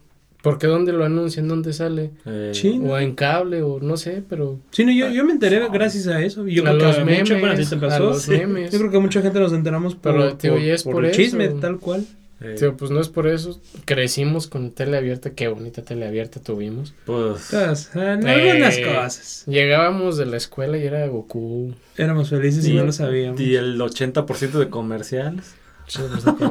Porque 0.42 0.68
dónde 0.68 0.94
lo 0.94 1.04
anuncian, 1.06 1.48
dónde 1.48 1.74
sale. 1.74 2.12
Eh, 2.26 2.52
Sí. 2.54 2.80
O 2.84 2.98
en 2.98 3.14
cable 3.16 3.62
o 3.62 3.80
no 3.80 3.98
sé, 3.98 4.24
pero 4.28 4.60
Sí, 4.72 4.86
no, 4.86 4.92
yo, 4.92 5.10
yo 5.10 5.26
me 5.26 5.34
enteré 5.34 5.68
gracias 5.72 6.08
a 6.08 6.22
eso. 6.24 6.48
Y 6.48 6.56
yo 6.56 6.64
A 6.64 6.72
creo 6.72 6.88
los 6.88 6.98
memes, 7.06 7.30
bueno, 7.30 7.48
a 7.92 8.00
los 8.00 8.22
Sí. 8.24 8.32
memes. 8.32 8.72
Yo 8.72 8.80
creo 8.80 8.92
que 8.92 9.00
mucha 9.00 9.22
gente 9.22 9.40
nos 9.40 9.54
enteramos 9.54 9.96
por, 9.96 10.14
Pero, 10.14 10.38
tío, 10.38 10.54
por- 10.54 10.62
y 10.62 10.70
es 10.70 10.84
por 10.84 10.94
por 10.94 11.06
el 11.06 11.12
chisme, 11.12 11.48
tal 11.50 11.78
cual. 11.80 12.06
Eh, 12.42 12.56
tío, 12.60 12.76
pues 12.76 12.92
no 12.92 13.00
es 13.00 13.08
por 13.10 13.28
eso. 13.28 13.60
Crecimos 13.86 14.48
con 14.48 14.72
tele 14.72 14.98
abierta. 14.98 15.32
Qué 15.32 15.48
bonita 15.48 15.84
tele 15.84 16.06
abierta 16.06 16.40
tuvimos. 16.42 16.94
pues, 17.06 17.48
Todas, 17.50 17.96
en 17.96 18.28
algunas 18.28 18.78
Eh, 18.78 18.84
cosas. 18.84 19.44
Llegábamos 19.48 20.18
de 20.18 20.26
la 20.26 20.38
escuela 20.38 20.78
y 20.78 20.84
era 20.86 21.06
Goku. 21.08 21.74
Éramos 21.98 22.30
felices 22.30 22.68
y, 22.68 22.74
no 22.74 22.86
lo 22.86 22.92
sabíamos. 22.92 23.40
y 23.40 23.56
el 23.56 23.80
80% 23.80 24.60
de 24.60 24.70
comerciales. 24.70 25.56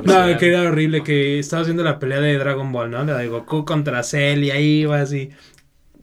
No, 0.05 0.39
que 0.39 0.47
era 0.49 0.62
horrible 0.62 1.03
que 1.03 1.39
estabas 1.41 1.66
viendo 1.66 1.82
la 1.82 1.99
pelea 1.99 2.20
de 2.20 2.39
Dragon 2.39 2.70
Ball, 2.72 2.91
¿no? 2.91 3.05
La 3.05 3.18
de 3.18 3.26
Goku 3.28 3.64
contra 3.64 4.03
Cell 4.05 4.45
y 4.45 4.51
ahí 4.53 4.80
ibas 4.82 5.12
y 5.12 5.30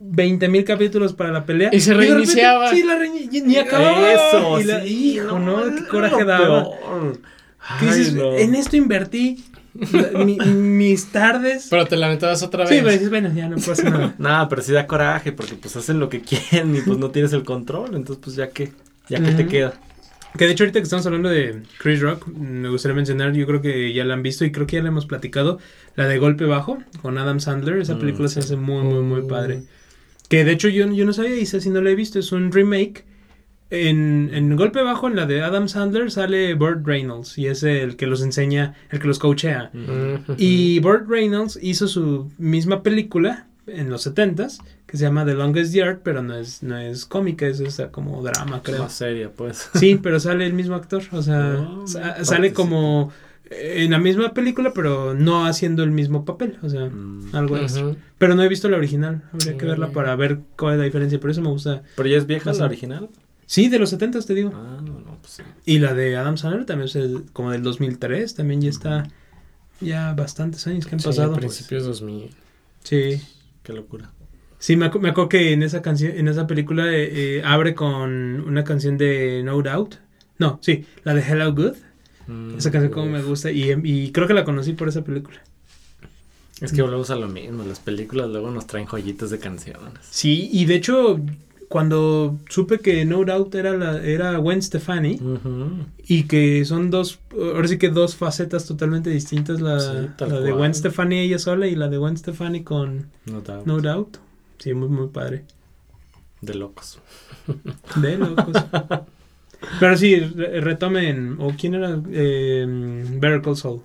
20 0.04 0.48
mil 0.50 0.64
capítulos 0.66 1.14
para 1.14 1.32
la 1.32 1.46
pelea. 1.46 1.70
Y 1.72 1.80
se 1.80 1.92
de 1.92 1.98
repente- 1.98 2.14
reiniciaba. 2.16 2.70
sí, 2.72 2.84
la 2.84 3.06
y 3.06 3.42
ni 3.42 3.56
acababa. 3.58 4.12
Eso, 4.12 4.60
Y 4.60 4.64
la- 4.66 4.82
sí, 4.84 5.14
hijo, 5.16 5.40
¿no? 5.40 5.64
Qué 5.76 5.88
coraje 5.88 6.26
daba. 6.26 6.64
peor. 6.72 7.20
¿Qué 7.80 7.86
Ay, 7.88 7.98
dices? 8.00 8.14
no. 8.16 8.36
En 8.36 8.56
esto 8.56 8.76
invertí 8.76 9.46
mi- 10.26 10.38
mis 10.38 11.08
tardes. 11.12 11.68
Pero 11.70 11.86
te 11.86 11.96
lamentabas 11.98 12.44
otra 12.44 12.66
sí, 12.68 12.76
vez. 12.76 12.84
pero 12.84 12.94
dices, 12.94 13.10
bueno, 13.10 13.32
ya 13.34 13.48
no 13.50 13.58
pasa 13.58 13.90
nada. 13.90 14.16
Nah, 14.20 14.48
pero 14.48 14.62
sí 14.62 14.72
da 14.74 14.88
coraje 14.88 15.32
porque 15.32 15.56
pues 15.56 15.76
hacen 15.76 16.00
lo 16.00 16.10
que 16.10 16.22
quieren 16.22 16.76
y 16.76 16.82
pues 16.82 16.98
no 16.98 17.12
tienes 17.12 17.34
el 17.34 17.44
control, 17.44 17.96
entonces 17.96 18.24
pues 18.24 18.36
ya 18.36 18.50
que, 18.50 18.72
ya 19.10 19.22
que 19.24 19.32
te 19.32 19.48
queda. 19.48 19.74
Que 20.38 20.46
de 20.46 20.52
hecho 20.54 20.64
ahorita 20.64 20.80
que 20.80 20.84
estamos 20.84 21.06
hablando 21.06 21.28
de 21.30 21.64
Chris 21.80 22.00
Rock, 22.02 22.26
me 22.28 22.70
gustaría 22.70 22.96
mencionar, 22.96 23.34
yo 23.34 23.46
creo 23.46 23.62
que 23.62 23.92
ya 23.94 24.06
la 24.06 24.14
han 24.14 24.24
visto 24.24 24.46
y 24.46 24.52
creo 24.54 24.66
que 24.66 24.78
ya 24.78 24.82
la 24.82 24.88
hemos 24.90 25.06
platicado, 25.06 25.60
la 25.96 26.08
de 26.08 26.18
Golpe 26.20 26.46
Bajo 26.46 26.78
con 27.02 27.18
Adam 27.18 27.40
Sandler, 27.42 27.80
esa 27.80 27.96
Mm, 27.96 28.00
película 28.00 28.28
se 28.30 28.36
sí. 28.36 28.40
hace 28.48 28.56
muy, 28.56 28.84
muy, 28.84 29.02
muy 29.04 29.22
Mm. 29.24 29.28
padre. 29.28 29.64
Que 30.30 30.46
de 30.46 30.54
hecho 30.54 30.70
yo, 30.70 30.90
yo 30.94 31.06
no 31.06 31.12
sabía 31.12 31.36
y 31.36 31.46
sé 31.46 31.60
si 31.60 31.70
no 31.70 31.82
la 31.82 31.90
he 31.90 31.96
visto, 31.96 32.18
es 32.18 32.32
un 32.32 32.52
remake. 32.54 33.04
En, 33.72 34.30
en 34.34 34.56
Golpe 34.58 34.82
Bajo, 34.84 35.08
en 35.08 35.16
la 35.16 35.26
de 35.26 35.42
Adam 35.42 35.68
Sandler, 35.70 36.12
sale 36.12 36.54
Burt 36.56 36.86
Reynolds 36.86 37.38
y 37.38 37.48
es 37.48 37.64
el 37.64 37.96
que 37.96 38.06
los 38.06 38.22
enseña, 38.22 38.76
el 38.90 39.00
que 39.00 39.08
los 39.08 39.18
coachea. 39.18 39.72
Ujú. 39.74 40.36
Y 40.38 40.80
Burt 40.82 41.08
Reynolds 41.10 41.58
hizo 41.62 41.88
su 41.88 42.30
misma 42.38 42.84
película 42.84 43.48
en 43.68 43.90
los 43.90 44.06
70s 44.06 44.58
que 44.86 44.98
se 44.98 45.06
llama 45.06 45.26
The 45.26 45.36
Longest 45.36 45.74
Yard, 45.74 46.00
pero 46.04 46.22
no 46.22 46.36
es, 46.36 46.62
no 46.64 46.78
es 46.78 47.06
cómica, 47.06 47.48
es 47.48 47.64
como 47.92 48.22
drama, 48.22 48.58
Es 48.58 48.62
creo. 48.64 48.80
más 48.84 48.92
seria, 48.92 49.30
pues. 49.32 49.70
Sí, 49.76 49.98
pero 50.04 50.20
sale 50.20 50.46
el 50.46 50.54
mismo 50.54 50.76
actor, 50.76 51.02
o 51.14 51.22
sea, 51.22 51.56
Oh, 51.62 51.88
sa- 51.88 52.26
sale 52.26 52.52
como 52.52 53.10
en 53.50 53.92
la 53.92 54.00
misma 54.00 54.34
película, 54.34 54.74
pero 54.76 55.14
no 55.14 55.46
haciendo 55.46 55.84
el 55.84 55.92
mismo 55.92 56.26
papel, 56.26 56.58
o 56.62 56.70
sea, 56.70 56.88
Mm. 56.88 57.30
algo 57.34 57.56
así. 57.56 57.82
Ujú. 57.82 57.96
Pero 58.18 58.36
no 58.36 58.44
he 58.44 58.50
visto 58.50 58.68
la 58.68 58.76
original, 58.78 59.22
habría 59.32 59.58
que 59.58 59.66
Mm. 59.66 59.70
verla 59.70 59.88
para 59.92 60.14
ver 60.18 60.40
cuál 60.58 60.74
es 60.74 60.80
la 60.80 60.86
diferencia, 60.86 61.20
por 61.22 61.30
eso 61.30 61.42
me 61.42 61.50
gusta. 61.50 61.84
Pero 61.96 62.10
ya 62.10 62.18
es 62.18 62.26
vieja 62.28 62.52
la 62.52 62.66
original. 62.66 63.10
Sí, 63.52 63.68
de 63.68 63.80
los 63.80 63.90
70 63.90 64.22
te 64.22 64.34
digo. 64.34 64.52
Ah, 64.56 64.80
no, 64.82 65.02
no, 65.02 65.18
pues 65.20 65.34
sí. 65.34 65.44
Y 65.66 65.80
la 65.80 65.94
de 65.94 66.16
Adam 66.16 66.38
Sandler 66.38 66.66
también 66.66 66.86
es 66.88 66.96
el- 66.96 67.26
como 67.34 67.52
del 67.52 67.64
2003, 67.64 68.34
también 68.34 68.62
ya 68.62 68.70
está 68.70 69.10
ya 69.82 70.14
bastantes 70.14 70.66
años 70.68 70.86
que 70.86 70.96
han 70.96 71.02
Sí, 71.02 71.08
pasado. 71.08 71.36
principios 71.36 71.84
2000. 71.84 72.30
Sí. 72.86 73.22
Qué 73.64 73.74
locura. 73.74 74.10
Sí, 74.58 74.78
me, 74.78 74.90
acu- 74.90 75.02
me 75.02 75.10
acuerdo 75.10 75.28
que 75.28 75.52
en 75.52 75.64
esa 75.64 75.82
canción, 75.82 76.14
en 76.16 76.30
esa 76.30 76.48
película 76.48 76.86
eh, 76.94 77.40
eh, 77.40 77.42
abre 77.44 77.76
con 77.76 78.40
una 78.40 78.64
canción 78.64 78.98
de 78.98 79.42
No 79.44 79.62
Doubt. 79.62 79.96
No, 80.38 80.58
sí, 80.62 80.86
la 81.04 81.14
de 81.14 81.22
Hello 81.22 81.54
Good. 81.54 81.74
Mm, 82.28 82.58
Esa 82.58 82.72
canción 82.72 82.94
como 82.94 83.08
me 83.08 83.22
gusta 83.22 83.52
y, 83.52 83.70
y 83.84 84.12
creo 84.14 84.28
que 84.28 84.34
la 84.34 84.46
conocí 84.46 84.72
por 84.74 84.88
esa 84.88 85.04
película. 85.04 85.42
Es 86.62 86.72
que 86.72 86.82
volvemos 86.84 87.10
a 87.10 87.16
lo 87.18 87.28
mismo, 87.28 87.64
las 87.66 87.80
películas 87.82 88.30
luego 88.30 88.50
nos 88.52 88.66
traen 88.68 88.86
joyitas 88.86 89.30
de 89.32 89.40
canciones. 89.40 90.00
Sí, 90.10 90.48
y 90.54 90.64
de 90.66 90.76
hecho 90.76 91.20
cuando 91.72 92.38
supe 92.50 92.78
que 92.80 93.04
No 93.06 93.24
Doubt 93.26 93.56
era 93.56 93.76
la 93.76 94.04
era 94.06 94.38
Gwen 94.38 94.62
Stefani 94.62 95.20
y 96.06 96.24
que 96.24 96.64
son 96.66 96.92
dos 96.92 97.20
ahora 97.32 97.68
sí 97.68 97.80
que 97.80 97.90
dos 97.90 98.16
facetas 98.16 98.66
totalmente 98.68 99.10
distintas 99.10 99.60
la, 99.62 99.80
Sí, 99.80 100.10
la 100.20 100.40
de. 100.42 100.52
Gwen 100.52 100.76
Stefani 100.76 101.20
ella 101.20 101.40
sola 101.40 101.66
y 101.68 101.76
la 101.76 101.88
de 101.88 101.98
Gwen 101.98 102.16
Stefani 102.18 102.64
con 102.64 103.08
No 103.26 103.42
doubt. 103.42 103.66
No 103.66 103.80
Doubt. 103.82 104.18
Sí, 104.60 104.74
muy 104.76 104.90
muy 104.90 105.08
padre. 105.08 105.44
De 106.42 106.54
locos. 106.54 107.00
De 107.96 108.18
locos. 108.18 108.54
Pero 109.80 109.96
sí, 109.98 110.20
re- 110.20 110.60
retomen. 110.62 111.38
¿O 111.40 111.52
quién 111.58 111.76
era? 111.76 112.00
Eh, 112.12 112.66
Better 113.20 113.42
Call 113.42 113.56
Saul. 113.58 113.82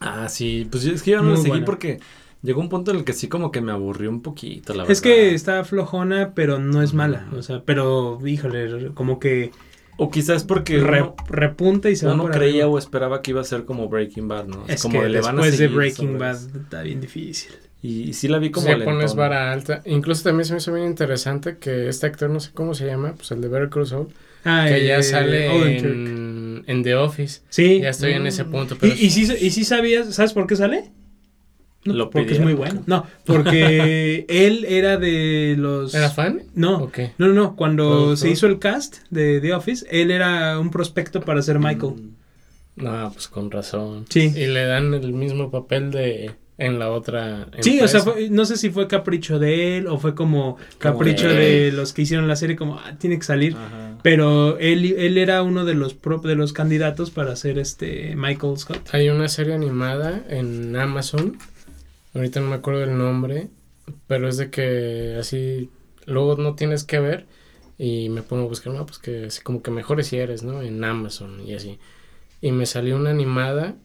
Ah, 0.00 0.28
sí, 0.28 0.66
pues 0.70 0.84
es 0.84 1.02
que 1.02 1.10
yo 1.12 1.18
no 1.18 1.24
Muy 1.24 1.30
lo 1.32 1.36
seguí 1.38 1.48
buena. 1.50 1.64
porque 1.66 2.00
llegó 2.42 2.60
un 2.60 2.68
punto 2.68 2.90
en 2.90 2.98
el 2.98 3.04
que 3.04 3.12
sí 3.12 3.28
como 3.28 3.50
que 3.50 3.60
me 3.60 3.72
aburrió 3.72 4.10
un 4.10 4.22
poquito, 4.22 4.74
la 4.74 4.82
Es 4.84 4.88
verdad. 4.88 5.02
que 5.02 5.34
está 5.34 5.64
flojona, 5.64 6.32
pero 6.34 6.58
no 6.58 6.82
es 6.82 6.94
mala. 6.94 7.26
O 7.36 7.42
sea, 7.42 7.62
pero, 7.64 8.18
híjole, 8.26 8.90
como 8.94 9.18
que 9.18 9.50
O 9.96 10.10
quizás 10.10 10.44
porque 10.44 10.78
re- 10.78 11.02
uno, 11.02 11.16
repunta 11.28 11.90
y 11.90 11.96
se 11.96 12.06
va 12.06 12.14
uno 12.14 12.22
por 12.24 12.32
creía 12.32 12.62
arriba. 12.62 12.68
o 12.68 12.78
esperaba 12.78 13.20
que 13.20 13.32
iba 13.32 13.40
a 13.40 13.44
ser 13.44 13.64
como 13.64 13.88
Breaking 13.88 14.28
Bad, 14.28 14.46
¿no? 14.46 14.64
Es 14.68 14.82
como 14.82 15.00
que 15.00 15.08
le 15.08 15.20
van 15.20 15.38
a 15.38 15.42
después 15.42 15.58
de 15.58 15.68
Breaking 15.68 16.18
Bad 16.18 16.38
está 16.62 16.82
bien 16.82 17.00
difícil. 17.00 17.50
Y, 17.82 18.02
y 18.08 18.12
sí 18.12 18.26
la 18.28 18.38
vi 18.38 18.50
como 18.50 18.66
Si 18.68 18.74
le 18.74 18.84
pones 18.84 19.14
vara 19.16 19.52
alta. 19.52 19.82
Incluso 19.86 20.22
también 20.24 20.44
se 20.46 20.52
me 20.52 20.58
hizo 20.58 20.72
bien 20.72 20.86
interesante 20.86 21.58
que 21.58 21.88
este 21.88 22.06
actor, 22.06 22.28
no 22.30 22.38
sé 22.40 22.50
cómo 22.54 22.74
se 22.74 22.86
llama, 22.86 23.14
pues 23.16 23.30
el 23.32 23.40
de 23.40 23.48
Better 23.48 23.68
Call 23.70 23.86
Saul, 23.86 24.08
Ah, 24.44 24.66
que 24.68 24.84
ya 24.86 24.98
eh, 24.98 25.02
sale 25.02 25.78
en, 25.78 26.64
en 26.66 26.82
The 26.84 26.94
Office. 26.94 27.40
Sí. 27.48 27.80
Ya 27.82 27.90
estoy 27.90 28.12
en 28.12 28.22
Mm. 28.22 28.26
ese 28.26 28.44
punto. 28.44 28.74
Y, 28.74 28.78
Pero 28.78 28.94
y, 28.94 29.10
sí, 29.10 29.22
y 29.40 29.50
sí 29.50 29.64
sabías, 29.64 30.14
¿sabes 30.14 30.32
por 30.32 30.46
qué 30.46 30.54
sale? 30.56 30.90
No, 31.88 31.94
Lo 31.94 32.10
porque 32.10 32.34
es 32.34 32.40
muy 32.40 32.54
bueno. 32.54 32.82
No, 32.86 33.06
porque 33.24 34.24
él 34.28 34.64
era 34.68 34.96
de 34.96 35.56
los... 35.58 35.94
¿Era 35.94 36.10
fan? 36.10 36.42
No, 36.54 36.90
no, 37.18 37.26
no, 37.28 37.32
no. 37.34 37.56
Cuando 37.56 37.88
Productor. 37.88 38.16
se 38.18 38.30
hizo 38.30 38.46
el 38.46 38.58
cast 38.58 38.98
de 39.10 39.40
The 39.40 39.54
Office, 39.54 39.86
él 39.90 40.10
era 40.10 40.58
un 40.58 40.70
prospecto 40.70 41.20
para 41.20 41.42
ser 41.42 41.58
Michael. 41.58 41.94
Mm. 41.94 42.84
No, 42.84 43.10
pues 43.12 43.28
con 43.28 43.50
razón. 43.50 44.06
Sí. 44.08 44.32
Y 44.36 44.46
le 44.46 44.64
dan 44.64 44.94
el 44.94 45.12
mismo 45.12 45.50
papel 45.50 45.90
de 45.90 46.30
en 46.58 46.80
la 46.80 46.90
otra. 46.90 47.46
Sí, 47.60 47.80
o 47.80 47.86
sea, 47.86 48.00
fue- 48.00 48.30
no 48.30 48.44
sé 48.44 48.56
si 48.56 48.70
fue 48.70 48.88
capricho 48.88 49.38
de 49.38 49.76
él 49.78 49.86
o 49.86 49.96
fue 49.98 50.16
como 50.16 50.56
capricho 50.78 51.28
de- 51.28 51.66
de 51.66 51.72
los 51.72 51.92
que 51.92 52.02
hicieron 52.02 52.26
la 52.26 52.34
serie, 52.34 52.56
como, 52.56 52.74
ah, 52.80 52.96
tiene 52.98 53.16
que 53.16 53.24
salir. 53.24 53.54
Ajá. 53.54 53.96
Pero 54.02 54.58
él, 54.58 54.84
él 54.98 55.18
era 55.18 55.42
uno 55.44 55.64
de 55.64 55.74
los 55.74 55.94
pro- 55.94 56.18
de 56.18 56.34
los 56.34 56.52
candidatos 56.52 57.10
para 57.10 57.34
ser 57.36 57.58
este 57.60 58.14
Michael 58.16 58.58
Scott. 58.58 58.88
Hay 58.92 59.08
una 59.08 59.28
serie 59.28 59.54
animada 59.54 60.24
en 60.28 60.74
Amazon. 60.76 61.36
Ahorita 62.18 62.40
no 62.40 62.48
me 62.48 62.56
acuerdo 62.56 62.84
el 62.84 62.98
nombre. 62.98 63.48
Pero 64.06 64.28
es 64.28 64.36
de 64.36 64.50
que 64.50 65.16
así. 65.18 65.70
Luego 66.06 66.36
no 66.36 66.54
tienes 66.54 66.84
que 66.84 67.00
ver. 67.00 67.26
Y 67.78 68.08
me 68.08 68.22
pongo 68.22 68.44
a 68.44 68.48
buscar, 68.48 68.72
no, 68.72 68.84
pues 68.84 68.98
que 68.98 69.26
así 69.26 69.40
como 69.40 69.62
que 69.62 69.70
mejores 69.70 70.08
si 70.08 70.18
eres, 70.18 70.42
¿no? 70.42 70.62
En 70.62 70.82
Amazon 70.82 71.40
y 71.46 71.54
así. 71.54 71.78
Y 72.40 72.50
me 72.50 72.66
salió 72.66 72.96
una 72.96 73.10
animada 73.10 73.76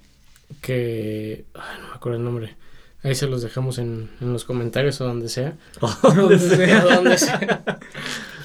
que... 0.62 1.46
Ay, 1.54 1.80
no 1.80 1.90
me 1.90 1.94
acuerdo 1.94 2.18
el 2.18 2.24
nombre. 2.26 2.56
Ahí 3.04 3.14
se 3.14 3.28
los 3.28 3.44
dejamos 3.44 3.78
en, 3.78 4.10
en 4.20 4.34
los 4.34 4.46
comentarios 4.46 5.00
o 5.00 5.06
donde 5.06 5.30
sea. 5.30 5.58
Donde 6.02 6.40
sea. 6.40 6.86
O 6.86 6.90
donde 6.90 7.18
sea. 7.20 7.80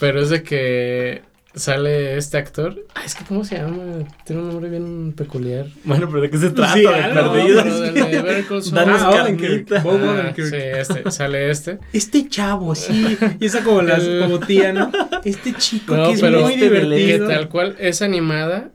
Pero 0.01 0.21
es 0.21 0.29
de 0.29 0.43
que 0.43 1.23
sale 1.59 2.17
este 2.17 2.39
actor. 2.39 2.85
Ay, 2.95 3.05
es 3.07 3.15
que 3.15 3.25
¿cómo 3.25 3.45
se 3.45 3.57
llama? 3.57 4.05
Tiene 4.25 4.43
un 4.43 4.49
nombre 4.49 4.71
bien 4.71 5.13
peculiar. 5.13 5.67
Bueno, 5.85 6.09
pero 6.09 6.23
¿de 6.23 6.31
qué 6.31 6.39
se 6.39 6.51
trata? 6.51 6.73
Sí, 6.75 6.81
de 6.83 6.89
algo, 6.89 7.33
perdidos. 7.33 8.73
Danos 8.73 9.03
Ah. 9.05 9.11
Odenkirk. 9.23 9.83
Bob 9.83 10.01
Ah, 10.03 10.13
Odenkirk. 10.13 10.49
sí, 10.49 10.57
este, 10.57 11.11
sale 11.11 11.51
este. 11.51 11.79
Este 11.93 12.29
chavo, 12.29 12.75
sí. 12.75 13.19
Y 13.41 13.47
esa 13.47 13.63
como 13.63 13.83
las 13.83 14.03
El- 14.05 14.21
como 14.23 14.41
tía, 14.41 14.73
¿no? 14.73 14.91
Este 15.25 15.53
chico 15.55 15.97
No, 15.97 16.07
que 16.09 16.13
es 16.15 16.21
pero 16.21 16.41
muy 16.43 16.55
este 16.55 16.71
de 16.71 16.81
Que 16.81 16.87
divertido. 16.97 17.29
tal 17.29 17.49
cual 17.49 17.77
es 17.79 18.03
animada, 18.03 18.71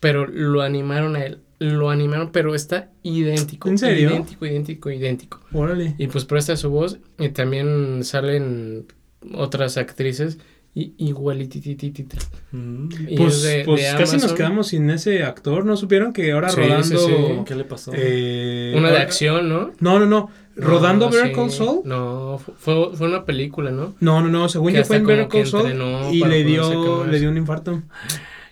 pero 0.00 0.26
lo 0.26 0.62
animaron 0.62 1.16
a 1.16 1.24
él. 1.24 1.38
Lo 1.60 1.90
animaron, 1.90 2.30
pero 2.30 2.54
está 2.54 2.90
idéntico. 3.02 3.68
¿En 3.68 3.78
serio? 3.78 4.10
Idéntico, 4.10 4.46
idéntico, 4.46 4.90
idéntico. 4.90 5.40
Órale. 5.52 5.94
Y 5.98 6.06
pues 6.06 6.24
presta 6.24 6.56
su 6.56 6.70
voz. 6.70 6.98
Y 7.18 7.30
también 7.30 8.04
salen 8.04 8.86
otras 9.34 9.76
actrices 9.76 10.38
y 10.74 10.92
igualitititititas. 10.98 12.30
Mm. 12.52 12.88
Pues, 13.16 13.34
es 13.36 13.42
de- 13.42 13.62
pues 13.64 13.82
de 13.92 13.98
casi 13.98 14.16
nos 14.18 14.32
quedamos 14.32 14.68
sin 14.68 14.88
ese 14.90 15.24
actor. 15.24 15.64
¿No 15.64 15.76
supieron 15.76 16.12
que 16.12 16.30
ahora 16.32 16.50
Sí, 16.50 16.60
rodando. 16.60 16.82
sí, 16.84 16.96
sí. 16.96 17.12
¿Qué 17.46 17.54
le 17.54 17.64
pasó? 17.64 17.92
eh, 17.94 18.74
Una 18.76 18.88
de 18.88 18.94
ahora- 18.94 19.02
acción, 19.04 19.48
¿no? 19.48 19.72
No, 19.80 19.98
no, 19.98 20.06
no. 20.06 20.30
Rodando 20.56 21.06
No, 21.06 21.12
Better 21.12 21.28
sí. 21.28 21.34
Call 21.34 21.50
Saul. 21.52 21.80
No, 21.84 22.38
fu- 22.44 22.52
fue, 22.58 22.96
fue 22.96 23.06
una 23.08 23.24
película, 23.24 23.70
¿no? 23.70 23.94
No, 24.00 24.20
no, 24.20 24.28
no. 24.28 24.48
Según 24.48 24.72
Que 24.72 24.78
yo 24.78 24.84
fue 24.84 24.96
en 24.96 25.02
como 25.04 25.16
Better 25.16 25.28
que 25.28 25.38
Call 25.42 25.46
Saul. 25.46 25.62
entrenó 25.70 26.12
Y 26.12 26.24
le 26.24 26.44
dio, 26.44 27.04
le 27.06 27.20
dio 27.20 27.28
un 27.30 27.36
infarto. 27.36 27.80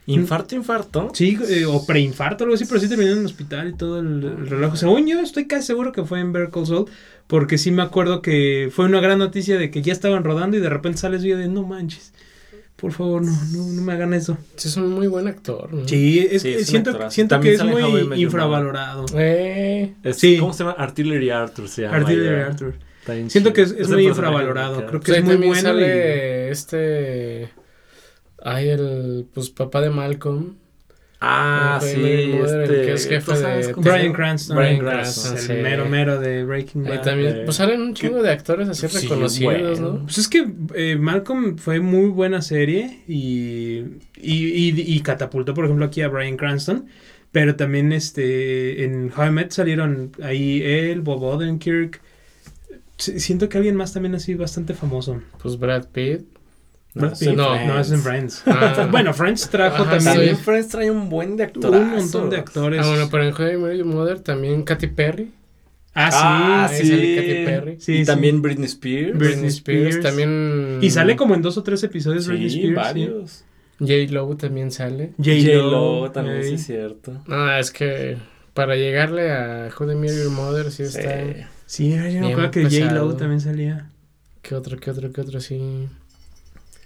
¿Infarto, 0.08 0.54
infarto? 0.54 1.08
Sí, 1.14 1.36
eh, 1.48 1.64
o 1.66 1.84
preinfarto, 1.84 2.44
algo 2.44 2.54
así, 2.54 2.64
pero 2.64 2.78
sí 2.80 2.88
terminó 2.88 3.10
en 3.10 3.18
el 3.18 3.24
hospital 3.26 3.70
y 3.70 3.72
todo 3.76 3.98
el, 3.98 4.22
el 4.22 4.46
relajo. 4.48 4.76
Según 4.76 5.04
yo, 5.08 5.18
estoy 5.18 5.46
casi 5.48 5.66
seguro 5.66 5.90
que 5.90 6.04
fue 6.04 6.20
en 6.20 6.32
Better 6.32 6.50
Call 6.50 6.64
Saul, 6.66 6.86
porque 7.27 7.59
sí 7.59 7.70
me 7.70 7.83
acuerdo 7.83 8.22
que 8.22 8.68
fue 8.72 8.85
una 8.87 9.01
gran 9.01 9.18
noticia 9.18 9.59
de 9.59 9.70
que 9.70 9.83
ya 9.83 9.93
estaban 9.93 10.24
rodando 10.24 10.57
y 10.57 10.61
de 10.61 10.68
repente 10.68 10.99
sales 10.99 11.24
y 11.24 11.29
yo 11.29 11.39
de 11.39 11.49
no 11.49 11.62
manches. 11.64 12.12
Por 12.77 12.93
favor, 12.93 13.22
no, 13.22 13.33
no, 13.53 13.66
no 13.72 13.83
me 13.83 13.93
hagan 13.95 14.12
eso. 14.12 14.37
Sí, 14.57 14.68
es 14.68 14.77
un 14.77 14.91
muy 14.93 15.07
buen 15.07 15.27
actor, 15.29 15.72
¿no? 15.72 15.89
Sí, 15.89 16.18
es, 16.31 16.43
Sí, 16.43 16.51
es 16.53 16.66
siento, 16.66 17.11
siento 17.11 17.41
que 17.41 17.55
es 17.55 17.64
muy 17.64 17.83
infravalorado. 18.22 19.07
Eh, 19.14 19.95
Es- 20.03 20.16
Sí. 20.18 20.37
¿Cómo 20.39 20.53
se 20.53 20.59
llama? 20.64 20.77
Artillery 20.79 21.31
Arthur 21.31 21.68
se 21.68 21.83
llama. 21.83 21.97
Artillery 21.97 22.37
ya. 22.37 22.47
Arthur. 22.47 22.74
Siento 23.29 23.53
que 23.53 23.62
es, 23.62 23.89
muy 23.89 24.07
infravalorado. 24.07 24.81
que 24.81 24.87
Creo 24.87 25.01
que 25.01 25.12
es 25.18 25.24
muy 25.24 25.37
bueno. 25.37 25.55
y- 25.55 25.62
sale 25.62 26.51
este... 26.51 27.49
Ay, 28.43 28.68
el 28.68 29.27
pues 29.33 29.49
papá 29.51 29.81
de 29.81 29.91
Malcolm. 29.91 30.57
Ah, 31.18 31.80
sí, 31.82 31.88
este... 31.88 32.66
que 32.66 32.92
es 32.92 33.08
jefe 33.08 33.32
¿tú 33.32 33.38
sabes 33.38 33.68
de- 33.68 33.72
Brian? 33.74 34.12
Cranston. 34.12 34.56
Bryan 34.56 34.78
Cranston. 34.80 35.32
Cranston. 35.34 35.36
el 35.36 35.58
sí. 35.58 35.62
mero 35.62 35.86
mero 35.86 36.20
de 36.20 36.44
Breaking 36.44 36.84
Bad. 36.84 37.02
también, 37.02 37.42
pues 37.44 37.56
salen 37.56 37.80
un 37.80 37.94
chingo 37.94 38.22
de 38.22 38.30
actores 38.30 38.68
así 38.68 38.86
Sí, 38.86 38.98
reconocidos, 39.02 39.80
bueno. 39.80 39.92
¿no? 39.98 40.02
Pues 40.04 40.18
es 40.18 40.28
que 40.28 40.46
eh, 40.74 40.96
Malcolm 40.96 41.56
fue 41.56 41.80
muy 41.80 42.10
buena 42.10 42.42
serie 42.42 43.00
y, 43.08 43.78
y, 44.16 44.46
y, 44.70 44.74
y 44.94 45.00
catapultó, 45.00 45.54
por 45.54 45.64
ejemplo, 45.64 45.86
aquí 45.86 46.02
a 46.02 46.08
Brian 46.08 46.36
Cranston. 46.36 46.86
Pero 47.32 47.56
también 47.56 47.92
este 47.92 48.84
en 48.84 49.10
How 49.14 49.26
I 49.26 49.30
Met 49.30 49.50
salieron 49.52 50.12
ahí 50.22 50.62
él, 50.62 51.00
Bob 51.00 51.22
Odenkirk. 51.22 52.00
Siento 52.98 53.48
que 53.48 53.58
alguien 53.58 53.76
más 53.76 53.92
también 53.92 54.14
así 54.14 54.34
bastante 54.34 54.72
famoso. 54.74 55.20
Pues 55.42 55.58
Brad 55.58 55.86
Pitt. 55.92 56.26
Sí, 57.14 57.26
Pitt. 57.28 57.36
no, 57.36 57.66
no, 57.66 57.78
es 57.80 57.90
en 57.90 58.01
Friends. 58.01 58.42
Ah. 58.47 58.88
bueno, 58.90 59.12
Friends 59.12 59.49
trajo 59.51 59.82
Ajá, 59.82 59.99
también 59.99 60.36
Sí. 60.36 60.42
Friends 60.42 60.68
trae 60.68 60.90
un 60.90 61.09
buen 61.09 61.36
de 61.36 61.44
actores. 61.44 61.80
un 61.80 61.90
montón 61.90 62.30
de 62.30 62.36
actores. 62.38 62.80
Ah, 62.84 62.88
bueno, 62.88 63.09
pero 63.11 63.24
en 63.24 63.32
Your 63.76 63.86
Mother 63.86 64.20
también 64.20 64.62
Katy 64.62 64.86
Perry. 64.88 65.30
Ah, 65.94 66.11
sí. 66.11 66.18
Ah, 66.20 66.66
ahí 66.70 66.78
sí. 66.82 66.88
sale 66.88 67.16
Katy 67.16 67.44
Perry. 67.47 67.76
Sí, 67.80 67.92
y 67.92 67.99
sí. 68.01 68.05
también 68.05 68.42
Britney 68.42 68.66
Spears. 68.66 69.16
Britney 69.18 69.49
Spears. 69.49 70.01
También... 70.03 70.78
Y 70.82 70.90
sale 70.90 71.16
como 71.16 71.34
en 71.34 71.42
dos 71.42 71.57
o 71.57 71.62
tres 71.62 71.82
episodios 71.84 72.24
Sí, 72.24 72.30
Britney 72.30 72.49
Spears. 72.49 72.68
sí. 72.68 72.74
varios. 72.74 73.44
J-Lo 73.78 74.36
también 74.36 74.70
sale. 74.70 75.12
J-Lo 75.18 76.11
también, 76.12 76.42
sí 76.44 76.55
es 76.55 76.64
cierto. 76.66 77.22
No, 77.26 77.51
es 77.57 77.70
que 77.70 78.16
para 78.55 78.74
llegarle 78.76 79.30
a 79.32 79.68
I 79.68 79.94
Met 79.94 80.11
Your 80.16 80.30
Mother 80.32 80.70
sí 80.70 80.82
está... 80.84 81.01
Sí. 81.66 81.88
Sí, 81.88 81.90
yo 81.90 82.20
me 82.20 82.30
acuerdo 82.30 82.51
que 82.53 82.62
pesado. 82.62 82.84
J-Lo 82.90 83.16
también 83.16 83.40
salía. 83.40 83.90
¿Qué 84.42 84.55
otro, 84.55 84.78
qué 84.78 84.90
otro, 84.90 85.11
qué 85.12 85.20
otro? 85.20 85.40
Sí... 85.40 85.88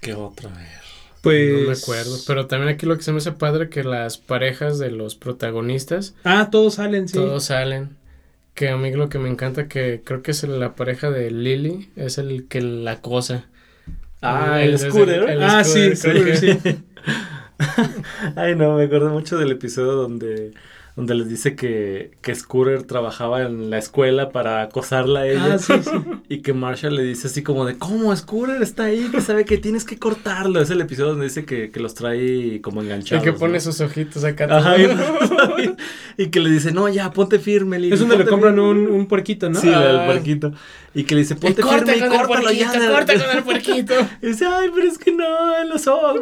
¿Qué 0.01 0.13
otra 0.13 0.49
vez? 0.49 0.67
Pues. 1.21 1.61
No 1.61 1.67
me 1.69 1.73
acuerdo. 1.77 2.17
Pero 2.27 2.47
también 2.47 2.73
aquí 2.73 2.85
lo 2.85 2.97
que 2.97 3.03
se 3.03 3.11
me 3.11 3.19
hace 3.19 3.31
padre 3.31 3.69
que 3.69 3.83
las 3.83 4.17
parejas 4.17 4.79
de 4.79 4.91
los 4.91 5.15
protagonistas 5.15 6.15
Ah, 6.23 6.49
todos 6.51 6.75
salen, 6.75 7.07
sí. 7.07 7.13
todos 7.13 7.45
salen. 7.45 7.95
Que 8.55 8.69
a 8.69 8.77
mí 8.77 8.91
lo 8.91 9.07
que 9.07 9.19
me 9.19 9.29
encanta 9.29 9.67
que 9.67 10.01
creo 10.03 10.23
que 10.23 10.31
es 10.31 10.43
la 10.43 10.75
pareja 10.75 11.09
de 11.11 11.31
Lily 11.31 11.89
es 11.95 12.17
el 12.17 12.47
que 12.47 12.61
la 12.61 12.99
cosa. 13.01 13.45
Ah, 14.21 14.61
El- 14.61 14.71
el 14.71 14.79
scooter. 14.79 15.29
el- 15.29 15.41
ah, 15.43 15.63
sí, 15.63 15.95
Scooter, 15.95 16.37
sí, 16.37 16.57
que- 16.57 16.63
sí. 16.63 16.83
Ay, 18.35 18.55
no, 18.55 18.75
me 18.77 18.83
acuerdo 18.85 19.09
mucho 19.09 19.37
del 19.37 19.51
episodio 19.51 19.93
donde, 19.93 20.51
donde 20.95 21.15
les 21.15 21.29
dice 21.29 21.55
que, 21.55 22.11
que 22.21 22.35
Scooter 22.35 22.83
trabajaba 22.83 23.43
en 23.43 23.69
la 23.69 23.77
escuela 23.77 24.29
para 24.31 24.61
acosarla 24.61 25.21
a 25.21 25.27
ella. 25.27 25.53
Ah, 25.53 25.57
sí, 25.59 25.73
sí. 25.83 25.91
Y 26.31 26.41
que 26.41 26.53
Marshall 26.53 26.95
le 26.95 27.03
dice 27.03 27.27
así 27.27 27.43
como 27.43 27.65
de, 27.65 27.77
¿cómo 27.77 28.15
Scooter 28.15 28.61
está 28.61 28.85
ahí? 28.85 29.09
Que 29.11 29.19
sabe 29.19 29.43
que 29.43 29.57
tienes 29.57 29.83
que 29.83 29.99
cortarlo. 29.99 30.61
Es 30.61 30.69
el 30.69 30.79
episodio 30.79 31.09
donde 31.11 31.25
dice 31.25 31.43
que, 31.43 31.71
que 31.71 31.79
los 31.81 31.93
trae 31.93 32.61
como 32.61 32.79
El 32.79 32.87
enganchados. 32.87 33.23
que 33.23 33.33
pone 33.33 33.55
¿no? 33.55 33.59
sus 33.59 33.81
ojitos 33.81 34.23
acá. 34.23 34.47
Ajá, 34.49 34.77
y, 34.77 34.87
y 36.17 36.27
que 36.27 36.39
le 36.39 36.49
dice, 36.49 36.71
no, 36.71 36.87
ya, 36.89 37.11
ponte 37.11 37.39
firme. 37.39 37.79
Lili, 37.79 37.93
Es 37.93 37.99
donde 37.99 38.17
le 38.17 38.25
compran 38.25 38.53
firme". 38.55 38.69
un, 38.69 38.77
un 38.91 39.05
puerquito, 39.07 39.49
¿no? 39.49 39.59
Sí, 39.59 39.69
Ah. 39.73 40.03
puerquito. 40.05 40.51
Y 40.93 41.03
que 41.05 41.15
le 41.15 41.21
dice, 41.21 41.35
Y 41.35 41.37
ponte 41.37 41.61
corta 41.61 41.77
firme 41.77 41.97
y 41.97 42.01
el 42.01 42.09
córtalo 42.09 42.41
puerquito, 42.43 42.91
corta 42.93 43.13
con 43.25 43.37
el 43.37 43.43
puerquito. 43.43 43.93
Y 44.21 44.27
dice, 44.27 44.45
ay, 44.45 44.69
pero 44.75 44.87
es 44.87 44.97
que 44.97 45.11
no, 45.13 45.57
en 45.61 45.69
los 45.69 45.87
ojos. 45.87 46.19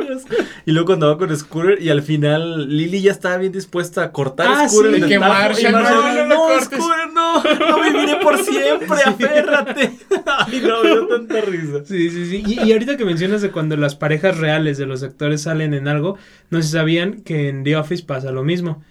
y 0.66 0.72
luego 0.72 0.86
cuando 0.88 1.08
va 1.08 1.18
con 1.18 1.36
Scooter 1.36 1.82
y 1.82 1.90
al 1.90 2.02
final 2.04 2.70
Lily 2.70 3.02
ya 3.02 3.12
estaba 3.12 3.38
bien 3.38 3.52
dispuesta 3.52 4.04
a 4.04 4.12
cortar 4.12 4.48
Ah, 4.50 4.70
Scooter 4.70 4.92
sí, 4.92 4.98
en 4.98 5.04
el 5.04 5.10
que 5.10 5.18
tajo, 5.20 5.34
Marshall, 5.34 5.70
y 5.70 5.74
Marshall, 5.74 5.96
no, 6.04 6.14
no 6.16 6.26
no, 6.28 6.36
cortes". 6.36 6.64
Scooter, 6.66 7.14
no, 7.14 7.44
no 7.44 7.84
viviré 7.84 8.16
por 8.18 8.38
siempre, 8.38 8.98
aférrate. 9.06 9.92
ay, 10.26 10.62
no, 10.66 10.84
me 10.84 10.90
dio 10.90 11.08
tanta 11.08 11.42
risa. 11.42 11.84
Sí, 11.86 12.10
sí, 12.12 12.26
sí. 12.28 12.44
Y, 12.46 12.68
y 12.68 12.72
ahorita 12.74 12.96
que 12.98 13.06
mencionas 13.06 13.42
de 13.42 13.50
cuando 13.52 13.76
las 13.76 13.96
parejas 13.96 14.38
reales 14.38 14.78
de 14.78 14.86
los 14.86 15.02
actores 15.04 15.42
salen 15.42 15.74
en 15.74 15.88
algo, 15.88 16.18
no 16.52 16.62
si 16.62 16.70
sabían 16.70 17.22
que 17.22 17.50
en 17.50 17.64
The 17.64 17.76
Office 17.78 18.04
pasa 18.06 18.32
lo 18.32 18.44
mismo. 18.44 18.84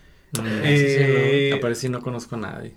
Eh, 0.45 1.53
Aparece 1.57 1.87
y 1.87 1.91
no 1.91 2.01
conozco 2.03 2.37
a 2.37 2.39
nadie. 2.39 2.75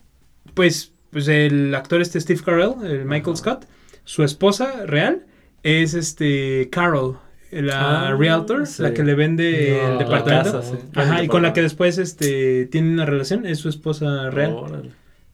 Pues, 0.53 0.91
pues 1.09 1.27
el 1.27 1.73
actor 1.75 2.01
este 2.01 2.19
Steve 2.19 2.41
Carell, 2.43 2.73
el 2.83 3.05
Michael 3.05 3.33
Ajá. 3.33 3.37
Scott, 3.37 3.65
su 4.03 4.23
esposa 4.23 4.85
real 4.85 5.25
es 5.63 5.93
este 5.93 6.69
Carol, 6.71 7.17
la 7.51 8.07
Ah, 8.09 8.15
realtor, 8.15 8.65
sí. 8.65 8.81
la 8.81 8.93
que 8.93 9.03
le 9.03 9.13
vende 9.15 9.77
No, 9.83 9.91
el 9.93 9.97
departamento. 9.99 10.53
casa, 10.53 10.63
sí. 10.63 10.77
Ajá, 10.95 11.23
y 11.23 11.27
con 11.27 11.41
la 11.43 11.53
que 11.53 11.61
después 11.61 11.97
este 11.97 12.65
tiene 12.67 12.91
una 12.91 13.05
relación, 13.05 13.45
es 13.45 13.59
su 13.59 13.69
esposa 13.69 14.29
real. 14.29 14.53
Órale. 14.53 14.91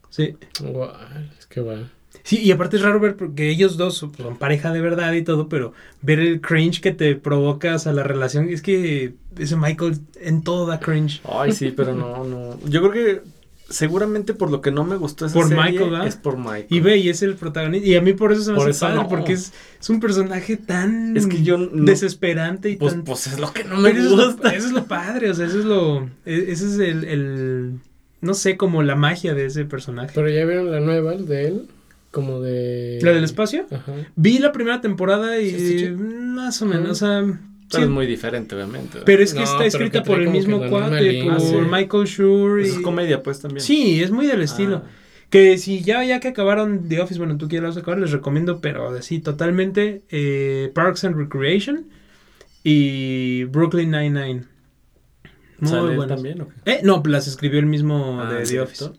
Sí. 0.09 0.35
Es 1.39 1.45
que 1.45 1.61
va. 1.61 1.89
Sí, 2.27 2.39
y 2.43 2.51
aparte 2.51 2.75
es 2.75 2.83
raro 2.83 2.99
ver 2.99 3.15
porque 3.15 3.49
ellos 3.49 3.77
dos 3.77 3.95
son 3.95 4.11
pareja 4.37 4.73
de 4.73 4.81
verdad 4.81 5.13
y 5.13 5.21
todo, 5.23 5.47
pero 5.47 5.71
ver 6.01 6.19
el 6.19 6.41
cringe 6.41 6.81
que 6.81 6.91
te 6.91 7.15
provocas 7.15 7.87
a 7.87 7.93
la 7.93 8.03
relación, 8.03 8.49
es 8.49 8.61
que 8.61 9.13
ese 9.39 9.55
Michael 9.55 9.97
en 10.19 10.41
todo 10.43 10.65
da 10.67 10.79
cringe. 10.81 11.21
Ay, 11.23 11.53
sí, 11.53 11.73
pero 11.75 11.95
no, 11.95 12.25
no. 12.25 12.59
Yo 12.67 12.81
creo 12.81 12.91
que 12.91 13.21
seguramente 13.69 14.33
por 14.33 14.49
lo 14.51 14.61
que 14.61 14.71
no 14.71 14.83
me 14.83 14.95
gustó 14.97 15.25
esa 15.25 15.33
Por 15.35 15.47
serie 15.49 15.63
Michael, 15.63 15.89
¿verdad? 15.89 16.07
es 16.07 16.15
por 16.17 16.37
Michael. 16.37 16.65
Y 16.69 16.79
ve, 16.81 16.97
y 16.97 17.09
es 17.09 17.21
el 17.21 17.35
protagonista. 17.35 17.87
Y 17.87 17.95
a 17.95 18.01
mí 18.01 18.11
por 18.13 18.31
eso 18.33 18.41
se 18.43 18.51
me 18.51 18.57
Por 18.57 18.69
hace 18.69 18.71
eso 18.77 18.85
padre, 18.87 19.01
no. 19.03 19.07
porque 19.09 19.33
es, 19.33 19.53
es 19.79 19.89
un 19.89 19.99
personaje 20.01 20.57
tan 20.57 21.15
Es 21.15 21.27
que 21.27 21.43
yo 21.43 21.57
no- 21.57 21.85
desesperante 21.85 22.69
y 22.71 22.75
Pues, 22.75 22.93
tan... 22.93 23.03
pues 23.03 23.27
es 23.27 23.39
lo 23.39 23.53
que 23.53 23.63
no 23.63 23.77
me 23.77 23.89
Pero 23.91 24.03
eso, 24.03 24.09
es 24.11 24.17
lo, 24.17 24.25
gusta. 24.33 24.49
eso 24.49 24.67
es 24.67 24.73
lo 24.73 24.85
padre, 24.85 25.29
o 25.29 25.33
sea, 25.33 25.45
eso 25.47 25.59
es 25.59 25.65
lo... 25.65 26.03
e- 26.25 26.45
Ese 26.51 26.65
es 26.67 26.79
el, 26.79 27.03
el- 27.05 27.73
No 28.21 28.33
sé, 28.33 28.57
como 28.57 28.83
la 28.83 28.95
magia 28.95 29.33
de 29.33 29.45
ese 29.45 29.63
personaje. 29.65 30.11
Pero 30.15 30.29
ya 30.29 30.43
vieron 30.45 30.71
la 30.71 30.79
nueva 30.81 31.13
de 31.15 31.47
él, 31.47 31.67
como 32.11 32.41
de... 32.41 32.99
¿La 33.01 33.11
del 33.11 33.23
espacio? 33.23 33.65
Ajá. 33.71 33.93
Vi 34.15 34.39
la 34.39 34.51
primera 34.51 34.81
temporada 34.81 35.39
y... 35.39 35.51
Sí. 35.51 35.89
Más 35.91 36.61
o 36.61 36.65
menos, 36.65 36.89
o 36.91 36.95
sea... 36.95 37.21
Pero 37.69 37.79
sí, 37.79 37.83
es 37.83 37.89
muy 37.89 38.05
diferente, 38.05 38.55
obviamente. 38.55 38.99
Pero 39.05 39.21
es 39.21 39.33
que 39.33 39.39
No, 39.41 39.45
está 39.45 39.65
escrita 39.65 40.01
que 40.01 40.07
por 40.09 40.21
el 40.21 40.29
mismo 40.29 40.57
cuate, 40.69 41.21
por 41.25 41.33
Ah, 41.33 41.39
sí. 41.39 41.55
Michael 41.69 42.05
Schur. 42.07 42.61
Eso 42.61 42.75
y- 42.75 42.77
es 42.77 42.81
comedia, 42.83 43.21
pues 43.21 43.41
también. 43.41 43.59
Sí, 43.61 44.01
es 44.01 44.09
muy 44.09 44.25
del 44.25 44.41
estilo. 44.41 44.83
Ah. 44.85 44.89
Que 45.29 45.57
si 45.57 45.81
ya, 45.81 46.01
ya 46.05 46.21
que 46.21 46.29
acabaron 46.29 46.87
The 46.87 47.01
Office, 47.01 47.19
bueno, 47.19 47.37
tú 47.37 47.49
quieres 47.49 47.75
acabar, 47.75 47.99
les 47.99 48.11
recomiendo, 48.11 48.61
pero 48.61 48.87
así 48.95 49.19
totalmente, 49.19 50.03
eh, 50.09 50.71
Parks 50.73 51.03
and 51.03 51.17
Recreation 51.17 51.87
y 52.63 53.43
Brooklyn 53.45 53.91
Nine-Nine. 53.91 54.43
Muy 55.59 55.69
¿Sale 55.69 55.89
él 55.91 55.97
buenas. 55.97 56.15
también 56.15 56.41
o 56.41 56.47
qué? 56.47 56.71
Eh, 56.71 56.79
no, 56.83 57.03
las 57.05 57.27
escribió 57.27 57.59
el 57.59 57.65
mismo 57.65 58.21
Ah, 58.21 58.31
de 58.33 58.43
The. 58.45 58.61
Office. 58.61 58.91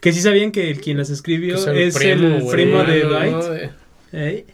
Que 0.00 0.12
sí 0.12 0.20
sabían 0.20 0.52
que 0.52 0.70
el 0.70 0.80
quien 0.80 0.96
las 0.98 1.10
escribió 1.10 1.56
es 1.72 1.96
el 1.96 2.42
primo, 2.50 2.84
de 2.84 3.04
¿no? 3.04 3.42
Dwight. 3.42 3.70
Eh, 4.12 4.46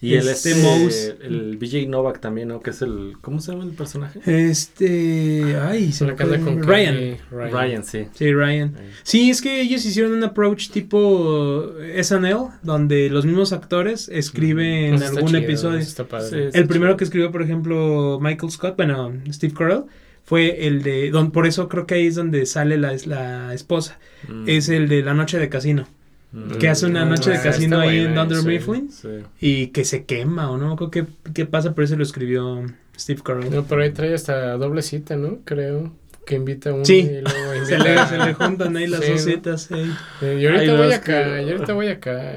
Y 0.00 0.14
él 0.14 0.28
Este 0.28 0.50
es 0.50 0.56
Mouse. 0.62 1.14
el 1.22 1.56
BJ 1.58 1.86
Novak 1.88 2.18
también, 2.20 2.48
¿no? 2.48 2.60
Que 2.60 2.70
es 2.70 2.82
el... 2.82 3.12
¿Cómo 3.20 3.40
se 3.40 3.52
llama 3.52 3.64
el 3.64 3.70
personaje? 3.70 4.18
Este. 4.26 5.56
Ay, 5.62 5.92
se 5.92 6.04
me 6.04 6.16
fue. 6.16 6.40
con 6.40 6.62
Ryan. 6.62 7.16
Ryan, 7.30 7.84
sí. 7.84 8.06
Sí, 8.12 8.32
Ryan. 8.32 8.74
Sí, 9.04 9.30
es 9.30 9.40
que 9.40 9.60
ellos 9.60 9.84
hicieron 9.86 10.12
un 10.12 10.24
approach 10.24 10.70
tipo 10.70 11.72
SNL, 12.02 12.48
donde 12.62 13.10
los 13.10 13.24
mismos 13.24 13.52
actores 13.52 14.08
escriben 14.08 15.00
algún 15.02 15.26
chido, 15.28 15.38
episodio. 15.38 15.78
eso 15.78 15.88
está 15.88 16.04
padre. 16.04 16.50
Sí, 16.50 16.58
El 16.58 16.66
primero 16.66 16.96
que 16.96 17.04
escribió, 17.04 17.30
por 17.30 17.42
ejemplo, 17.42 18.18
Michael 18.20 18.50
Scott, 18.50 18.76
bueno, 18.76 19.12
Steve 19.30 19.54
Carell, 19.56 19.84
fue 20.24 20.66
el 20.66 20.82
de, 20.82 21.10
don- 21.10 21.30
por 21.32 21.46
eso 21.46 21.68
creo 21.68 21.86
que 21.86 21.94
ahí 21.94 22.06
es 22.06 22.14
donde 22.14 22.46
sale 22.46 22.76
la, 22.78 22.94
la 23.06 23.52
esposa, 23.54 23.98
Mm. 24.28 24.44
es 24.48 24.68
el 24.68 24.88
de 24.88 25.02
la 25.02 25.14
noche 25.14 25.38
de 25.38 25.48
casino, 25.48 25.86
Mm. 26.32 26.52
que 26.58 26.68
hace 26.68 26.86
una 26.86 27.04
Mm, 27.04 27.08
noche 27.10 27.30
de 27.30 27.36
ah, 27.38 27.42
casino 27.42 27.78
ahí 27.80 27.98
en 27.98 28.04
buena, 28.14 28.20
Dunder 28.24 28.38
sí. 28.40 28.46
Mifflin 28.48 28.90
Sí. 28.90 29.08
y 29.40 29.66
que 29.68 29.84
se 29.84 30.04
quema, 30.04 30.50
o 30.50 30.56
no, 30.58 30.76
creo 30.76 30.90
que 30.90 31.04
qué 31.34 31.44
pasa, 31.46 31.74
pero 31.74 31.84
ese 31.84 31.96
lo 31.96 32.02
escribió 32.04 32.64
Steve 32.98 33.20
Carell. 33.24 33.50
No, 33.50 33.64
pero 33.64 33.82
ahí 33.82 33.90
trae 33.90 34.14
hasta 34.14 34.56
doble 34.56 34.82
cita, 34.82 35.16
¿no? 35.16 35.38
Creo. 35.44 35.92
Que 36.24 36.36
invita 36.36 36.70
a 36.70 36.74
uno 36.74 36.84
Sí. 36.84 36.98
y 37.00 37.20
luego 37.20 37.64
Se 37.66 37.78
le, 37.80 37.98
a- 37.98 38.06
se 38.06 38.16
le 38.16 38.32
juntan 38.34 38.76
ahí 38.76 38.86
las 38.86 39.04
Sí, 39.04 39.10
dos 39.12 39.24
citas. 39.24 39.68
Eh, 39.72 40.38
Y 40.40 40.46
ahorita 40.46 40.76
voy 40.76 40.92
acá, 40.92 41.42
y 41.42 41.50
ahorita 41.50 41.72
voy 41.72 41.88
acá. 41.88 42.32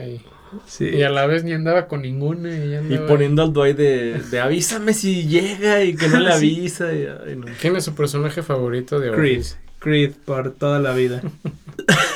Y, 0.66 0.70
Sí. 0.70 0.86
y 0.90 1.04
a 1.04 1.10
la 1.10 1.26
vez 1.26 1.44
ni 1.44 1.54
andaba 1.54 1.88
con 1.88 2.02
ninguna. 2.04 2.50
Y, 2.56 2.98
poniendo 3.08 3.42
al 3.44 3.54
Dwight 3.54 3.78
de, 3.78 4.20
de 4.32 4.40
avísame 4.40 4.94
si 4.94 5.28
llega 5.28 5.84
y 5.84 5.96
que 5.96 6.08
no 6.08 6.20
le 6.20 6.32
avisa. 6.34 6.94
y- 6.94 7.06
ay, 7.28 7.36
no. 7.36 7.46
¿Quién 7.60 7.76
es 7.76 7.84
su 7.86 7.96
personaje 7.96 8.44
favorito 8.44 9.00
de 9.00 9.12
Creed, 9.12 9.40
Office? 9.40 9.56
Creed 9.80 10.12
por 10.26 10.52
toda 10.54 10.80
la 10.80 10.94
vida. 10.94 11.22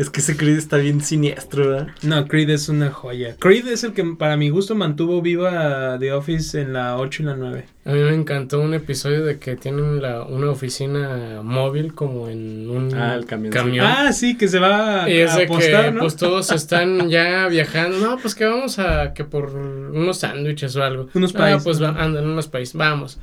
Es 0.00 0.08
que 0.08 0.20
ese 0.20 0.34
Creed 0.34 0.56
está 0.56 0.78
bien 0.78 1.02
siniestro, 1.02 1.68
¿verdad? 1.68 1.88
No, 2.02 2.26
Creed 2.26 2.48
es 2.48 2.70
una 2.70 2.90
joya. 2.90 3.36
Creed 3.38 3.68
es 3.68 3.84
el 3.84 3.92
que 3.92 4.02
para 4.18 4.38
mi 4.38 4.48
gusto 4.48 4.74
mantuvo 4.74 5.20
viva 5.20 5.98
The 6.00 6.12
Office 6.14 6.58
en 6.58 6.72
la 6.72 6.96
8 6.96 7.22
y 7.22 7.26
la 7.26 7.36
9. 7.36 7.66
A 7.84 7.92
mí 7.92 7.98
me 8.00 8.14
encantó 8.14 8.60
un 8.62 8.72
episodio 8.72 9.26
de 9.26 9.38
que 9.38 9.56
tienen 9.56 10.00
la, 10.00 10.22
una 10.22 10.50
oficina 10.50 11.40
móvil 11.42 11.92
como 11.92 12.28
en 12.28 12.70
un 12.70 12.94
Ah, 12.94 13.14
el 13.14 13.26
camión. 13.26 13.52
camión. 13.52 13.84
Ah, 13.86 14.12
sí, 14.14 14.38
que 14.38 14.48
se 14.48 14.58
va 14.58 15.04
a, 15.04 15.10
Y 15.10 15.18
es 15.18 15.32
a 15.32 15.38
de 15.38 15.44
apostar, 15.44 15.84
que 15.86 15.90
¿no? 15.92 16.00
pues 16.00 16.16
todos 16.16 16.50
están 16.50 17.10
ya 17.10 17.46
viajando. 17.48 17.98
No, 17.98 18.16
pues 18.16 18.34
que 18.34 18.46
vamos 18.46 18.78
a 18.78 19.12
que 19.12 19.24
por 19.24 19.50
unos 19.54 20.16
sándwiches 20.18 20.76
o 20.76 20.82
algo. 20.82 21.08
Unos 21.12 21.34
Ah, 21.34 21.38
países. 21.38 21.62
pues 21.64 21.82
va, 21.82 21.88
andan 21.90 22.26
unos 22.26 22.48
países, 22.48 22.74
vamos. 22.74 23.18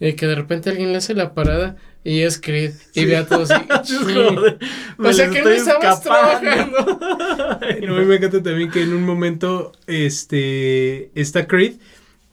Y 0.00 0.14
que 0.14 0.26
de 0.26 0.34
repente 0.34 0.70
alguien 0.70 0.90
le 0.90 0.96
hace 0.96 1.14
la 1.14 1.34
parada 1.34 1.76
y 2.04 2.20
es 2.20 2.40
Creed. 2.40 2.72
Y 2.94 3.00
Sí. 3.00 3.06
ve 3.06 3.16
a 3.16 3.26
todos. 3.26 3.48
Joder, 3.50 4.58
o 4.98 5.12
sea 5.12 5.28
que 5.30 5.42
no 5.42 5.50
estabas 5.50 5.98
escapando. 5.98 6.40
trabajando. 6.40 6.98
Ay, 7.60 7.78
Y 7.82 7.86
a 7.86 7.90
mí 7.90 8.04
me 8.04 8.16
encanta 8.16 8.42
también 8.42 8.70
que 8.70 8.82
en 8.82 8.92
un 8.94 9.04
momento 9.04 9.72
este 9.86 11.10
está 11.14 11.46
Creed 11.46 11.74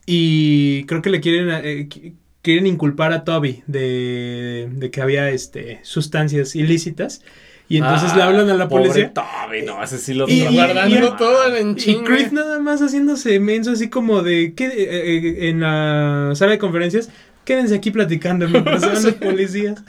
y 0.05 0.85
creo 0.85 1.01
que 1.01 1.09
le 1.09 1.19
quieren 1.19 1.49
eh, 1.51 1.87
qui- 1.89 2.13
quieren 2.41 2.65
inculpar 2.67 3.11
a 3.11 3.23
Toby 3.25 3.63
de, 3.67 4.69
de 4.71 4.89
que 4.91 5.01
había 5.01 5.29
este 5.31 5.79
sustancias 5.83 6.55
ilícitas 6.55 7.21
y 7.69 7.75
entonces 7.77 8.15
le 8.15 8.21
Ah, 8.21 8.27
hablan 8.27 8.49
a 8.49 8.53
la 8.53 8.69
pobre 8.69 8.83
policía 8.85 9.11
Toby, 9.13 9.63
no, 9.65 9.83
ese 9.83 9.97
sí 9.97 10.13
lo 10.13 10.29
Y- 10.29 10.43
y- 10.43 10.55
guardando 10.55 10.95
y- 11.13 11.17
todo 11.17 11.53
en 11.57 11.71
y 11.71 11.75
chinga. 11.75 12.05
Creed 12.05 12.31
nada 12.31 12.59
más 12.59 12.79
haciéndose 12.81 13.37
menso 13.41 13.71
así 13.71 13.89
como 13.89 14.23
de 14.23 14.53
que 14.53 15.49
en 15.49 15.59
la 15.59 16.31
sala 16.35 16.53
de 16.53 16.57
conferencias 16.59 17.09
quédense 17.47 17.73
aquí 17.75 17.89
platicando 17.91 18.47
mientras 18.49 18.81
se 18.81 18.87
van 18.87 19.03
los 19.03 19.13
policías 19.15 19.81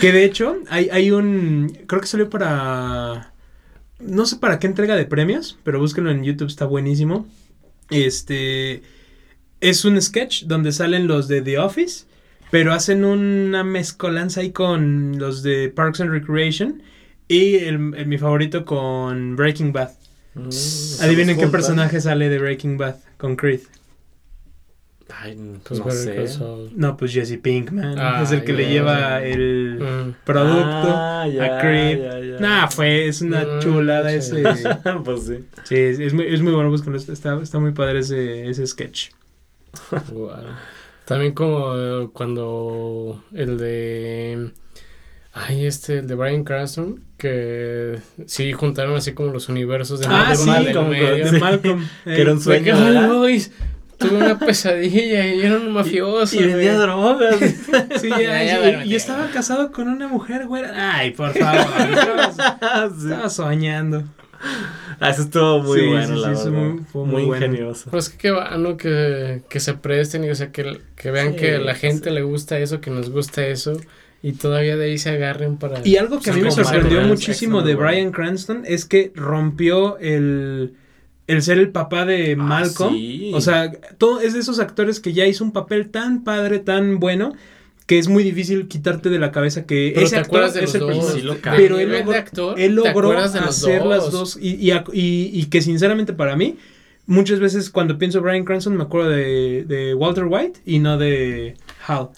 que 0.00 0.12
de 0.12 0.24
hecho 0.24 0.56
hay, 0.68 0.88
hay 0.92 1.10
un 1.10 1.76
creo 1.86 2.00
que 2.02 2.06
salió 2.06 2.28
para 2.30 3.32
no 3.98 4.26
sé 4.26 4.36
para 4.36 4.58
qué 4.58 4.66
entrega 4.68 4.94
de 4.94 5.06
premios 5.06 5.58
pero 5.64 5.80
búsquenlo 5.80 6.10
en 6.10 6.22
YouTube 6.22 6.48
está 6.48 6.66
buenísimo 6.66 7.26
este 7.90 8.82
es 9.60 9.84
un 9.84 10.00
sketch 10.00 10.44
donde 10.44 10.72
salen 10.72 11.06
los 11.08 11.26
de 11.26 11.40
The 11.42 11.58
Office 11.58 12.04
pero 12.50 12.72
hacen 12.72 13.04
una 13.04 13.64
mezcolanza 13.64 14.40
ahí 14.40 14.52
con 14.52 15.18
los 15.18 15.42
de 15.42 15.68
Parks 15.70 16.00
and 16.00 16.10
Recreation 16.10 16.82
y 17.28 17.56
el, 17.56 17.94
el- 17.96 18.06
mi 18.06 18.16
favorito 18.16 18.64
con 18.64 19.36
Breaking 19.36 19.72
Bad. 19.72 19.90
Mm, 20.34 20.48
Adivinen 21.02 21.36
¿se 21.36 21.42
qué 21.42 21.46
personaje 21.48 22.00
sale 22.00 22.30
de 22.30 22.38
Breaking 22.38 22.78
Bad 22.78 22.96
con 23.18 23.36
Creed. 23.36 23.60
Ay, 25.10 25.36
Pues 25.64 25.80
no 25.80 25.90
sé. 25.90 26.26
No, 26.74 26.96
pues 26.96 27.12
Jesse 27.12 27.38
Pinkman. 27.42 27.98
Ah, 27.98 28.20
es 28.22 28.30
el 28.32 28.44
que 28.44 28.52
le 28.52 28.68
lleva 28.68 29.22
el 29.24 29.78
Mm. 29.80 30.14
producto 30.24 30.88
Ah, 30.94 31.22
a 31.24 31.58
Creed. 31.60 32.38
Nah, 32.40 32.66
fue, 32.68 33.08
es 33.08 33.22
una 33.22 33.40
Mm, 33.44 33.60
chulada 33.60 34.10
sí. 34.20 34.36
ese. 34.36 34.42
pues 35.04 35.22
sí. 35.26 35.44
Sí, 35.64 35.74
es, 35.76 35.98
es 35.98 36.12
muy, 36.12 36.26
es 36.26 36.42
muy 36.42 36.52
bueno, 36.52 36.68
búsquenlo, 36.70 36.98
Está, 36.98 37.40
está 37.42 37.58
muy 37.58 37.72
padre 37.72 38.00
ese, 38.00 38.48
ese 38.48 38.66
sketch. 38.66 39.08
También 41.04 41.32
como 41.32 41.74
eh, 41.76 42.08
cuando 42.12 43.24
el 43.32 43.56
de... 43.58 44.50
Ay, 45.32 45.66
este, 45.66 45.98
el 45.98 46.06
de 46.06 46.14
Brian 46.16 46.42
Cranston, 46.42 47.04
que 47.16 47.98
sí 48.26 48.52
juntaron 48.52 48.96
así 48.96 49.12
como 49.12 49.32
los 49.32 49.48
universos 49.48 50.00
de 50.00 50.06
Ah, 50.08 50.34
sí, 50.34 50.46
Malcolm 50.46 50.74
como 50.74 50.88
medio. 50.90 51.30
de 51.32 51.38
Malcolm. 51.38 51.86
Que 52.04 52.20
era 52.20 52.32
un 52.32 52.38
Eh, 52.38 52.40
que, 52.40 52.44
sueño, 52.44 52.74
¿verdad? 52.84 53.14
güey, 53.14 53.42
tuve 53.98 54.16
una 54.16 54.38
pesadilla 54.38 55.26
y 55.26 55.40
era 55.40 55.56
un 55.56 55.72
mafioso. 55.72 56.36
Y 56.36 56.44
vendía 56.46 56.74
güey. 56.74 56.82
drogas. 56.86 57.36
Sí, 58.00 58.08
Ya, 58.08 58.16
ay, 58.34 58.46
ya, 58.46 58.84
y- 58.84 58.92
y, 58.92 58.94
estaba 58.94 59.28
casado 59.30 59.72
con 59.72 59.88
una 59.88 60.08
mujer, 60.08 60.46
güey. 60.46 60.64
Ay, 60.64 61.10
por 61.10 61.32
favor. 61.32 61.66
estabas, 62.28 62.92
Sí. 62.98 63.36
soñando. 63.36 64.04
Ah, 65.00 65.10
eso 65.10 65.22
estuvo 65.22 65.62
muy 65.62 65.80
Sí, 65.80 65.86
bueno, 65.88 66.14
sí, 66.16 66.22
la 66.22 66.36
sí, 66.36 66.48
verdad. 66.50 66.60
muy- 66.68 66.84
fue 66.84 67.04
muy 67.04 67.24
bueno. 67.24 67.46
ingenioso. 67.46 67.90
Pues 67.90 68.08
que 68.08 68.18
qué 68.18 68.30
bueno 68.30 68.76
que, 68.76 69.42
que 69.48 69.58
se 69.60 69.74
presten 69.74 70.24
y 70.24 70.30
o 70.30 70.34
sea 70.34 70.52
que, 70.52 70.80
que 70.96 71.10
vean 71.10 71.32
Sí, 71.32 71.36
que 71.40 71.54
a 71.56 71.58
la 71.58 71.74
gente 71.74 72.08
sí. 72.10 72.14
le 72.14 72.22
gusta 72.22 72.58
eso, 72.58 72.80
que 72.80 72.90
nos 72.90 73.10
gusta 73.10 73.44
eso 73.46 73.72
y 74.22 74.32
todavía 74.32 74.76
de 74.76 74.86
ahí 74.86 74.98
se 74.98 75.10
agarren 75.10 75.56
para... 75.58 75.80
Y 75.86 75.96
algo 75.96 76.20
que 76.20 76.30
a 76.30 76.32
mí 76.34 76.42
me 76.42 76.50
sorprendió 76.52 77.00
muchísimo 77.02 77.62
de. 77.62 77.74
Brian 77.74 78.10
Cranston 78.12 78.62
es 78.64 78.84
que 78.84 79.12
rompió 79.14 79.98
el, 79.98 80.74
el 81.28 81.42
ser 81.42 81.58
el 81.58 81.68
papá 81.70 82.04
de 82.04 82.34
Malcolm. 82.34 82.92
Ah, 82.94 82.96
sí. 82.98 83.30
O 83.34 83.40
sea, 83.40 83.70
todo 83.98 84.20
es 84.20 84.32
de 84.34 84.40
esos 84.40 84.58
actores 84.58 84.98
que 84.98 85.12
ya 85.12 85.24
hizo 85.26 85.44
un 85.44 85.52
papel 85.52 85.90
tan 85.90 86.24
padre, 86.24 86.58
tan 86.58 86.98
bueno, 86.98 87.34
que 87.86 87.98
es 87.98 88.08
muy 88.08 88.22
difícil 88.24 88.66
quitarte 88.68 89.08
de 89.08 89.18
la 89.18 89.30
cabeza 89.30 89.64
que 89.64 89.92
Pero 89.94 90.04
ese 90.06 90.16
te 90.16 90.20
actor 90.22 90.52
de 90.52 90.64
es 90.64 90.74
el 90.74 90.80
dos. 90.80 91.12
Sí. 91.12 91.22
Pero 91.56 91.78
él 91.78 91.90
logró, 91.92 92.10
de 92.12 92.18
actor, 92.18 92.58
él 92.60 92.70
¿te 92.70 92.74
logró 92.74 92.90
acuerdas 92.90 93.32
de 93.32 93.40
los 93.40 93.48
hacer 93.62 93.86
las 93.86 94.10
dos 94.10 94.36
y, 94.40 94.56
y, 94.56 94.72
ac- 94.72 94.90
y- 94.92 95.30
y 95.32 95.44
que 95.46 95.62
sinceramente 95.62 96.12
para 96.12 96.36
mí, 96.36 96.56
muchas 97.06 97.40
veces 97.40 97.70
cuando 97.70 97.96
pienso 97.96 98.20
Brian 98.20 98.44
Cranston 98.44 98.76
me 98.76 98.82
acuerdo 98.82 99.10
de, 99.10 99.64
de 99.64 99.94
Walter 99.94 100.24
White 100.28 100.60
y 100.66 100.80
no 100.80 100.98
de 100.98 101.54
Hal. 101.86 102.08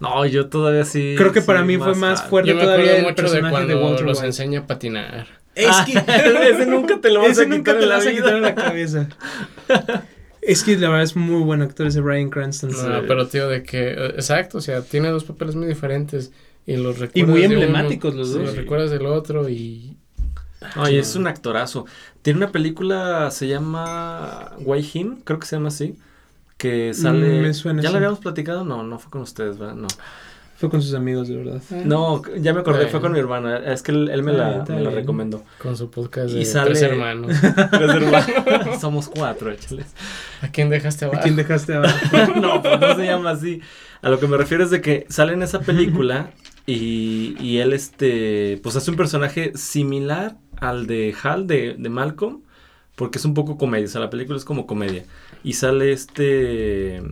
No, 0.00 0.24
yo 0.26 0.48
todavía 0.48 0.84
sí. 0.84 1.14
Creo 1.16 1.32
que 1.32 1.40
sí, 1.40 1.46
para 1.46 1.62
mí 1.64 1.76
fue 1.78 1.94
más 1.94 2.22
fuerte 2.24 2.50
Yo 2.50 2.56
me 2.56 2.62
todavía 2.62 2.96
el 2.96 3.02
mucho 3.04 3.14
de 3.14 3.22
personaje 3.22 3.42
de, 3.44 3.50
cuando 3.74 3.86
Walter 3.86 4.04
los 4.06 4.18
White. 4.18 4.26
enseña 4.26 4.60
a 4.60 4.66
patinar. 4.66 5.26
Es 5.54 5.68
Ah, 5.70 5.84
que 5.86 5.92
ese 6.50 6.66
nunca 6.66 7.00
te 7.00 7.10
lo 7.10 7.20
vas 7.20 7.30
ese 7.30 7.42
a 7.42 7.46
nunca 7.46 7.72
quitar 7.72 7.76
te 7.78 7.82
en 7.84 7.88
la 7.88 7.96
vas 7.96 8.06
a 8.06 8.10
quitar 8.10 8.28
de 8.34 8.40
vida. 8.40 8.48
la 8.48 8.54
cabeza. 8.54 9.08
Es 10.42 10.62
que 10.62 10.76
la 10.76 10.88
verdad 10.90 11.04
es 11.04 11.16
muy 11.16 11.42
buen 11.42 11.62
actor 11.62 11.86
ese 11.86 12.00
Brian 12.00 12.28
Cranston. 12.28 12.70
No, 12.70 12.76
Sí. 12.76 13.04
pero 13.08 13.26
tío, 13.28 13.48
de 13.48 13.62
que, 13.62 13.88
eh, 13.92 14.06
exacto, 14.16 14.58
o 14.58 14.60
sea, 14.60 14.82
tiene 14.82 15.08
dos 15.08 15.24
papeles 15.24 15.54
muy 15.56 15.66
diferentes 15.66 16.32
y 16.66 16.76
los 16.76 16.98
recuerdas 16.98 17.16
Y 17.16 17.22
muy 17.24 17.40
de 17.40 17.46
uno, 17.46 17.54
emblemáticos 17.56 18.14
los 18.14 18.28
sí, 18.28 18.34
dos. 18.34 18.42
Los 18.48 18.56
recuerdas 18.56 18.90
del 18.90 19.06
otro 19.06 19.48
y... 19.48 19.96
Oye, 20.76 20.98
es 20.98 21.14
un 21.16 21.26
actorazo. 21.26 21.86
Tiene 22.22 22.38
una 22.38 22.50
película, 22.52 23.30
se 23.30 23.48
llama 23.48 24.52
Wai 24.60 24.86
Hin, 24.92 25.20
creo 25.24 25.38
que 25.38 25.46
se 25.46 25.56
llama 25.56 25.68
así. 25.68 25.96
Que 26.56 26.94
sale. 26.94 27.38
Mm, 27.40 27.42
me 27.42 27.54
suena, 27.54 27.82
¿Ya 27.82 27.88
sí. 27.88 27.92
la 27.92 27.98
habíamos 27.98 28.18
platicado? 28.20 28.64
No, 28.64 28.82
no 28.82 28.98
fue 28.98 29.10
con 29.10 29.22
ustedes, 29.22 29.58
¿verdad? 29.58 29.74
No. 29.74 29.88
Fue 30.56 30.70
con 30.70 30.80
sus 30.80 30.94
amigos, 30.94 31.26
de 31.28 31.36
verdad. 31.36 31.60
No, 31.84 32.22
ya 32.38 32.54
me 32.54 32.60
acordé, 32.60 32.86
fue 32.86 33.00
con 33.00 33.12
mi 33.12 33.18
hermano. 33.18 33.54
Es 33.56 33.82
que 33.82 33.90
él, 33.92 34.08
él 34.08 34.22
me, 34.22 34.32
Está 34.32 34.48
la, 34.48 34.64
me 34.76 34.80
la 34.82 34.90
recomendó. 34.90 35.42
Con 35.58 35.76
su 35.76 35.90
podcast 35.90 36.30
Y 36.30 36.38
de 36.38 36.44
sale- 36.44 36.70
tres 36.70 36.82
hermanos. 36.82 37.32
Tres 37.70 37.90
hermanos. 37.90 38.80
Somos 38.80 39.08
cuatro, 39.08 39.50
échales. 39.50 39.86
¿A 40.42 40.48
quién 40.48 40.70
dejaste 40.70 41.04
¿A 41.04 41.08
abajo? 41.08 41.22
quién 41.24 41.36
dejaste 41.36 41.74
abajo? 41.74 41.98
no, 42.40 42.62
pues 42.62 42.80
no 42.80 42.94
se 42.94 43.04
llama 43.04 43.30
así. 43.30 43.60
A 44.00 44.08
lo 44.10 44.20
que 44.20 44.26
me 44.28 44.36
refiero 44.36 44.62
es 44.64 44.70
de 44.70 44.80
que 44.80 45.06
sale 45.08 45.32
en 45.32 45.42
esa 45.42 45.60
película 45.60 46.30
y, 46.66 47.36
y 47.40 47.58
él, 47.58 47.72
este, 47.72 48.60
pues 48.62 48.76
hace 48.76 48.90
un 48.90 48.96
personaje 48.96 49.52
similar 49.56 50.36
al 50.60 50.86
de 50.86 51.14
Hal 51.22 51.46
de, 51.48 51.74
de 51.78 51.88
Malcolm, 51.88 52.42
porque 52.94 53.18
es 53.18 53.24
un 53.24 53.34
poco 53.34 53.58
comedia, 53.58 53.86
o 53.86 53.88
sea, 53.88 54.00
la 54.00 54.08
película 54.10 54.38
es 54.38 54.44
como 54.44 54.66
comedia. 54.66 55.04
Y 55.42 55.54
sale 55.54 55.92
este, 55.92 57.02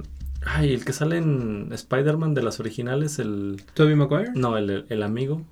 ay, 0.46 0.74
el 0.74 0.84
que 0.84 0.92
sale 0.92 1.16
en 1.18 1.68
Spider-Man 1.72 2.34
de 2.34 2.42
las 2.42 2.60
originales, 2.60 3.18
el, 3.18 3.62
¿Toby 3.74 3.94
Maguire? 3.94 4.30
no, 4.34 4.56
el, 4.56 4.86
el 4.88 5.02
amigo. 5.02 5.42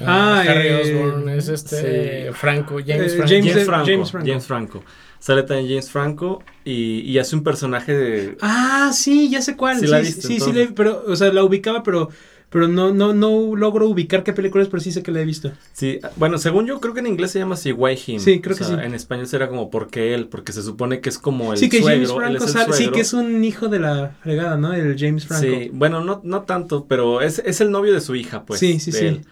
Ah, 0.00 0.38
Ah, 0.38 0.40
Harry 0.46 0.68
eh, 0.68 0.74
Osborn, 0.82 1.28
es 1.30 1.48
este 1.48 2.28
sí. 2.28 2.32
Franco, 2.34 2.78
James 2.86 3.12
Eh, 3.14 3.16
Franco. 3.16 3.28
James- 3.28 3.46
James 3.52 3.64
Franco, 3.66 3.86
James 3.86 4.10
Franco. 4.12 4.26
James 4.28 4.46
Franco. 4.46 4.84
Sale 5.18 5.42
también 5.42 5.68
James 5.68 5.90
Franco 5.90 6.42
y, 6.64 7.00
y 7.00 7.18
hace 7.18 7.36
un 7.36 7.42
personaje 7.42 7.92
de... 7.92 8.38
Ah, 8.40 8.90
sí, 8.94 9.28
ya 9.30 9.42
sé 9.42 9.56
cuál. 9.56 9.78
Sí 9.78 9.86
Sí, 9.86 9.86
la 9.88 9.98
sí, 9.98 10.04
viste, 10.06 10.22
sí, 10.22 10.28
sí, 10.40 10.50
entonces. 10.50 10.68
le- 10.68 10.72
pero, 10.74 11.02
o 11.06 11.16
sea, 11.16 11.32
la 11.32 11.42
ubicaba, 11.44 11.82
pero 11.82 12.08
pero 12.50 12.66
no, 12.66 12.92
no, 12.92 13.14
no 13.14 13.54
logro 13.54 13.88
ubicar 13.88 14.24
qué 14.24 14.32
película 14.32 14.62
es, 14.62 14.68
pero 14.68 14.80
sí 14.82 14.90
sé 14.90 15.04
que 15.04 15.12
la 15.12 15.20
he 15.20 15.24
visto. 15.24 15.52
Sí, 15.72 16.00
bueno, 16.16 16.36
según 16.36 16.66
yo 16.66 16.80
creo 16.80 16.92
que 16.92 17.00
en 17.00 17.06
inglés 17.06 17.30
se 17.30 17.38
llama 17.38 17.54
así 17.54 17.70
Why 17.70 17.96
Him. 18.04 18.18
Sí, 18.18 18.40
creo 18.40 18.56
O 18.56 18.58
que 18.58 18.64
sí. 18.64 18.72
En 18.72 18.92
español 18.92 19.28
será 19.28 19.48
como 19.48 19.70
porque 19.70 20.14
él, 20.14 20.26
porque 20.26 20.52
se 20.52 20.62
supone 20.62 21.00
que 21.00 21.08
es 21.10 21.18
como 21.18 21.52
el 21.52 21.58
sí, 21.58 21.68
que 21.68 21.80
James 21.80 22.08
suegro, 22.08 22.26
Franco 22.26 22.44
es 22.44 22.54
el 22.56 22.72
sí, 22.74 22.90
que 22.90 23.00
es 23.00 23.12
un 23.12 23.44
hijo 23.44 23.68
de 23.68 23.78
la 23.78 24.16
fregada, 24.20 24.56
¿no? 24.56 24.72
El 24.74 24.98
James 24.98 25.26
Franco. 25.26 25.46
Sí, 25.46 25.70
bueno, 25.72 26.04
no, 26.04 26.20
no 26.24 26.42
tanto, 26.42 26.86
pero 26.86 27.20
es, 27.20 27.38
es 27.38 27.60
el 27.60 27.70
novio 27.70 27.94
de 27.94 28.00
su 28.00 28.16
hija, 28.16 28.44
pues. 28.44 28.58
Sí, 28.58 28.80
sí, 28.80 28.90
de 28.90 28.98
sí. 28.98 29.06
él. 29.06 29.26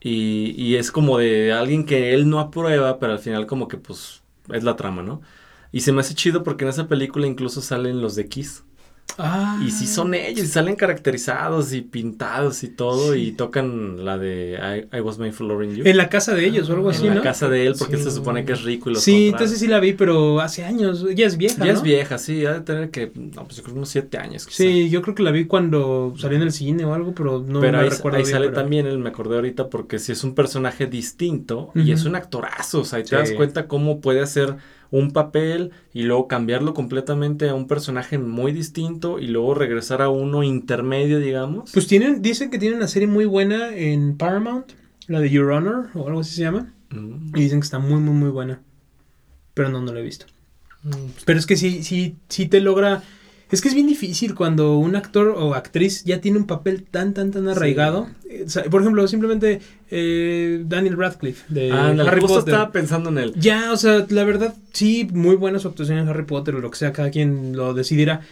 Y, 0.00 0.54
y 0.56 0.76
es 0.76 0.90
como 0.90 1.18
de 1.18 1.52
alguien 1.52 1.84
que 1.84 2.14
él 2.14 2.28
no 2.30 2.40
aprueba, 2.40 2.98
pero 2.98 3.12
al 3.12 3.18
final 3.18 3.46
como 3.46 3.68
que 3.68 3.76
pues 3.76 4.22
es 4.52 4.64
la 4.64 4.76
trama, 4.76 5.02
¿no? 5.02 5.20
Y 5.70 5.80
se 5.80 5.92
me 5.92 6.00
hace 6.00 6.14
chido 6.14 6.42
porque 6.44 6.64
en 6.64 6.70
esa 6.70 6.88
película 6.88 7.26
incluso 7.26 7.60
salen 7.60 8.00
los 8.00 8.14
de 8.14 8.28
Kiss. 8.28 8.64
Ah. 9.16 9.60
Y 9.64 9.70
sí 9.70 9.86
son 9.86 10.12
ellos, 10.14 10.44
y 10.44 10.48
salen 10.48 10.74
caracterizados 10.74 11.72
y 11.72 11.82
pintados 11.82 12.64
y 12.64 12.68
todo, 12.68 13.12
Sí. 13.14 13.20
y 13.28 13.32
tocan 13.32 14.04
la 14.04 14.18
de 14.18 14.86
I, 14.92 14.96
I 14.96 15.00
Was 15.02 15.18
Made 15.18 15.30
for 15.30 15.46
Loving 15.46 15.76
You. 15.76 15.84
En 15.86 15.96
la 15.96 16.08
casa 16.08 16.34
de 16.34 16.44
ellos 16.44 16.68
o 16.68 16.72
algo 16.72 16.90
En 16.90 16.96
así, 16.96 17.02
en 17.06 17.10
la 17.10 17.14
¿no? 17.16 17.22
casa 17.22 17.48
de 17.48 17.64
él, 17.66 17.74
porque 17.78 17.94
él 17.94 18.02
se 18.02 18.10
supone 18.10 18.44
que 18.44 18.54
es 18.54 18.62
rico 18.62 18.90
y 18.90 18.94
los 18.94 19.02
Sí, 19.04 19.28
entonces 19.28 19.60
sí 19.60 19.68
la 19.68 19.78
vi, 19.78 19.92
pero 19.92 20.40
hace 20.40 20.64
años. 20.64 21.06
Ya 21.14 21.26
es 21.26 21.36
vieja, 21.36 21.58
Ya 21.58 21.66
¿no? 21.66 21.78
es 21.78 21.82
vieja, 21.82 22.18
sí, 22.18 22.44
ha 22.44 22.54
de 22.54 22.60
tener 22.62 22.90
que, 22.90 23.12
no, 23.14 23.44
pues 23.44 23.56
yo 23.58 23.62
creo 23.62 23.76
unos 23.76 23.88
siete 23.88 24.18
años. 24.18 24.46
quizá. 24.46 24.56
Sí, 24.64 24.90
yo 24.90 25.00
creo 25.00 25.14
que 25.14 25.22
la 25.22 25.30
vi 25.30 25.44
cuando 25.44 26.14
salió 26.18 26.36
en 26.36 26.42
el 26.42 26.50
cine 26.52 26.84
o 26.84 26.92
algo, 26.92 27.14
pero 27.14 27.38
no 27.46 27.60
pero 27.60 27.78
me 27.78 27.84
ahí, 27.84 27.90
recuerdo 27.90 28.16
ahí 28.18 28.24
bien, 28.24 28.32
sale 28.34 28.46
pero- 28.48 28.60
también, 28.62 28.86
él 28.86 28.98
me 28.98 29.10
acordé 29.10 29.36
ahorita, 29.36 29.70
porque 29.70 30.00
si 30.00 30.10
es 30.10 30.24
un 30.24 30.34
personaje 30.34 30.86
distinto 30.88 31.70
y 31.76 31.92
es 31.92 32.04
un 32.04 32.16
actorazo, 32.16 32.80
o 32.80 32.84
sea, 32.84 32.98
y 32.98 33.04
te 33.04 33.14
das 33.14 33.30
cuenta 33.32 33.68
cómo 33.68 34.00
puede 34.00 34.20
hacer 34.22 34.56
un 34.90 35.10
papel 35.12 35.72
y 35.92 36.02
luego 36.02 36.28
cambiarlo 36.28 36.74
completamente 36.74 37.48
a 37.48 37.54
un 37.54 37.66
personaje 37.66 38.18
muy 38.18 38.52
distinto 38.52 39.18
y 39.18 39.26
luego 39.26 39.54
regresar 39.54 40.02
a 40.02 40.08
uno 40.08 40.42
intermedio, 40.42 41.18
digamos. 41.18 41.70
Pues 41.72 41.86
tienen, 41.86 42.22
dicen 42.22 42.50
que 42.50 42.58
tienen 42.58 42.78
una 42.78 42.88
serie 42.88 43.08
muy 43.08 43.24
buena 43.24 43.74
en 43.74 44.16
Paramount, 44.16 44.72
la 45.06 45.20
de 45.20 45.30
Your 45.30 45.50
Honor 45.50 45.88
o 45.94 46.06
algo 46.06 46.20
así 46.20 46.34
se 46.34 46.42
llama. 46.42 46.72
Mm. 46.90 47.36
Y 47.36 47.40
dicen 47.40 47.60
que 47.60 47.64
está 47.64 47.78
muy, 47.78 48.00
muy, 48.00 48.14
muy 48.14 48.30
buena. 48.30 48.62
Pero 49.54 49.68
no, 49.68 49.80
no 49.80 49.92
la 49.92 50.00
he 50.00 50.04
visto. 50.04 50.26
Mm, 50.82 51.10
Pero 51.24 51.38
es 51.38 51.46
que 51.46 51.56
sí, 51.56 51.82
sí, 51.82 52.16
sí 52.28 52.46
te 52.46 52.60
logra. 52.60 53.02
Es 53.50 53.60
que 53.60 53.68
es 53.68 53.74
bien 53.74 53.86
difícil 53.86 54.34
cuando 54.34 54.78
un 54.78 54.96
actor 54.96 55.28
o 55.28 55.54
actriz 55.54 56.04
ya 56.04 56.20
tiene 56.20 56.38
un 56.38 56.46
papel 56.46 56.82
tan, 56.82 57.14
tan, 57.14 57.30
tan 57.30 57.48
arraigado. 57.48 58.08
Eh, 58.28 58.44
o 58.46 58.50
sea, 58.50 58.64
por 58.64 58.80
ejemplo, 58.80 59.06
simplemente 59.06 59.60
eh, 59.90 60.62
Daniel 60.66 60.96
Radcliffe 60.96 61.44
de 61.52 61.70
Ándale, 61.70 62.08
Harry 62.08 62.20
justo 62.20 62.38
Potter. 62.38 62.54
estaba 62.54 62.72
pensando 62.72 63.10
en 63.10 63.18
él. 63.18 63.34
Ya, 63.36 63.72
o 63.72 63.76
sea, 63.76 64.06
la 64.08 64.24
verdad, 64.24 64.54
sí, 64.72 65.08
muy 65.12 65.36
buena 65.36 65.58
su 65.58 65.68
actuación 65.68 65.98
en 65.98 66.08
Harry 66.08 66.24
Potter 66.24 66.54
o 66.54 66.60
lo 66.60 66.70
que 66.70 66.78
sea, 66.78 66.92
cada 66.92 67.10
quien 67.10 67.56
lo 67.56 67.74
decidirá. 67.74 68.22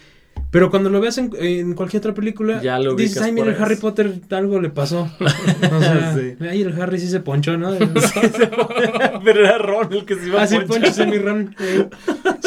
Pero 0.53 0.71
cuando 0.71 0.89
lo 0.91 1.01
veas 1.01 1.19
en, 1.19 1.31
en 1.41 1.73
cualquier 1.75 2.01
otra 2.03 2.15
película, 2.15 2.63
Ya 2.63 2.79
lo 2.79 2.95
dices, 2.95 3.21
ay, 3.23 3.33
mira, 3.33 3.49
el 3.49 3.61
Harry 3.61 3.73
eso". 3.73 3.81
Potter 3.83 4.13
algo 4.31 4.61
le 4.61 4.69
pasó. 4.71 5.11
O 5.19 5.81
sea, 5.81 6.15
Sí. 6.17 6.35
ay, 6.49 6.63
el 6.63 6.81
Harry 6.81 7.01
sí 7.01 7.09
se 7.09 7.19
ponchó, 7.21 7.57
¿no? 7.57 7.71
pero 9.25 9.41
era 9.45 9.59
Ron 9.59 9.93
el 9.93 10.05
que 10.05 10.15
se 10.15 10.27
iba 10.29 10.41
ah, 10.41 10.45
a 10.45 10.47
sí, 10.47 10.57
ponchar. 10.57 10.69
poncho 10.81 10.93
semirrón. 10.93 11.57
Eh, 11.59 11.89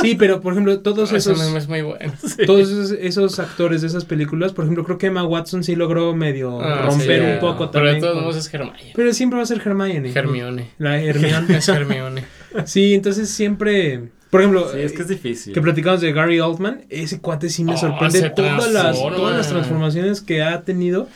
Sí, 0.01 0.16
pero 0.16 0.39
por 0.41 0.53
ejemplo, 0.53 0.80
todos 0.82 1.10
Ese 1.12 1.32
esos, 1.32 1.56
es 1.56 1.68
muy 1.68 1.82
bueno. 1.82 2.14
todos 2.45 2.70
esos, 2.70 2.91
esos 2.99 3.39
actores 3.39 3.82
de 3.82 3.88
esas 3.88 4.06
películas, 4.06 4.53
por 4.53 4.66
ejemplo, 4.66 4.84
creo 4.84 4.97
que 4.99 5.08
Emma 5.08 5.24
Watson 5.24 5.64
sí 5.64 5.76
logró 5.76 6.14
medio 6.16 6.62
Ah, 6.62 6.84
romper 6.88 7.22
sí, 7.22 7.32
un 7.34 7.39
poco 7.39 7.72
Pero 7.72 7.86
también. 7.86 7.95
de 7.95 8.01
todos 8.01 8.22
modos 8.22 8.36
es 8.36 8.53
Hermione. 8.53 8.91
Pero 8.95 9.14
siempre 9.14 9.38
va 9.38 9.43
a 9.43 9.45
ser 9.47 9.62
Hermione. 9.66 10.12
Hermione. 10.14 10.70
La 10.78 11.01
Hermione. 11.01 11.58
Es 11.58 11.68
Hermione. 11.70 12.24
Sí, 12.66 12.93
entonces 12.93 13.30
siempre. 13.30 14.10
Por 14.36 14.42
ejemplo, 14.42 14.70
Sí, 14.72 14.80
es 14.80 14.92
que 14.94 15.02
es 15.02 15.08
difícil. 15.08 15.54
que 15.54 15.62
platicamos 15.62 16.02
de 16.02 16.12
Gary 16.14 16.40
Oldman, 16.40 16.82
ese 16.90 17.20
cuate 17.20 17.50
sí 17.50 17.64
me 17.64 17.74
Oh, 17.74 17.78
sorprende 17.78 18.30
todas 18.30 18.72
las, 18.72 19.00
todas 19.00 19.36
las 19.38 19.50
transformaciones 19.50 20.22
que 20.22 20.42
ha 20.44 20.62
tenido 20.64 21.08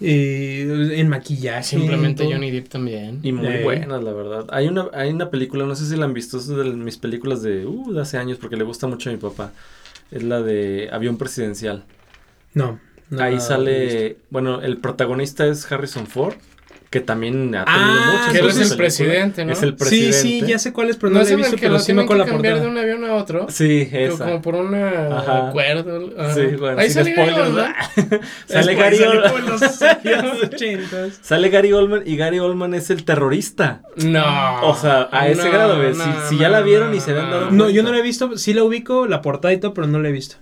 eh, 0.00 0.94
en 0.96 1.08
maquillaje. 1.08 1.62
Simplemente. 1.76 2.24
Johnny 2.24 2.50
Depp 2.50 2.68
también. 2.68 3.20
Y 3.22 3.32
muy 3.32 3.46
Eh. 3.46 3.62
buenas, 3.62 4.02
la 4.02 4.12
verdad. 4.12 4.46
Hay 4.50 4.66
una, 4.68 4.88
hay 4.92 5.10
una 5.10 5.30
película, 5.30 5.64
no 5.64 5.74
sé 5.76 5.86
si 5.86 5.96
la 5.96 6.04
han 6.06 6.14
visto, 6.14 6.38
es 6.38 6.48
de 6.48 6.64
mis 6.64 6.96
películas 6.96 7.42
de, 7.42 7.66
uh, 7.66 7.92
de 7.92 8.00
hace 8.00 8.18
años, 8.18 8.38
porque 8.38 8.56
le 8.56 8.64
gusta 8.64 8.86
mucho 8.86 9.10
a 9.10 9.12
mi 9.12 9.18
papá. 9.18 9.52
Es 10.10 10.22
la 10.22 10.42
de 10.42 10.88
Avión 10.92 11.16
Presidencial. 11.18 11.84
No. 12.54 12.80
no 13.10 13.22
Ahí 13.22 13.40
sale, 13.40 14.16
bueno, 14.30 14.60
el 14.60 14.76
protagonista 14.78 15.46
es 15.46 15.70
Harrison 15.70 16.06
Ford, 16.06 16.34
que 16.92 17.00
también 17.00 17.54
ha 17.56 17.64
tenido 17.64 17.82
Ah, 17.82 18.10
muchas 18.12 18.32
Que 18.32 18.38
él 18.38 18.48
es 18.50 18.70
el 18.70 18.76
presidente, 18.76 19.44
¿no? 19.46 19.52
Es 19.52 19.62
el 19.62 19.70
Sí, 19.70 19.76
presidente. 19.76 20.12
sí, 20.18 20.42
ya 20.46 20.58
sé 20.58 20.72
cuál 20.74 20.90
es, 20.90 20.96
pero 20.96 21.10
no, 21.10 21.18
no 21.20 21.24
es 21.24 21.30
he 21.30 21.36
visto, 21.36 21.54
el 21.54 21.56
que 21.60 21.66
pero 21.66 21.72
lo 21.72 21.78
sí 21.80 21.92
me 21.94 22.02
tienen 22.04 22.08
que 22.08 22.18
la 22.18 22.24
cambiar 22.30 22.54
de 22.56 22.60
portada. 22.60 22.70
un 22.84 22.90
avión 22.98 23.10
a 23.10 23.14
otro. 23.14 23.46
Sí, 23.48 23.88
esa. 23.90 24.24
Como 24.26 24.42
por 24.42 24.54
un 24.56 24.74
acuerdo. 24.74 26.10
ajá. 26.18 26.34
Sí, 26.34 26.42
bueno, 26.58 26.78
Ahí 26.78 26.90
sale 26.90 27.14
Gary 27.14 27.32
Oldman. 27.32 27.74
sale 28.46 28.74
Gary 28.74 28.98
Oldman. 29.02 29.22
como 29.32 29.38
en 29.38 29.46
los 29.50 29.82
años 29.82 30.42
80. 30.44 30.96
Sale 31.22 31.48
Gary 31.48 31.72
Oldman 31.72 32.02
y 32.04 32.16
Gary 32.16 32.38
Oldman 32.38 32.74
es 32.74 32.90
el 32.90 33.04
terrorista. 33.04 33.82
No. 33.96 34.62
O 34.62 34.74
sea, 34.76 35.08
a 35.10 35.28
ese 35.28 35.44
No, 35.44 35.50
grado, 35.50 35.78
¿ves? 35.78 35.96
no, 35.96 36.04
Si- 36.04 36.28
si 36.28 36.38
ya 36.38 36.48
la 36.50 36.60
no, 36.60 36.66
vieron 36.66 36.94
y 36.94 37.00
se 37.00 37.12
habían 37.12 37.30
dado 37.30 37.50
No, 37.50 37.70
yo 37.70 37.82
no 37.82 37.90
la 37.92 37.98
he 37.98 38.02
visto, 38.02 38.36
sí 38.36 38.52
la 38.54 38.64
ubico, 38.64 39.06
la 39.06 39.22
portada 39.22 39.54
y 39.54 39.58
todo, 39.58 39.72
pero 39.74 39.86
no 39.86 39.98
la 39.98 40.08
he 40.10 40.12
visto. 40.12 40.36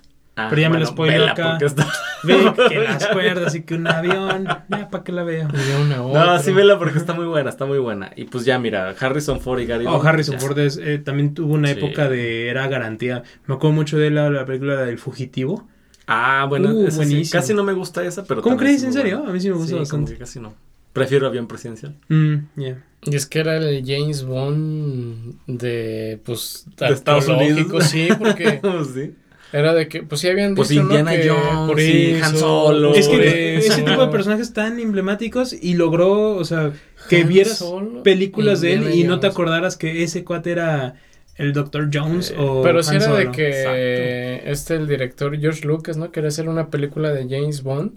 Ah, 0.44 0.46
Pero 0.50 0.62
ya 0.62 0.68
me 0.70 0.78
la 0.78 0.90
bueno, 0.90 0.92
spoiló 0.92 1.26
acá. 1.28 1.50
porque 1.50 1.64
está- 1.66 1.86
Ve 2.22 2.52
que 2.68 2.78
las 2.78 3.06
cuerdas 3.08 3.54
y 3.54 3.62
que 3.62 3.74
un 3.74 3.86
avión, 3.86 4.46
ya, 4.68 4.88
¿para 4.90 5.02
qué 5.04 5.12
la 5.12 5.22
veo? 5.22 5.48
Una 5.80 5.96
No, 6.26 6.38
sí 6.38 6.52
vela 6.52 6.78
porque 6.78 6.98
está 6.98 7.14
muy 7.14 7.24
buena, 7.26 7.48
está 7.50 7.64
muy 7.66 7.78
buena. 7.78 8.10
Y 8.14 8.24
pues 8.24 8.44
ya, 8.44 8.58
mira, 8.58 8.94
Harrison 8.98 9.40
Ford 9.40 9.58
y 9.60 9.66
Gary 9.66 9.86
Oh, 9.88 10.02
Harrison 10.02 10.34
ya. 10.36 10.40
Ford 10.40 10.58
es, 10.58 10.76
eh, 10.76 10.98
también 10.98 11.32
tuvo 11.34 11.54
una 11.54 11.68
Sí. 11.68 11.74
época 11.78 12.08
de 12.08 12.48
era 12.48 12.66
garantía. 12.68 13.22
Me 13.46 13.54
acuerdo 13.54 13.74
mucho 13.74 13.96
de 13.98 14.10
la, 14.10 14.28
la 14.30 14.44
película 14.44 14.76
del 14.84 14.98
fugitivo. 14.98 15.66
Ah, 16.06 16.44
bueno, 16.48 16.70
Uh, 16.74 16.90
sí. 16.90 17.22
Casi 17.30 17.54
no 17.54 17.62
me 17.64 17.72
gusta 17.72 18.04
esa, 18.04 18.24
pero 18.24 18.42
¿Cómo 18.42 18.56
crees? 18.56 18.78
es 18.82 18.84
¿En 18.84 18.92
serio? 18.92 19.18
buena. 19.18 19.30
A 19.30 19.32
mí 19.34 19.40
sí 19.40 19.48
me 19.48 19.54
gusta 19.54 19.68
Sí, 19.68 19.72
como 19.72 19.80
bastante. 19.82 20.12
que 20.12 20.18
casi 20.18 20.40
no. 20.40 20.54
Prefiero 20.92 21.26
avión 21.28 21.46
presidencial. 21.46 21.94
Mm, 22.08 22.34
yeah. 22.56 22.84
Y 23.02 23.14
es 23.14 23.24
que 23.26 23.38
era 23.38 23.56
el 23.56 23.82
James 23.86 24.24
Bond 24.24 25.36
de, 25.46 26.20
pues, 26.24 26.66
De 26.76 26.88
Estados 26.88 27.28
Unidos. 27.28 27.84
Sí, 27.84 28.08
porque 28.18 28.60
sí. 28.94 29.14
Era 29.52 29.74
de 29.74 29.88
que, 29.88 30.02
pues 30.02 30.20
sí 30.20 30.28
habían 30.28 30.54
dicho, 30.54 30.56
Pues 30.66 30.70
¿no? 30.72 30.82
Indiana 30.82 31.10
Que 31.12 31.28
Jones 31.28 31.68
por 31.68 31.80
y 31.80 32.10
eso, 32.12 32.24
Han 32.24 32.36
Solo. 32.36 32.94
Es 32.94 33.08
que 33.08 33.58
eso. 33.58 33.72
ese 33.72 33.82
tipo 33.82 34.04
de 34.04 34.12
personajes 34.12 34.52
tan 34.52 34.78
emblemáticos 34.78 35.52
y 35.52 35.74
logró, 35.74 36.36
o 36.36 36.44
sea, 36.44 36.72
que 37.08 37.22
Han 37.22 37.28
vieras 37.28 37.58
Solo, 37.58 38.02
películas 38.02 38.60
de 38.60 38.74
él 38.74 38.94
y 38.94 39.04
no 39.04 39.20
te 39.20 39.26
acordaras 39.26 39.76
que 39.76 40.02
ese 40.02 40.24
cuate 40.24 40.52
era 40.52 40.94
el 41.36 41.52
Dr. 41.52 41.88
Jones 41.92 42.30
Eh, 42.32 42.36
o 42.38 42.62
Pero 42.62 42.82
sí 42.82 42.96
Han 42.96 43.02
era 43.02 43.14
de 43.14 43.30
que 43.30 44.42
este, 44.44 44.74
el 44.74 44.86
director 44.86 45.38
George 45.38 45.66
Lucas, 45.66 45.96
¿no? 45.96 46.12
Quería 46.12 46.28
hacer 46.28 46.48
una 46.48 46.68
película 46.68 47.12
de 47.12 47.26
James 47.28 47.62
Bond, 47.62 47.92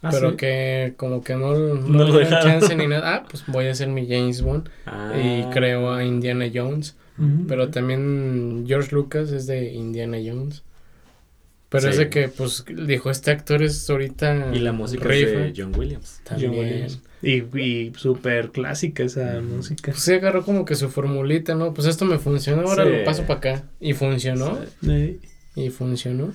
Ah, 0.00 0.10
pero 0.12 0.30
¿sí? 0.30 0.36
que 0.36 0.94
como 0.96 1.22
que 1.22 1.34
no, 1.34 1.54
no, 1.58 1.74
No 1.74 2.18
le 2.18 2.28
chance 2.28 2.74
ni 2.76 2.86
nada. 2.86 3.14
Ah, 3.16 3.24
pues 3.28 3.44
voy 3.48 3.66
a 3.66 3.72
hacer 3.72 3.88
mi 3.88 4.06
James 4.06 4.42
Bond. 4.42 4.68
Ah. 4.86 5.12
Y 5.16 5.42
creo 5.52 5.92
a 5.92 6.04
Indiana 6.04 6.46
Jones. 6.52 6.96
Pero 7.48 7.68
también 7.70 8.64
George 8.68 8.94
Lucas 8.94 9.32
es 9.32 9.48
de 9.48 9.72
Indiana 9.72 10.18
Jones. 10.24 10.62
Pero 11.70 11.82
Sí. 11.84 11.88
es 11.90 11.96
de 11.98 12.08
que, 12.08 12.28
pues, 12.28 12.64
dijo, 12.66 13.10
este 13.10 13.30
actor 13.30 13.62
es 13.62 13.88
ahorita... 13.90 14.52
Y 14.54 14.58
la 14.60 14.72
música 14.72 15.12
es 15.14 15.30
de 15.32 15.52
John 15.54 15.72
Williams. 15.78 16.20
También. 16.24 16.50
John 16.52 16.60
Williams. 16.60 17.00
Y, 17.20 17.58
y 17.60 17.92
súper 17.96 18.50
clásica 18.50 19.02
esa 19.02 19.40
música. 19.42 19.90
Pues 19.92 20.02
sí 20.02 20.14
agarró 20.14 20.44
como 20.44 20.64
que 20.64 20.76
su 20.76 20.88
formulita, 20.88 21.54
¿no? 21.54 21.74
Pues 21.74 21.86
esto 21.86 22.04
me 22.06 22.18
funcionó, 22.18 22.62
ahora 22.68 22.84
Sí. 22.84 22.90
lo 22.90 23.04
paso 23.04 23.22
para 23.24 23.38
acá. 23.38 23.62
Y 23.80 23.92
funcionó. 23.92 24.58
Sí. 24.82 25.20
Y 25.56 25.70
funcionó. 25.70 26.32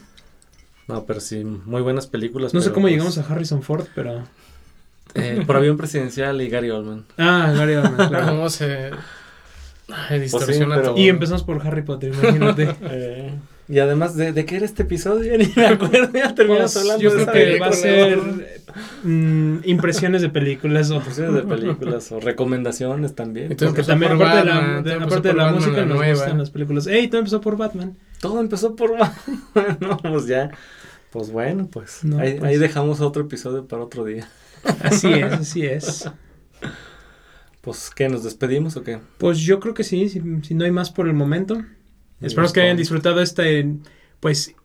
No, 0.88 1.06
pero 1.06 1.20
sí, 1.20 1.44
muy 1.44 1.82
buenas 1.82 2.06
películas. 2.08 2.54
No 2.54 2.62
sé 2.62 2.70
cómo 2.72 2.84
pues, 2.84 2.92
llegamos 2.94 3.18
a 3.18 3.22
Harrison 3.26 3.64
Ford, 3.64 3.86
pero... 3.96 4.24
eh, 5.16 5.42
por 5.48 5.56
avión 5.56 5.78
presidencial 5.78 6.42
y 6.42 6.50
Gary 6.50 6.70
Oldman. 6.70 7.06
Ah, 7.18 7.54
Gary 7.56 7.76
Oldman, 7.76 8.10
claro. 8.10 8.28
Cómo 8.28 8.50
se... 8.50 8.92
Ay, 9.88 10.20
distorsiona 10.20 10.76
pero- 10.76 10.90
todo. 10.90 10.98
Y 10.98 11.08
empezamos 11.10 11.44
por 11.44 11.66
Harry 11.66 11.82
Potter, 11.82 12.14
imagínate. 12.14 12.76
Eh, 12.84 13.32
y 13.70 13.80
además, 13.80 14.16
¿de, 14.16 14.34
¿de 14.34 14.46
qué 14.46 14.58
era 14.58 14.66
este 14.66 14.84
episodio? 14.84 15.32
Ya 15.32 15.38
ni 15.38 15.52
me 15.56 15.66
acuerdo, 15.68 16.12
ya 16.14 16.34
terminamos 16.36 16.74
Pues, 16.74 16.78
hablando 16.84 17.02
yo 17.04 17.12
creo 17.14 17.32
que 17.32 17.60
va 17.60 17.68
a 17.68 17.72
ser 17.74 18.20
mm, 19.04 19.58
impresiones 19.64 20.22
de 20.22 20.30
películas 20.30 20.90
o... 20.92 20.96
Impresiones 20.96 21.34
de 21.36 21.42
películas 21.44 22.12
o 22.12 22.20
recomendaciones 22.20 23.16
también. 23.16 23.52
Entonces, 23.52 23.76
Porque 23.76 23.88
también, 23.88 24.12
aparte 24.14 24.38
de 24.38 24.46
la, 24.46 24.82
de- 24.82 24.94
aparte 24.94 25.28
de 25.30 25.34
la 25.34 25.44
Batman, 25.46 25.62
música, 25.62 25.78
la 25.82 25.86
nos 25.86 25.98
nueva. 25.98 26.14
gustan 26.14 26.38
las 26.38 26.50
películas. 26.50 26.88
¡Ey! 26.88 27.08
Todo 27.08 27.20
empezó 27.20 27.42
por 27.42 27.58
Batman. 27.58 27.98
Todo 28.20 28.40
empezó 28.42 28.76
por 28.76 28.98
Batman. 28.98 29.78
no, 29.80 29.98
pues 29.98 30.28
ya. 30.28 30.52
Pues 31.12 31.32
bueno, 31.32 31.68
pues, 31.72 32.04
No, 32.04 32.18
ahí, 32.20 32.34
pues. 32.40 32.44
ahí 32.52 32.58
dejamos 32.58 33.00
otro 33.02 33.24
episodio 33.24 33.68
para 33.68 33.84
otro 33.84 34.04
día. 34.04 34.28
Así 34.82 35.12
es, 35.14 35.32
así 35.34 35.66
es. 35.66 36.10
Pues, 37.62 37.92
¿qué? 37.96 38.10
¿Nos 38.10 38.26
despedimos 38.26 38.76
o 38.76 38.84
qué? 38.84 39.00
Pues 39.18 39.40
yo 39.40 39.62
creo 39.62 39.74
que 39.74 39.86
sí, 39.86 40.10
si, 40.10 40.22
si 40.42 40.54
no 40.54 40.66
hay 40.66 40.72
más 40.72 40.92
por 40.92 41.08
el 41.08 41.14
momento. 41.14 41.62
Esperamos 42.24 42.54
que 42.54 42.62
hayan 42.62 42.78
disfrutado 42.78 43.22
este, 43.22 43.68
pues, 44.20 44.56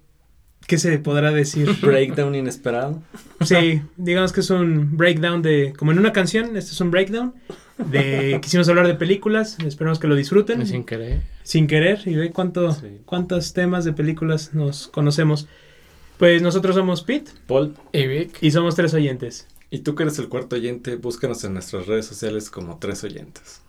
¿qué 0.67 0.79
se 0.79 0.99
podrá 0.99 1.31
decir? 1.33 1.69
Breakdown 1.83 2.35
inesperado. 2.35 3.03
Sí, 3.45 3.83
digamos 3.97 4.33
que 4.33 4.41
es 4.41 4.51
un 4.51 4.97
breakdown 4.97 5.43
de, 5.43 5.73
como 5.77 5.93
en 5.93 5.99
una 5.99 6.13
canción, 6.13 6.57
este 6.57 6.73
es 6.73 6.81
un 6.81 6.91
breakdown 6.91 7.35
de, 7.79 8.39
quisimos 8.43 8.69
hablar 8.69 8.87
de 8.87 8.95
películas, 8.95 9.57
esperamos 9.65 9.99
que 9.99 10.07
lo 10.09 10.15
disfruten, 10.15 10.67
Sin 10.67 10.85
querer. 10.85 11.23
sin 11.43 11.67
querer, 11.67 12.01
y 12.07 12.15
ve 12.17 12.31
cuánto, 12.31 12.73
Sí. 12.73 12.99
cuántos 13.05 13.53
temas 13.53 13.85
de 13.85 13.93
películas 13.93 14.55
nos 14.55 14.89
conocemos. 14.89 15.47
Pues 16.19 16.43
nosotros 16.43 16.75
somos 16.75 17.03
Pete 17.03 17.31
Paul. 17.47 17.75
Y 17.93 18.07
Vic. 18.07 18.39
y 18.41 18.51
somos 18.51 18.75
tres 18.75 18.93
oyentes. 18.95 19.47
Y 19.71 19.81
tú 19.81 19.95
que 19.95 20.03
eres 20.03 20.19
el 20.19 20.29
cuarto 20.29 20.57
oyente, 20.57 20.97
búscanos 20.97 21.45
en 21.45 21.53
nuestras 21.53 21.87
redes 21.87 22.07
sociales 22.07 22.51
como 22.51 22.79
tres 22.79 23.05
oyentes. 23.05 23.61